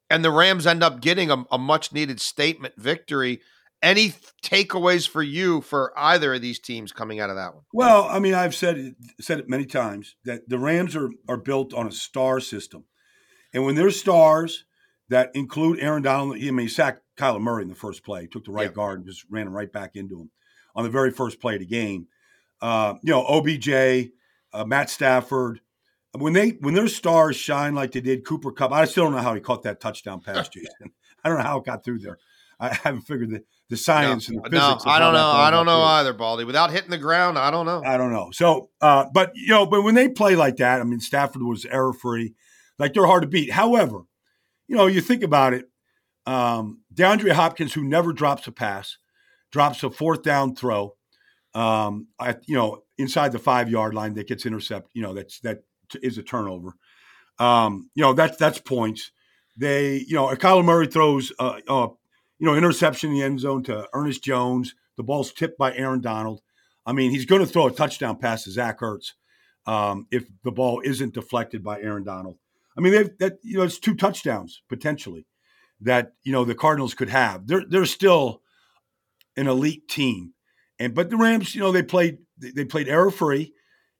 and 0.10 0.24
the 0.24 0.32
Rams 0.32 0.68
end 0.68 0.84
up 0.84 1.02
getting 1.02 1.32
a, 1.32 1.44
a 1.52 1.58
much 1.58 1.92
needed 1.92 2.22
statement 2.22 2.76
victory. 2.78 3.42
Any 3.82 4.14
takeaways 4.44 5.08
for 5.08 5.24
you 5.24 5.62
for 5.62 5.94
either 5.98 6.34
of 6.34 6.42
these 6.42 6.60
teams 6.60 6.92
coming 6.92 7.20
out 7.20 7.30
of 7.30 7.38
that 7.38 7.56
one? 7.56 7.64
Well, 7.74 8.08
I 8.10 8.20
mean, 8.20 8.34
I've 8.34 8.56
said 8.56 8.78
it, 8.78 8.96
said 9.22 9.40
it 9.40 9.50
many 9.50 9.66
times 9.66 10.16
that 10.26 10.50
the 10.50 10.60
Rams 10.60 10.96
are 10.96 11.10
are 11.30 11.38
built 11.38 11.74
on 11.74 11.88
a 11.88 11.92
star 11.92 12.42
system, 12.42 12.86
and 13.54 13.64
when 13.64 13.76
there's 13.76 14.00
stars 14.00 14.66
that 15.10 15.32
include 15.34 15.80
Aaron 15.80 16.04
Donald, 16.04 16.38
I 16.38 16.40
mean, 16.40 16.60
he 16.60 16.68
sacked 16.68 17.02
Kyler 17.18 17.42
Murray 17.42 17.64
in 17.64 17.70
the 17.70 17.76
first 17.76 18.04
play, 18.04 18.28
took 18.28 18.46
the 18.46 18.52
right 18.52 18.68
yeah. 18.68 18.74
guard 18.74 19.00
and 19.00 19.08
just 19.08 19.26
ran 19.30 19.48
him 19.48 19.54
right 19.54 19.72
back 19.72 19.96
into 19.96 20.20
him 20.20 20.32
on 20.76 20.84
the 20.84 20.90
very 20.90 21.12
first 21.12 21.40
play 21.42 21.56
of 21.56 21.60
the 21.60 21.66
game. 21.66 22.08
Uh, 22.62 22.96
you 23.02 23.12
know, 23.12 23.26
OBJ, 23.26 24.12
uh, 24.54 24.66
Matt 24.66 24.90
Stafford, 24.90 25.62
when 26.14 26.34
they 26.34 26.50
when 26.62 26.74
their 26.74 26.88
stars 26.88 27.36
shine 27.36 27.76
like 27.76 27.92
they 27.92 28.02
did 28.02 28.26
Cooper 28.26 28.52
Kupp. 28.52 28.72
I 28.72 28.86
still 28.86 29.06
don't 29.06 29.14
know 29.14 29.20
how 29.20 29.34
he 29.34 29.42
caught 29.42 29.64
that 29.64 29.80
touchdown 29.80 30.22
pass, 30.22 30.50
Jason. 30.50 30.92
I 31.24 31.30
don't 31.30 31.38
know 31.38 31.44
how 31.44 31.60
it 31.60 31.66
got 31.66 31.84
through 31.84 32.00
there. 32.00 32.18
I 32.60 32.74
haven't 32.74 33.02
figured 33.02 33.30
the, 33.30 33.44
the 33.70 33.78
science 33.78 34.30
no, 34.30 34.36
and 34.36 34.46
the 34.46 34.50
physics. 34.50 34.86
No, 34.86 34.92
I 34.92 35.00
don't 35.00 35.14
know. 35.14 35.28
I 35.28 35.50
don't 35.50 35.66
know 35.66 35.82
either, 35.82 36.12
Baldy. 36.14 36.44
Without 36.44 36.72
hitting 36.72 36.90
the 36.90 36.98
ground, 36.98 37.38
I 37.38 37.52
don't 37.52 37.66
know. 37.66 37.82
I 37.86 37.96
don't 37.96 38.12
know. 38.12 38.32
So, 38.32 38.70
uh, 38.82 39.06
but 39.14 39.32
you 39.36 39.50
know, 39.50 39.66
but 39.66 39.84
when 39.84 39.96
they 39.96 40.10
play 40.10 40.36
like 40.36 40.58
that, 40.58 40.82
I 40.82 40.84
mean, 40.84 41.00
Stafford 41.00 41.42
was 41.42 41.66
error 41.66 41.94
free. 41.94 42.34
Like 42.78 42.94
they're 42.94 43.06
hard 43.06 43.24
to 43.24 43.30
beat. 43.30 43.52
However, 43.52 44.02
you 44.70 44.78
know, 44.78 44.86
you 44.86 45.02
think 45.02 45.24
about 45.24 45.54
it. 45.54 45.66
Um, 46.26 46.82
DeAndre 46.94 47.32
Hopkins, 47.32 47.74
who 47.74 47.84
never 47.84 48.14
drops 48.14 48.48
a 48.48 48.52
pass, 48.52 48.98
drops 49.52 49.84
a 49.84 49.90
fourth 49.90 50.22
down 50.22 50.56
throw. 50.56 50.96
Um, 51.56 52.08
you 52.46 52.56
know, 52.56 52.84
inside 53.00 53.32
the 53.32 53.40
five 53.40 53.70
yard 53.70 53.96
line 53.96 54.14
that 54.14 54.28
gets 54.28 54.46
intercepted. 54.46 54.92
You 54.94 55.02
know, 55.02 55.14
that's 55.16 55.40
that 55.40 55.64
is 56.04 56.20
a 56.20 56.24
turnover. 56.24 56.76
Um, 57.40 57.90
you 57.96 58.04
know, 58.04 58.14
that's 58.14 58.38
that's 58.38 58.60
points. 58.60 59.12
They, 59.58 60.06
you 60.08 60.16
know, 60.16 60.28
Kyler 60.36 60.64
Murray 60.64 60.88
throws, 60.88 61.32
you 61.40 62.46
know, 62.46 62.56
interception 62.56 63.10
in 63.10 63.16
the 63.16 63.24
end 63.24 63.40
zone 63.40 63.64
to 63.64 63.90
Ernest 63.94 64.24
Jones. 64.24 64.76
The 64.98 65.04
ball's 65.04 65.34
tipped 65.34 65.58
by 65.58 65.74
Aaron 65.76 66.02
Donald. 66.02 66.42
I 66.86 66.94
mean, 66.94 67.10
he's 67.10 67.26
going 67.26 67.42
to 67.42 67.48
throw 67.48 67.68
a 67.68 67.72
touchdown 67.72 68.18
pass 68.18 68.44
to 68.44 68.52
Zach 68.52 68.80
Ertz 68.80 69.14
um, 69.66 70.06
if 70.12 70.26
the 70.44 70.52
ball 70.52 70.82
isn't 70.86 71.16
deflected 71.16 71.64
by 71.64 71.82
Aaron 71.82 72.04
Donald. 72.04 72.38
I 72.80 72.82
mean, 72.82 72.94
they've 72.94 73.18
that 73.20 73.40
you 73.44 73.58
know, 73.58 73.64
it's 73.64 73.78
two 73.78 73.94
touchdowns 73.94 74.62
potentially 74.70 75.28
that 75.82 76.14
you 76.24 76.32
know 76.32 76.46
the 76.46 76.56
Cardinals 76.56 76.94
could 76.94 77.10
have. 77.10 77.46
They're 77.46 77.66
they're 77.70 77.86
still 77.86 78.42
an 79.36 79.48
elite 79.48 79.90
team, 79.90 80.34
and 80.80 80.96
but 80.96 81.10
the 81.10 81.18
Rams, 81.18 81.54
you 81.54 81.60
know, 81.60 81.74
they 81.74 81.84
played 81.84 82.20
they 82.38 82.64
played 82.64 82.88
error 82.88 83.12
free 83.12 83.54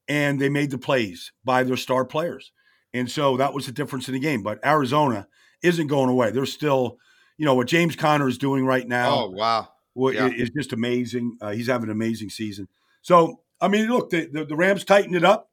and 0.08 0.40
they 0.40 0.48
made 0.48 0.72
the 0.72 0.78
plays 0.78 1.34
by 1.44 1.64
their 1.64 1.76
star 1.76 2.06
players. 2.06 2.54
And 2.94 3.12
so 3.12 3.36
that 3.38 3.54
was 3.54 3.66
the 3.66 3.74
difference 3.74 4.08
in 4.08 4.14
the 4.14 4.20
game. 4.20 4.42
But 4.42 4.66
Arizona 4.66 5.28
isn't 5.62 5.88
going 5.88 6.10
away. 6.10 6.32
They're 6.32 6.46
still, 6.46 6.98
you 7.38 7.46
know, 7.46 7.54
what 7.54 7.68
James 7.68 7.98
Conner 7.98 8.30
is 8.30 8.38
doing 8.38 8.66
right 8.66 8.88
now. 8.88 9.26
Oh, 9.26 9.30
wow. 9.30 9.68
Yeah. 9.96 10.28
Is 10.28 10.50
just 10.50 10.72
amazing. 10.74 11.38
Uh, 11.42 11.52
he's 11.52 11.68
having 11.68 11.90
an 11.90 11.92
amazing 11.92 12.30
season. 12.30 12.70
So, 13.02 13.42
I 13.62 13.68
mean, 13.68 13.90
look, 13.90 14.10
the, 14.10 14.30
the, 14.32 14.46
the 14.46 14.56
Rams 14.56 14.86
tightened 14.86 15.16
it 15.16 15.26
up. 15.26 15.50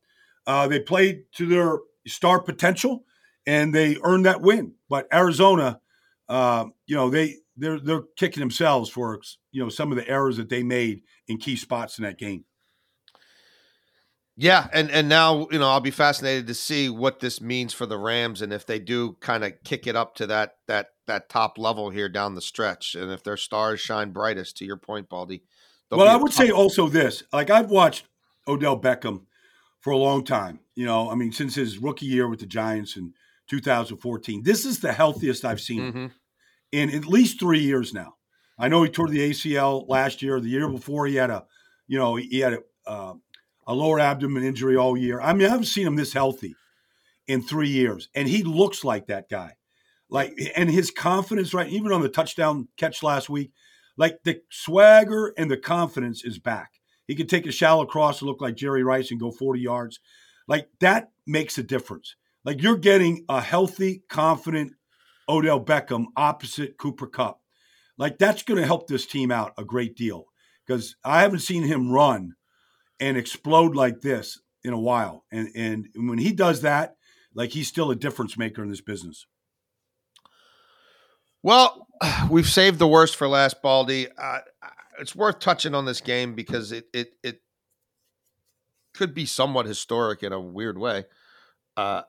Uh, 0.46 0.68
they 0.68 0.78
played 0.78 1.24
to 1.34 1.46
their 1.46 1.78
star 2.06 2.40
potential 2.40 3.04
and 3.46 3.74
they 3.74 3.96
earned 4.02 4.26
that 4.26 4.40
win. 4.40 4.72
But 4.88 5.06
Arizona, 5.12 5.80
uh, 6.28 6.66
you 6.86 6.96
know, 6.96 7.10
they, 7.10 7.36
they're, 7.56 7.80
they're 7.80 8.04
kicking 8.16 8.40
themselves 8.40 8.90
for, 8.90 9.20
you 9.52 9.62
know, 9.62 9.68
some 9.68 9.90
of 9.90 9.96
the 9.96 10.08
errors 10.08 10.36
that 10.36 10.48
they 10.48 10.62
made 10.62 11.02
in 11.28 11.38
key 11.38 11.56
spots 11.56 11.98
in 11.98 12.04
that 12.04 12.18
game. 12.18 12.44
Yeah, 14.38 14.68
and 14.70 14.90
and 14.90 15.08
now 15.08 15.48
you 15.50 15.58
know 15.58 15.70
I'll 15.70 15.80
be 15.80 15.90
fascinated 15.90 16.46
to 16.48 16.54
see 16.54 16.90
what 16.90 17.20
this 17.20 17.40
means 17.40 17.72
for 17.72 17.86
the 17.86 17.96
Rams 17.96 18.42
and 18.42 18.52
if 18.52 18.66
they 18.66 18.78
do 18.78 19.16
kind 19.20 19.42
of 19.42 19.54
kick 19.64 19.86
it 19.86 19.96
up 19.96 20.14
to 20.16 20.26
that 20.26 20.56
that 20.66 20.88
that 21.06 21.30
top 21.30 21.56
level 21.56 21.88
here 21.88 22.10
down 22.10 22.34
the 22.34 22.42
stretch, 22.42 22.94
and 22.94 23.10
if 23.10 23.24
their 23.24 23.38
stars 23.38 23.80
shine 23.80 24.10
brightest. 24.10 24.58
To 24.58 24.66
your 24.66 24.76
point, 24.76 25.08
Baldy. 25.08 25.42
Well, 25.90 26.08
I 26.08 26.16
would 26.16 26.34
say 26.34 26.50
also 26.50 26.86
this: 26.88 27.22
like 27.32 27.48
I've 27.48 27.70
watched 27.70 28.08
Odell 28.46 28.78
Beckham 28.78 29.22
for 29.80 29.92
a 29.92 29.96
long 29.96 30.22
time. 30.22 30.60
You 30.74 30.84
know, 30.84 31.10
I 31.10 31.14
mean, 31.14 31.32
since 31.32 31.54
his 31.54 31.78
rookie 31.78 32.06
year 32.06 32.28
with 32.28 32.40
the 32.40 32.46
Giants 32.46 32.96
in 32.96 33.14
2014, 33.48 34.42
this 34.42 34.64
is 34.64 34.80
the 34.80 34.92
healthiest 34.92 35.44
I've 35.44 35.60
seen 35.60 35.80
mm-hmm. 35.80 36.06
in 36.72 36.90
at 36.90 37.06
least 37.06 37.40
three 37.40 37.60
years 37.60 37.92
now. 37.94 38.14
I 38.58 38.68
know 38.68 38.82
he 38.82 38.90
tore 38.90 39.08
the 39.08 39.30
ACL 39.30 39.88
last 39.88 40.22
year. 40.22 40.40
The 40.40 40.48
year 40.48 40.68
before, 40.68 41.06
he 41.06 41.16
had 41.16 41.30
a, 41.30 41.44
you 41.86 41.98
know, 41.98 42.16
he 42.16 42.40
had 42.40 42.54
a. 42.54 42.60
Uh, 42.86 43.14
a 43.66 43.74
lower 43.74 43.98
abdomen 43.98 44.44
injury 44.44 44.76
all 44.76 44.96
year. 44.96 45.20
I 45.20 45.32
mean, 45.32 45.46
I 45.46 45.50
haven't 45.50 45.66
seen 45.66 45.86
him 45.86 45.96
this 45.96 46.12
healthy 46.12 46.54
in 47.26 47.42
three 47.42 47.68
years, 47.68 48.08
and 48.14 48.28
he 48.28 48.42
looks 48.42 48.84
like 48.84 49.08
that 49.08 49.28
guy. 49.28 49.54
Like, 50.08 50.38
and 50.54 50.70
his 50.70 50.92
confidence, 50.92 51.52
right? 51.52 51.68
Even 51.68 51.90
on 51.90 52.00
the 52.00 52.08
touchdown 52.08 52.68
catch 52.76 53.02
last 53.02 53.28
week, 53.28 53.50
like 53.96 54.22
the 54.22 54.40
swagger 54.50 55.34
and 55.36 55.50
the 55.50 55.56
confidence 55.56 56.24
is 56.24 56.38
back. 56.38 56.70
He 57.08 57.16
could 57.16 57.28
take 57.28 57.46
a 57.46 57.52
shallow 57.52 57.86
cross 57.86 58.20
and 58.20 58.28
look 58.28 58.40
like 58.40 58.54
Jerry 58.54 58.84
Rice 58.84 59.10
and 59.10 59.18
go 59.18 59.32
40 59.32 59.60
yards. 59.60 59.98
Like 60.46 60.68
that 60.80 61.10
makes 61.26 61.58
a 61.58 61.62
difference. 61.64 62.14
Like 62.46 62.62
you're 62.62 62.76
getting 62.76 63.24
a 63.28 63.40
healthy, 63.40 64.04
confident 64.08 64.74
Odell 65.28 65.62
Beckham 65.62 66.06
opposite 66.16 66.78
Cooper 66.78 67.08
Kupp. 67.08 67.40
Like 67.98 68.18
that's 68.18 68.44
going 68.44 68.60
to 68.60 68.66
help 68.66 68.86
this 68.86 69.04
team 69.04 69.32
out 69.32 69.52
a 69.58 69.64
great 69.64 69.96
deal 69.96 70.26
because 70.64 70.94
I 71.04 71.22
haven't 71.22 71.40
seen 71.40 71.64
him 71.64 71.90
run 71.90 72.34
and 73.00 73.16
explode 73.16 73.74
like 73.74 74.00
this 74.00 74.40
in 74.62 74.72
a 74.72 74.78
while. 74.78 75.24
And 75.32 75.48
and 75.56 75.88
when 75.96 76.18
he 76.18 76.32
does 76.32 76.60
that, 76.60 76.94
like 77.34 77.50
he's 77.50 77.66
still 77.66 77.90
a 77.90 77.96
difference 77.96 78.38
maker 78.38 78.62
in 78.62 78.70
this 78.70 78.80
business. 78.80 79.26
Well, 81.42 81.88
we've 82.30 82.48
saved 82.48 82.78
the 82.78 82.86
worst 82.86 83.16
for 83.16 83.26
last, 83.26 83.60
Baldy. 83.60 84.06
Uh, 84.16 84.38
it's 85.00 85.16
worth 85.16 85.40
touching 85.40 85.74
on 85.74 85.84
this 85.84 86.00
game 86.00 86.36
because 86.36 86.70
it 86.70 86.84
it 86.92 87.14
it 87.24 87.40
could 88.94 89.14
be 89.14 89.26
somewhat 89.26 89.66
historic 89.66 90.22
in 90.22 90.32
a 90.32 90.40
weird 90.40 90.78
way. 90.78 91.06
Uh, 91.76 92.02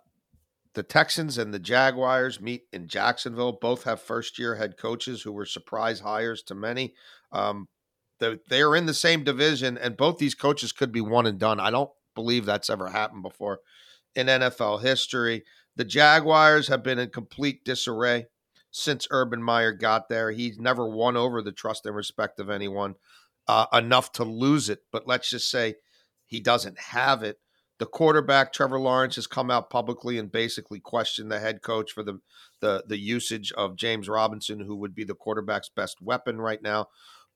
the 0.77 0.83
Texans 0.83 1.39
and 1.39 1.51
the 1.51 1.57
Jaguars 1.59 2.39
meet 2.39 2.65
in 2.71 2.87
Jacksonville. 2.87 3.51
Both 3.51 3.85
have 3.85 3.99
first 3.99 4.37
year 4.37 4.53
head 4.55 4.77
coaches 4.77 5.23
who 5.23 5.31
were 5.31 5.47
surprise 5.47 6.01
hires 6.01 6.43
to 6.43 6.53
many. 6.53 6.93
Um, 7.31 7.67
the, 8.19 8.39
they're 8.47 8.75
in 8.75 8.85
the 8.85 8.93
same 8.93 9.23
division, 9.23 9.75
and 9.75 9.97
both 9.97 10.19
these 10.19 10.35
coaches 10.35 10.71
could 10.71 10.91
be 10.91 11.01
one 11.01 11.25
and 11.25 11.39
done. 11.39 11.59
I 11.59 11.71
don't 11.71 11.89
believe 12.13 12.45
that's 12.45 12.69
ever 12.69 12.89
happened 12.89 13.23
before 13.23 13.61
in 14.13 14.27
NFL 14.27 14.83
history. 14.83 15.45
The 15.75 15.83
Jaguars 15.83 16.67
have 16.67 16.83
been 16.83 16.99
in 16.99 17.09
complete 17.09 17.65
disarray 17.65 18.27
since 18.69 19.07
Urban 19.09 19.41
Meyer 19.41 19.73
got 19.73 20.09
there. 20.09 20.29
He's 20.29 20.59
never 20.59 20.87
won 20.87 21.17
over 21.17 21.41
the 21.41 21.51
trust 21.51 21.87
and 21.87 21.95
respect 21.95 22.39
of 22.39 22.51
anyone 22.51 22.93
uh, 23.47 23.65
enough 23.73 24.11
to 24.11 24.23
lose 24.23 24.69
it. 24.69 24.81
But 24.91 25.07
let's 25.07 25.31
just 25.31 25.49
say 25.49 25.77
he 26.27 26.39
doesn't 26.39 26.77
have 26.77 27.23
it. 27.23 27.39
The 27.79 27.85
quarterback 27.85 28.53
Trevor 28.53 28.79
Lawrence 28.79 29.15
has 29.15 29.27
come 29.27 29.51
out 29.51 29.69
publicly 29.69 30.17
and 30.17 30.31
basically 30.31 30.79
questioned 30.79 31.31
the 31.31 31.39
head 31.39 31.61
coach 31.61 31.91
for 31.91 32.03
the 32.03 32.19
the 32.59 32.83
the 32.87 32.97
usage 32.97 33.51
of 33.53 33.75
James 33.75 34.09
Robinson, 34.09 34.61
who 34.61 34.75
would 34.77 34.95
be 34.95 35.03
the 35.03 35.13
quarterback's 35.13 35.69
best 35.69 36.01
weapon 36.01 36.41
right 36.41 36.61
now. 36.61 36.87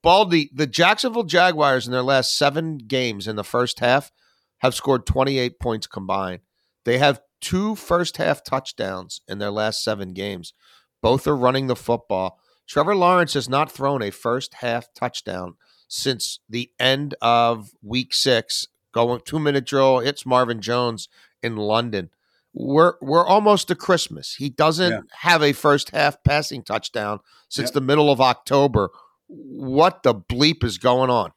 Baldy, 0.01 0.49
the 0.54 0.65
Jacksonville 0.65 1.23
Jaguars 1.23 1.86
in 1.86 1.91
their 1.91 2.01
last 2.01 2.36
seven 2.36 2.80
games 2.80 3.27
in 3.27 3.36
the 3.36 3.43
first 3.43 3.80
half 3.80 4.12
have 4.60 4.73
scored 4.73 5.06
28 5.06 5.60
points 5.60 5.86
combined. 5.86 6.41
They 6.86 6.97
have 6.97 7.21
two 7.39 7.75
first 7.75 8.17
half 8.17 8.43
touchdowns 8.43 9.21
in 9.27 9.38
their 9.38 9.51
last 9.51 9.84
seven 9.84 10.13
games. 10.13 10.54
Both 11.01 11.27
are 11.27 11.36
running 11.36 11.67
the 11.67 11.75
football. 11.75 12.39
Trevor 12.67 12.95
Lawrence 12.95 13.34
has 13.34 13.49
not 13.49 13.71
thrown 13.71 14.01
a 14.01 14.12
first 14.12 14.56
half 14.56 14.88
touchdown 14.93 15.56
since 15.88 16.39
the 16.47 16.71
end 16.80 17.15
of 17.21 17.71
week 17.84 18.13
six. 18.13 18.67
Going 18.91 19.21
two 19.25 19.39
minute 19.39 19.65
drill, 19.65 19.99
It's 19.99 20.25
Marvin 20.25 20.62
Jones 20.62 21.08
in 21.41 21.56
London. 21.56 22.10
We're 22.54 22.95
we're 23.01 23.25
almost 23.25 23.69
to 23.69 23.75
Christmas. 23.75 24.36
He 24.36 24.49
doesn't 24.49 24.91
yeah. 24.91 25.01
have 25.21 25.41
a 25.41 25.54
first 25.54 25.91
half 25.91 26.21
passing 26.23 26.63
touchdown 26.63 27.19
since 27.48 27.67
yep. 27.67 27.73
the 27.73 27.81
middle 27.81 28.12
of 28.12 28.19
October 28.19 28.89
what 29.31 30.04
the 30.04 30.13
bleep 30.13 30.63
is 30.63 30.77
going 30.77 31.10
on? 31.10 31.31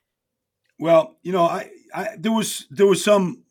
Well, 0.79 1.17
you 1.23 1.33
know, 1.33 1.45
I, 1.45 1.71
I 1.95 2.09
there 2.19 2.33
was 2.33 2.67
there 2.71 2.87
was 2.87 3.03
some 3.03 3.45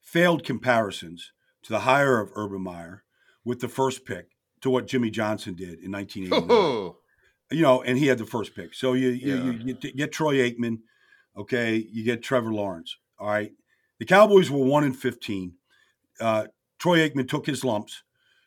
failed 0.00 0.44
comparisons 0.44 1.32
to 1.64 1.72
the 1.72 1.80
hire 1.80 2.20
of 2.20 2.30
Urban 2.36 2.62
Meyer 2.62 3.02
with 3.44 3.60
the 3.60 3.68
first 3.68 4.04
pick 4.04 4.28
to 4.60 4.70
what 4.70 4.86
Jimmy 4.86 5.10
Johnson 5.10 5.54
did 5.54 5.80
in 5.80 5.92
1989. 5.92 6.92
You 7.50 7.60
know, 7.60 7.82
and 7.82 7.98
he 7.98 8.06
had 8.06 8.16
the 8.16 8.24
first 8.24 8.56
pick. 8.56 8.72
So 8.72 8.94
you 8.94 9.10
you, 9.10 9.36
yeah. 9.36 9.44
you, 9.44 9.76
you 9.82 9.92
get 9.92 10.12
Troy 10.12 10.36
Aikman, 10.36 10.78
okay, 11.36 11.76
you 11.90 12.04
get 12.04 12.22
Trevor 12.22 12.52
Lawrence. 12.52 12.96
All 13.18 13.28
right. 13.28 13.52
The 13.98 14.04
Cowboys 14.04 14.50
were 14.50 14.64
1 14.64 14.84
in 14.84 14.92
15. 14.92 15.54
Uh, 16.20 16.46
Troy 16.78 17.08
Aikman 17.08 17.28
took 17.28 17.46
his 17.46 17.64
lumps. 17.64 18.02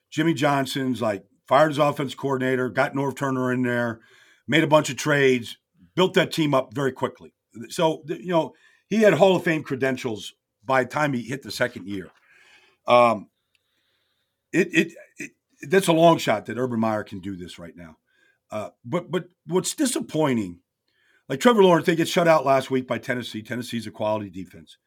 Jimmy 0.09 0.33
Johnson's 0.33 1.01
like 1.01 1.25
fired 1.47 1.69
his 1.69 1.77
offense 1.77 2.13
coordinator, 2.13 2.69
got 2.69 2.93
Norv 2.93 3.15
Turner 3.15 3.51
in 3.51 3.63
there, 3.63 3.99
made 4.47 4.63
a 4.63 4.67
bunch 4.67 4.89
of 4.89 4.97
trades, 4.97 5.57
built 5.95 6.13
that 6.13 6.31
team 6.31 6.53
up 6.53 6.73
very 6.73 6.91
quickly. 6.91 7.33
So, 7.69 8.03
you 8.07 8.31
know, 8.31 8.53
he 8.87 8.97
had 8.97 9.13
Hall 9.13 9.35
of 9.35 9.43
Fame 9.43 9.63
credentials 9.63 10.33
by 10.63 10.83
the 10.83 10.89
time 10.89 11.13
he 11.13 11.23
hit 11.23 11.43
the 11.43 11.51
second 11.51 11.87
year. 11.87 12.11
Um, 12.85 13.29
it, 14.53 14.73
it, 14.73 14.93
it 15.17 15.31
that's 15.61 15.87
a 15.87 15.93
long 15.93 16.17
shot 16.17 16.45
that 16.45 16.57
Urban 16.57 16.79
Meyer 16.79 17.03
can 17.03 17.19
do 17.19 17.35
this 17.35 17.57
right 17.57 17.75
now. 17.75 17.97
Uh, 18.51 18.69
but 18.85 19.11
but 19.11 19.25
what's 19.45 19.73
disappointing, 19.73 20.59
like 21.29 21.39
Trevor 21.39 21.63
Lawrence, 21.63 21.85
they 21.85 21.95
get 21.95 22.07
shut 22.07 22.27
out 22.27 22.45
last 22.45 22.71
week 22.71 22.87
by 22.87 22.97
Tennessee. 22.97 23.41
Tennessee's 23.41 23.87
a 23.87 23.91
quality 23.91 24.29
defense. 24.29 24.77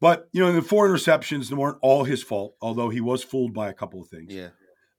But 0.00 0.28
you 0.32 0.40
know, 0.40 0.52
the 0.52 0.62
four 0.62 0.88
interceptions 0.88 1.48
they 1.48 1.56
weren't 1.56 1.78
all 1.82 2.04
his 2.04 2.22
fault, 2.22 2.54
although 2.60 2.90
he 2.90 3.00
was 3.00 3.22
fooled 3.22 3.54
by 3.54 3.68
a 3.68 3.74
couple 3.74 4.00
of 4.00 4.08
things. 4.08 4.32
Yeah. 4.32 4.48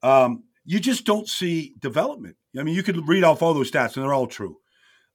Um, 0.03 0.43
you 0.65 0.80
just 0.80 1.05
don't 1.05 1.28
see 1.28 1.75
development. 1.80 2.36
I 2.57 2.63
mean, 2.63 2.75
you 2.75 2.84
could 2.84 3.07
read 3.07 3.23
off 3.23 3.41
all 3.41 3.53
those 3.53 3.71
stats, 3.71 3.95
and 3.95 4.03
they're 4.03 4.13
all 4.13 4.28
true. 4.28 4.57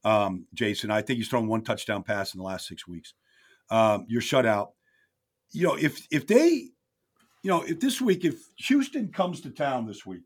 Um, 0.05 0.47
Jason, 0.55 0.91
I 0.91 1.03
think 1.03 1.19
he's 1.19 1.29
thrown 1.29 1.47
one 1.47 1.63
touchdown 1.63 2.03
pass 2.03 2.35
in 2.35 2.39
the 2.39 2.45
last 2.45 2.67
six 2.67 2.87
weeks. 2.87 3.15
Um, 3.71 4.07
you're 4.09 4.21
shut 4.21 4.47
out. 4.47 4.71
You 5.53 5.67
know, 5.67 5.75
if 5.75 6.07
if 6.11 6.27
they, 6.27 6.49
you 7.43 7.51
know, 7.51 7.63
if 7.63 7.81
this 7.81 8.01
week, 8.01 8.25
if 8.25 8.37
Houston 8.67 9.13
comes 9.13 9.41
to 9.43 9.51
town 9.51 9.87
this 9.87 10.07
week, 10.07 10.23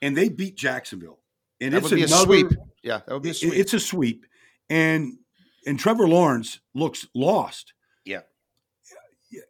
and 0.00 0.16
they 0.16 0.28
beat 0.28 0.56
Jacksonville, 0.56 1.20
and 1.60 1.74
that 1.74 1.82
it's 1.82 1.92
another, 1.92 2.24
sweep. 2.24 2.52
Yeah, 2.82 3.00
that 3.06 3.12
would 3.12 3.22
be 3.22 3.30
a 3.30 3.34
sweep. 3.34 3.54
It's 3.54 3.74
a 3.74 3.80
sweep, 3.80 4.26
and 4.68 5.18
and 5.66 5.78
Trevor 5.78 6.08
Lawrence 6.08 6.60
looks 6.74 7.06
lost. 7.14 7.74
Yeah, 8.04 8.20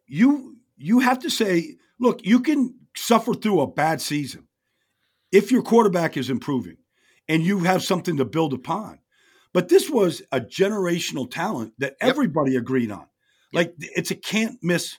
you 0.07 0.57
you 0.77 0.99
have 0.99 1.19
to 1.19 1.29
say, 1.29 1.77
look, 1.99 2.25
you 2.25 2.39
can 2.39 2.75
suffer 2.95 3.33
through 3.33 3.61
a 3.61 3.67
bad 3.67 4.01
season 4.01 4.47
if 5.31 5.51
your 5.51 5.63
quarterback 5.63 6.17
is 6.17 6.29
improving 6.29 6.77
and 7.27 7.43
you 7.43 7.59
have 7.59 7.83
something 7.83 8.17
to 8.17 8.25
build 8.25 8.53
upon. 8.53 8.99
But 9.53 9.69
this 9.69 9.89
was 9.89 10.21
a 10.31 10.39
generational 10.39 11.29
talent 11.29 11.73
that 11.77 11.95
yep. 12.01 12.09
everybody 12.09 12.55
agreed 12.55 12.91
on. 12.91 13.05
Like 13.51 13.75
it's 13.79 14.09
a 14.09 14.15
can't 14.15 14.57
miss 14.63 14.97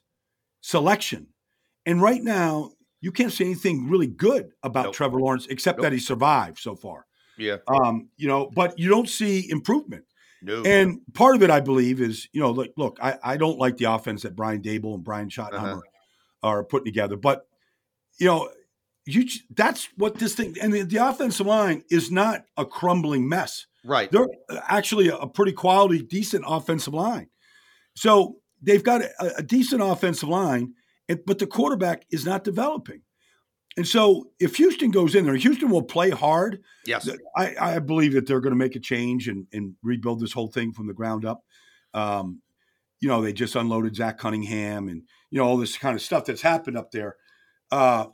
selection. 0.61 1.29
And 1.87 2.01
right 2.01 2.23
now, 2.23 2.71
you 3.01 3.11
can't 3.11 3.33
say 3.33 3.45
anything 3.45 3.91
really 3.91 4.07
good 4.07 4.51
about 4.63 4.87
nope. 4.87 4.95
Trevor 4.95 5.21
Lawrence 5.21 5.47
except 5.49 5.79
nope. 5.79 5.85
that 5.85 5.93
he 5.93 5.99
survived 5.99 6.59
so 6.59 6.77
far. 6.77 7.05
Yeah. 7.39 7.59
Um, 7.69 8.09
you 8.17 8.29
know, 8.29 8.51
but 8.55 8.79
you 8.79 8.89
don't 8.89 9.09
see 9.09 9.49
improvement. 9.51 10.05
No. 10.43 10.63
And 10.63 11.01
part 11.15 11.37
of 11.37 11.43
it, 11.43 11.51
I 11.51 11.61
believe, 11.61 12.01
is 12.01 12.29
you 12.33 12.41
know, 12.41 12.51
look, 12.51 12.73
look, 12.77 12.99
I, 13.03 13.19
I 13.23 13.37
don't 13.37 13.59
like 13.59 13.79
the 13.79 13.87
offense 13.87 14.23
that 14.23 14.37
Brian 14.37 14.61
Dable 14.61 14.95
and 14.95 15.03
Brian 15.03 15.31
Schottenheimer 15.31 15.79
uh-huh. 15.79 15.81
are 16.43 16.65
putting 16.65 16.85
together, 16.85 17.17
but 17.17 17.47
you 18.19 18.27
know, 18.27 18.51
you 19.07 19.27
that's 19.55 19.89
what 19.97 20.17
this 20.17 20.35
thing 20.35 20.55
and 20.61 20.73
the, 20.73 20.83
the, 20.83 20.97
offensive 20.97 21.47
line 21.47 21.83
is 21.91 22.11
not 22.11 22.45
a 22.57 22.65
crumbling 22.65 23.29
mess. 23.29 23.67
Right. 23.85 24.11
They're 24.11 24.29
actually 24.69 25.09
a, 25.09 25.17
a 25.17 25.29
pretty 25.29 25.53
quality, 25.53 26.03
decent 26.03 26.45
offensive 26.47 26.95
line. 26.95 27.29
So 27.97 28.37
they've 28.63 28.83
got 28.83 29.03
a, 29.03 29.37
a 29.39 29.43
decent 29.43 29.83
offensive 29.83 30.29
line, 30.29 30.75
but 31.27 31.39
the 31.39 31.47
quarterback 31.47 32.05
is 32.11 32.25
not 32.25 32.45
developing. 32.45 33.03
And 33.77 33.87
so 33.87 34.31
if 34.39 34.57
Houston 34.57 34.91
goes 34.91 35.15
in 35.15 35.25
there, 35.25 35.35
Houston 35.35 35.69
will 35.69 35.83
play 35.83 36.11
hard. 36.11 36.63
Yes. 36.87 37.09
I, 37.37 37.55
I 37.59 37.79
believe 37.81 38.13
that 38.13 38.27
they're 38.27 38.41
going 38.41 38.53
to 38.53 38.59
make 38.59 38.77
a 38.77 38.81
change 38.81 39.27
and, 39.27 39.47
and 39.53 39.75
rebuild 39.83 40.21
this 40.21 40.33
whole 40.33 40.49
thing 40.49 40.73
from 40.73 40.87
the 40.87 40.95
ground 40.95 41.25
up. 41.25 41.45
Um, 41.93 42.41
you 43.01 43.09
know, 43.09 43.21
they 43.21 43.33
just 43.33 43.57
unloaded 43.57 43.97
Zach 43.97 44.19
Cunningham 44.19 44.89
and, 44.89 45.03
you 45.31 45.39
know, 45.39 45.45
all 45.45 45.57
this 45.57 45.77
kind 45.77 45.97
of 45.97 46.03
stuff 46.03 46.25
that's 46.25 46.43
happened 46.43 46.79
up 46.79 46.93
there. 46.93 47.17
Uh, 47.71 48.07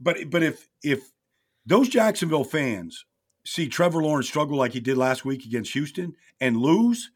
but 0.00 0.30
but 0.30 0.42
if 0.42 0.68
if 0.82 1.12
those 1.64 1.88
Jacksonville 1.88 2.44
fans 2.44 3.06
see 3.46 3.68
Trevor 3.68 4.02
Lawrence 4.02 4.26
struggle 4.26 4.58
like 4.58 4.72
he 4.72 4.80
did 4.80 4.96
last 4.96 5.24
week 5.24 5.44
against 5.44 5.72
Houston 5.72 6.14
and 6.40 6.56
lose, 6.56 7.10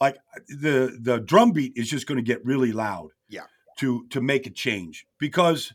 like 0.00 0.16
the 0.48 0.98
the 1.00 1.20
drumbeat 1.20 1.74
is 1.76 1.88
just 1.88 2.06
going 2.06 2.16
to 2.16 2.22
get 2.22 2.44
really 2.44 2.72
loud. 2.72 3.10
Yeah. 3.28 3.44
To 3.78 4.06
to 4.08 4.20
make 4.20 4.46
a 4.46 4.50
change 4.50 5.06
because 5.18 5.72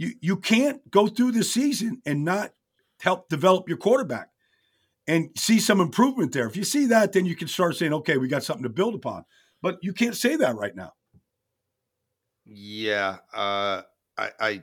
you 0.00 0.14
you 0.22 0.36
can't 0.38 0.90
go 0.90 1.08
through 1.08 1.32
the 1.32 1.44
season 1.44 2.00
and 2.06 2.24
not 2.24 2.54
help 3.00 3.28
develop 3.28 3.68
your 3.68 3.76
quarterback 3.76 4.30
and 5.06 5.28
see 5.36 5.60
some 5.60 5.78
improvement 5.78 6.32
there. 6.32 6.46
If 6.46 6.56
you 6.56 6.64
see 6.64 6.86
that, 6.86 7.12
then 7.12 7.26
you 7.26 7.36
can 7.36 7.48
start 7.48 7.76
saying, 7.76 7.92
okay, 7.92 8.16
we 8.16 8.26
got 8.26 8.42
something 8.42 8.62
to 8.62 8.70
build 8.70 8.94
upon. 8.94 9.26
But 9.60 9.78
you 9.82 9.92
can't 9.92 10.16
say 10.16 10.36
that 10.36 10.56
right 10.56 10.74
now. 10.74 10.94
Yeah, 12.46 13.18
uh, 13.34 13.82
I, 14.16 14.30
I 14.40 14.62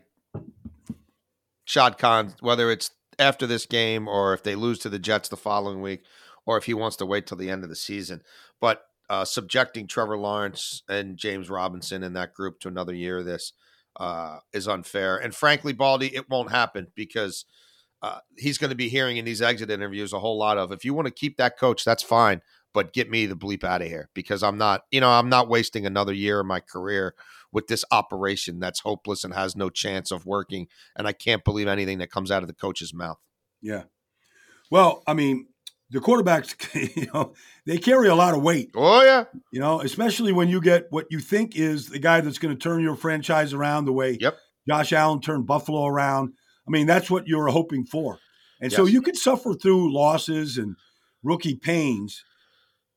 Shad 1.66 2.00
Khan, 2.00 2.34
whether 2.40 2.72
it's 2.72 2.90
after 3.20 3.46
this 3.46 3.68
game 3.68 4.08
or 4.08 4.34
if 4.34 4.42
they 4.42 4.56
lose 4.56 4.80
to 4.80 4.90
the 4.90 4.98
Jets 4.98 5.30
the 5.30 5.38
following 5.38 5.84
week, 5.84 6.02
or 6.48 6.58
if 6.58 6.64
he 6.64 6.74
wants 6.74 6.98
to 6.98 7.06
wait 7.06 7.28
till 7.28 7.38
the 7.38 7.52
end 7.52 7.64
of 7.64 7.70
the 7.70 7.76
season. 7.76 8.24
But 8.60 8.82
uh, 9.08 9.24
subjecting 9.24 9.86
Trevor 9.86 10.18
Lawrence 10.18 10.82
and 10.90 11.16
James 11.16 11.48
Robinson 11.48 12.02
in 12.02 12.14
that 12.14 12.34
group 12.34 12.60
to 12.62 12.70
another 12.70 12.94
year 12.96 13.20
of 13.20 13.26
this 13.26 13.54
uh, 13.98 14.40
is 14.54 14.68
unfair. 14.68 15.18
And 15.18 15.34
frankly, 15.34 15.74
Baldy, 15.74 16.16
it 16.16 16.30
won't 16.30 16.52
happen 16.52 16.88
because 16.96 17.46
uh, 18.02 18.20
he's 18.38 18.58
going 18.58 18.70
to 18.70 18.76
be 18.76 18.90
hearing 18.90 19.18
in 19.18 19.26
these 19.26 19.42
exit 19.42 19.72
interviews 19.72 20.14
a 20.14 20.20
whole 20.20 20.38
lot 20.38 20.58
of 20.58 20.72
if 20.72 20.86
you 20.86 20.94
want 20.94 21.08
to 21.08 21.14
keep 21.14 21.38
that 21.38 21.58
coach, 21.58 21.84
that's 21.84 22.04
fine, 22.04 22.42
but 22.74 22.94
get 22.94 23.10
me 23.10 23.26
the 23.26 23.36
bleep 23.36 23.64
out 23.64 23.82
of 23.82 23.88
here 23.88 24.10
because 24.14 24.44
I'm 24.44 24.58
not, 24.58 24.84
you 24.92 25.02
know, 25.02 25.10
I'm 25.10 25.30
not 25.30 25.50
wasting 25.50 25.86
another 25.86 26.14
year 26.14 26.40
of 26.40 26.46
my 26.46 26.60
career 26.60 27.16
with 27.52 27.68
this 27.68 27.84
operation 27.92 28.60
that's 28.60 28.82
hopeless 28.82 29.24
and 29.24 29.34
has 29.34 29.56
no 29.56 29.70
chance 29.70 30.12
of 30.12 30.26
working. 30.26 30.68
And 30.96 31.08
I 31.08 31.14
can't 31.14 31.44
believe 31.44 31.68
anything 31.68 31.98
that 32.00 32.12
comes 32.12 32.30
out 32.30 32.44
of 32.44 32.48
the 32.48 32.54
coach's 32.54 32.94
mouth. 32.94 33.18
Yeah. 33.62 33.84
Well, 34.70 35.02
I 35.08 35.14
mean, 35.14 35.48
the 35.90 36.00
quarterbacks, 36.00 36.56
you 36.96 37.08
know, 37.14 37.34
they 37.66 37.78
carry 37.78 38.08
a 38.08 38.16
lot 38.16 38.34
of 38.34 38.42
weight. 38.42 38.72
Oh 38.76 39.04
yeah. 39.04 39.26
You 39.52 39.60
know, 39.60 39.82
especially 39.82 40.34
when 40.34 40.50
you 40.50 40.62
get 40.62 40.88
what 40.90 41.08
you 41.10 41.20
think 41.20 41.56
is 41.56 41.90
the 41.90 42.00
guy 42.00 42.22
that's 42.22 42.40
going 42.40 42.54
to 42.56 42.60
turn 42.60 42.82
your 42.82 42.96
franchise 42.96 43.54
around 43.54 43.86
the 43.86 43.94
way 43.94 44.18
yep. 44.20 44.38
Josh 44.68 44.92
Allen 44.94 45.22
turned 45.22 45.48
Buffalo 45.48 45.86
around. 45.86 46.34
I 46.68 46.72
mean, 46.72 46.88
that's 46.88 47.10
what 47.10 47.28
you're 47.28 47.48
hoping 47.48 47.86
for. 47.86 48.20
And 48.60 48.72
yes. 48.72 48.78
so 48.78 48.86
you 48.86 49.02
can 49.02 49.16
suffer 49.16 49.54
through 49.54 49.94
losses 49.94 50.58
and 50.58 50.76
rookie 51.24 51.56
pains 51.56 52.24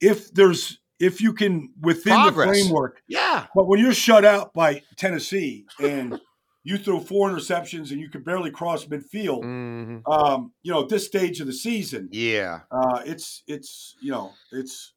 if 0.00 0.32
there's 0.32 0.78
if 0.98 1.20
you 1.20 1.32
can 1.32 1.70
within 1.80 2.14
Progress. 2.14 2.48
the 2.48 2.62
framework. 2.62 3.02
Yeah. 3.08 3.46
But 3.54 3.68
when 3.68 3.80
you're 3.80 3.94
shut 3.94 4.24
out 4.24 4.52
by 4.52 4.82
Tennessee 4.96 5.64
and 5.80 6.20
you 6.62 6.76
throw 6.76 7.00
four 7.00 7.30
interceptions 7.30 7.90
and 7.90 8.00
you 8.00 8.08
could 8.10 8.24
barely 8.24 8.50
cross 8.50 8.84
midfield, 8.84 9.42
mm-hmm. 9.42 10.10
um, 10.10 10.52
you 10.62 10.72
know, 10.72 10.82
at 10.82 10.88
this 10.88 11.06
stage 11.06 11.40
of 11.40 11.46
the 11.46 11.52
season, 11.52 12.08
yeah, 12.12 12.60
uh, 12.70 13.02
it's 13.04 13.42
it's 13.46 13.96
you 14.00 14.10
know 14.10 14.32
it's 14.52 14.92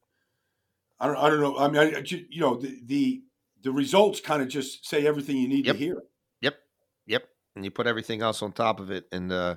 I 0.99 1.07
don't 1.07 1.17
I 1.17 1.29
don't 1.29 1.39
know 1.39 1.57
I 1.57 1.69
mean 1.69 1.95
I, 1.95 2.03
you 2.05 2.41
know 2.41 2.55
the 2.55 2.79
the, 2.85 3.21
the 3.63 3.71
results 3.71 4.19
kind 4.19 4.41
of 4.41 4.49
just 4.49 4.85
say 4.85 5.07
everything 5.07 5.37
you 5.37 5.47
need 5.47 5.65
yep. 5.65 5.77
to 5.77 5.83
hear. 5.83 6.03
Yep, 6.41 6.55
yep, 7.05 7.23
and 7.55 7.63
you 7.63 7.71
put 7.71 7.87
everything 7.87 8.21
else 8.21 8.41
on 8.41 8.51
top 8.51 8.79
of 8.79 8.91
it, 8.91 9.05
and 9.11 9.31
uh, 9.31 9.55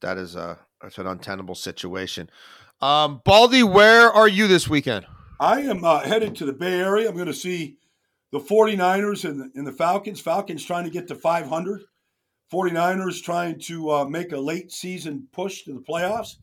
that 0.00 0.18
is 0.18 0.34
a 0.34 0.58
that's 0.82 0.98
an 0.98 1.06
untenable 1.06 1.54
situation. 1.54 2.28
Um, 2.80 3.20
Baldy, 3.24 3.62
where 3.62 4.10
are 4.10 4.28
you 4.28 4.48
this 4.48 4.68
weekend? 4.68 5.06
I 5.38 5.60
am 5.60 5.84
uh, 5.84 6.00
headed 6.00 6.34
to 6.36 6.44
the 6.44 6.52
Bay 6.52 6.80
Area. 6.80 7.08
I'm 7.08 7.14
going 7.14 7.26
to 7.26 7.34
see 7.34 7.78
the 8.32 8.40
49ers 8.40 9.28
and 9.28 9.40
the, 9.40 9.50
and 9.54 9.66
the 9.66 9.72
Falcons. 9.72 10.20
Falcons 10.20 10.64
trying 10.64 10.84
to 10.84 10.90
get 10.90 11.08
to 11.08 11.14
500. 11.14 11.82
49ers 12.52 13.22
trying 13.22 13.60
to 13.60 13.90
uh, 13.90 14.04
make 14.04 14.32
a 14.32 14.38
late 14.38 14.72
season 14.72 15.28
push 15.32 15.62
to 15.62 15.72
the 15.72 15.80
playoffs. 15.80 16.36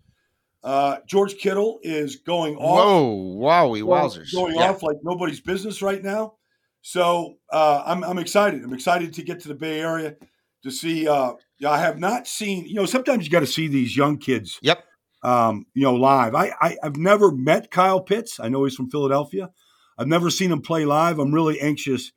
Uh, 0.63 0.97
George 1.05 1.37
Kittle 1.37 1.79
is 1.83 2.17
going 2.17 2.55
off. 2.55 2.79
Whoa, 2.79 3.37
wowie, 3.37 3.83
wowzers. 3.83 4.33
Going 4.33 4.55
yeah. 4.55 4.69
off 4.69 4.83
like 4.83 4.97
nobody's 5.03 5.41
business 5.41 5.81
right 5.81 6.03
now. 6.03 6.35
So 6.81 7.35
uh, 7.51 7.83
I'm, 7.85 8.03
I'm 8.03 8.17
excited. 8.17 8.63
I'm 8.63 8.73
excited 8.73 9.13
to 9.13 9.23
get 9.23 9.41
to 9.41 9.49
the 9.49 9.55
Bay 9.55 9.79
Area 9.81 10.15
to 10.63 10.71
see. 10.71 11.07
Uh, 11.07 11.33
I 11.65 11.79
have 11.79 11.99
not 11.99 12.27
seen, 12.27 12.65
you 12.65 12.75
know, 12.75 12.85
sometimes 12.85 13.25
you 13.25 13.31
got 13.31 13.41
to 13.41 13.47
see 13.47 13.67
these 13.67 13.95
young 13.95 14.17
kids. 14.17 14.59
Yep 14.61 14.83
um, 15.23 15.65
you 15.73 15.83
know, 15.83 15.95
live. 15.95 16.35
I, 16.35 16.53
I 16.61 16.77
have 16.83 16.97
never 16.97 17.31
met 17.31 17.71
Kyle 17.71 18.01
Pitts. 18.01 18.39
I 18.39 18.49
know 18.49 18.63
he's 18.63 18.75
from 18.75 18.89
Philadelphia. 18.89 19.49
I've 19.97 20.07
never 20.07 20.29
seen 20.29 20.51
him 20.51 20.61
play 20.61 20.85
live. 20.85 21.19
I'm 21.19 21.33
really 21.33 21.59
anxious 21.59 22.11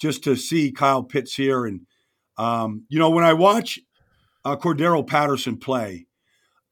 just 0.00 0.24
to 0.24 0.36
see 0.36 0.72
Kyle 0.72 1.02
Pitts 1.02 1.34
here. 1.34 1.66
And 1.66 1.86
um, 2.36 2.84
you 2.88 2.98
know, 2.98 3.10
when 3.10 3.24
I 3.24 3.32
watch 3.34 3.78
uh, 4.44 4.56
Cordarrelle 4.56 5.06
Patterson 5.06 5.56
play, 5.56 6.06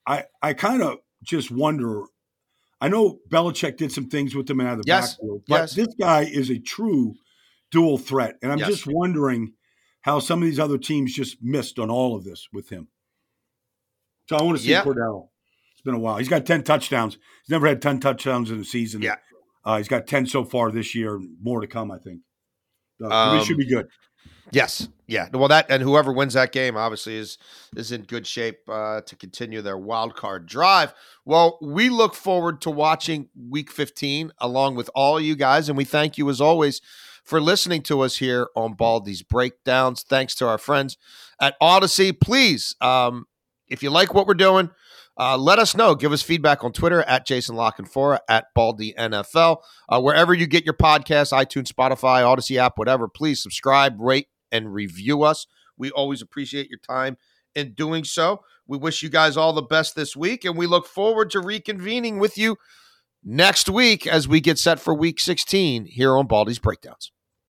I 0.06 0.24
I 0.42 0.54
kind 0.54 0.82
of 0.82 0.98
just 1.22 1.50
wonder. 1.50 2.04
I 2.80 2.88
know 2.88 3.18
Belichick 3.28 3.76
did 3.76 3.90
some 3.90 4.08
things 4.08 4.36
with 4.36 4.48
him 4.48 4.60
out 4.60 4.78
of 4.78 4.84
the 4.84 4.84
yes. 4.86 5.14
backfield, 5.14 5.42
but 5.48 5.56
yes. 5.56 5.74
this 5.74 5.94
guy 5.98 6.22
is 6.22 6.48
a 6.48 6.60
true 6.60 7.16
dual 7.72 7.98
threat, 7.98 8.36
and 8.40 8.52
I'm 8.52 8.58
yes. 8.58 8.68
just 8.68 8.86
wondering 8.86 9.54
how 10.02 10.20
some 10.20 10.40
of 10.40 10.48
these 10.48 10.60
other 10.60 10.78
teams 10.78 11.12
just 11.12 11.38
missed 11.42 11.80
on 11.80 11.90
all 11.90 12.14
of 12.14 12.22
this 12.22 12.46
with 12.52 12.68
him. 12.68 12.86
So 14.28 14.36
I 14.36 14.42
want 14.42 14.58
to 14.58 14.62
see 14.62 14.70
yeah. 14.70 14.84
Cordell 14.84 15.30
been 15.88 15.96
a 15.96 15.98
while. 15.98 16.18
He's 16.18 16.28
got 16.28 16.44
10 16.44 16.64
touchdowns. 16.64 17.14
He's 17.14 17.50
never 17.50 17.66
had 17.66 17.80
10 17.80 18.00
touchdowns 18.00 18.50
in 18.50 18.60
a 18.60 18.64
season. 18.64 19.02
Yeah. 19.02 19.16
Uh, 19.64 19.76
he's 19.78 19.88
got 19.88 20.06
10 20.06 20.26
so 20.26 20.44
far 20.44 20.70
this 20.70 20.94
year, 20.94 21.20
more 21.42 21.60
to 21.60 21.66
come, 21.66 21.90
I 21.90 21.98
think. 21.98 22.20
So 23.00 23.10
um, 23.10 23.44
should 23.44 23.56
be 23.58 23.66
good. 23.66 23.88
Yes. 24.50 24.88
Yeah. 25.06 25.28
Well, 25.32 25.48
that 25.48 25.66
and 25.70 25.82
whoever 25.82 26.12
wins 26.12 26.34
that 26.34 26.52
game 26.52 26.76
obviously 26.76 27.16
is 27.16 27.38
is 27.76 27.92
in 27.92 28.02
good 28.02 28.26
shape 28.26 28.58
uh, 28.68 29.02
to 29.02 29.16
continue 29.16 29.62
their 29.62 29.78
wild 29.78 30.14
card 30.14 30.46
drive. 30.46 30.94
Well, 31.24 31.58
we 31.62 31.88
look 31.88 32.14
forward 32.14 32.60
to 32.62 32.70
watching 32.70 33.28
Week 33.36 33.70
15 33.70 34.32
along 34.38 34.76
with 34.76 34.90
all 34.94 35.20
you 35.20 35.36
guys, 35.36 35.68
and 35.68 35.76
we 35.76 35.84
thank 35.84 36.18
you 36.18 36.28
as 36.30 36.40
always 36.40 36.80
for 37.24 37.40
listening 37.40 37.82
to 37.82 38.00
us 38.00 38.16
here 38.16 38.48
on 38.56 38.74
Baldy's 38.74 39.22
Breakdowns. 39.22 40.02
Thanks 40.02 40.34
to 40.36 40.48
our 40.48 40.58
friends 40.58 40.96
at 41.40 41.58
Audacy. 41.60 42.18
Please, 42.18 42.74
um, 42.80 43.26
if 43.68 43.82
you 43.82 43.90
like 43.90 44.14
what 44.14 44.26
we're 44.26 44.34
doing, 44.34 44.70
uh, 45.18 45.36
let 45.36 45.58
us 45.58 45.76
know. 45.76 45.94
Give 45.94 46.12
us 46.12 46.22
feedback 46.22 46.62
on 46.62 46.72
Twitter 46.72 47.02
at 47.02 47.26
Jason 47.26 47.56
La 47.56 47.72
Canfora, 47.72 48.20
at 48.28 48.46
Baldy 48.54 48.94
NFL. 48.98 49.58
Uh, 49.88 50.00
wherever 50.00 50.32
you 50.32 50.46
get 50.46 50.64
your 50.64 50.74
podcast, 50.74 51.32
iTunes, 51.32 51.72
Spotify, 51.72 52.22
Audacy 52.22 52.56
app, 52.56 52.78
whatever, 52.78 53.08
please 53.08 53.42
subscribe, 53.42 53.96
rate, 53.98 54.28
and 54.52 54.72
review 54.72 55.24
us. 55.24 55.46
We 55.76 55.90
always 55.90 56.22
appreciate 56.22 56.70
your 56.70 56.78
time 56.78 57.16
in 57.54 57.72
doing 57.72 58.04
so. 58.04 58.42
We 58.66 58.78
wish 58.78 59.02
you 59.02 59.08
guys 59.08 59.36
all 59.36 59.52
the 59.52 59.62
best 59.62 59.96
this 59.96 60.14
week, 60.14 60.44
and 60.44 60.56
we 60.56 60.66
look 60.66 60.86
forward 60.86 61.30
to 61.30 61.40
reconvening 61.40 62.20
with 62.20 62.38
you 62.38 62.56
next 63.24 63.68
week 63.68 64.06
as 64.06 64.28
we 64.28 64.40
get 64.40 64.58
set 64.58 64.78
for 64.78 64.94
week 64.94 65.18
16 65.18 65.86
here 65.86 66.16
on 66.16 66.26
Baldy's 66.26 66.58
Breakdowns. 66.58 67.10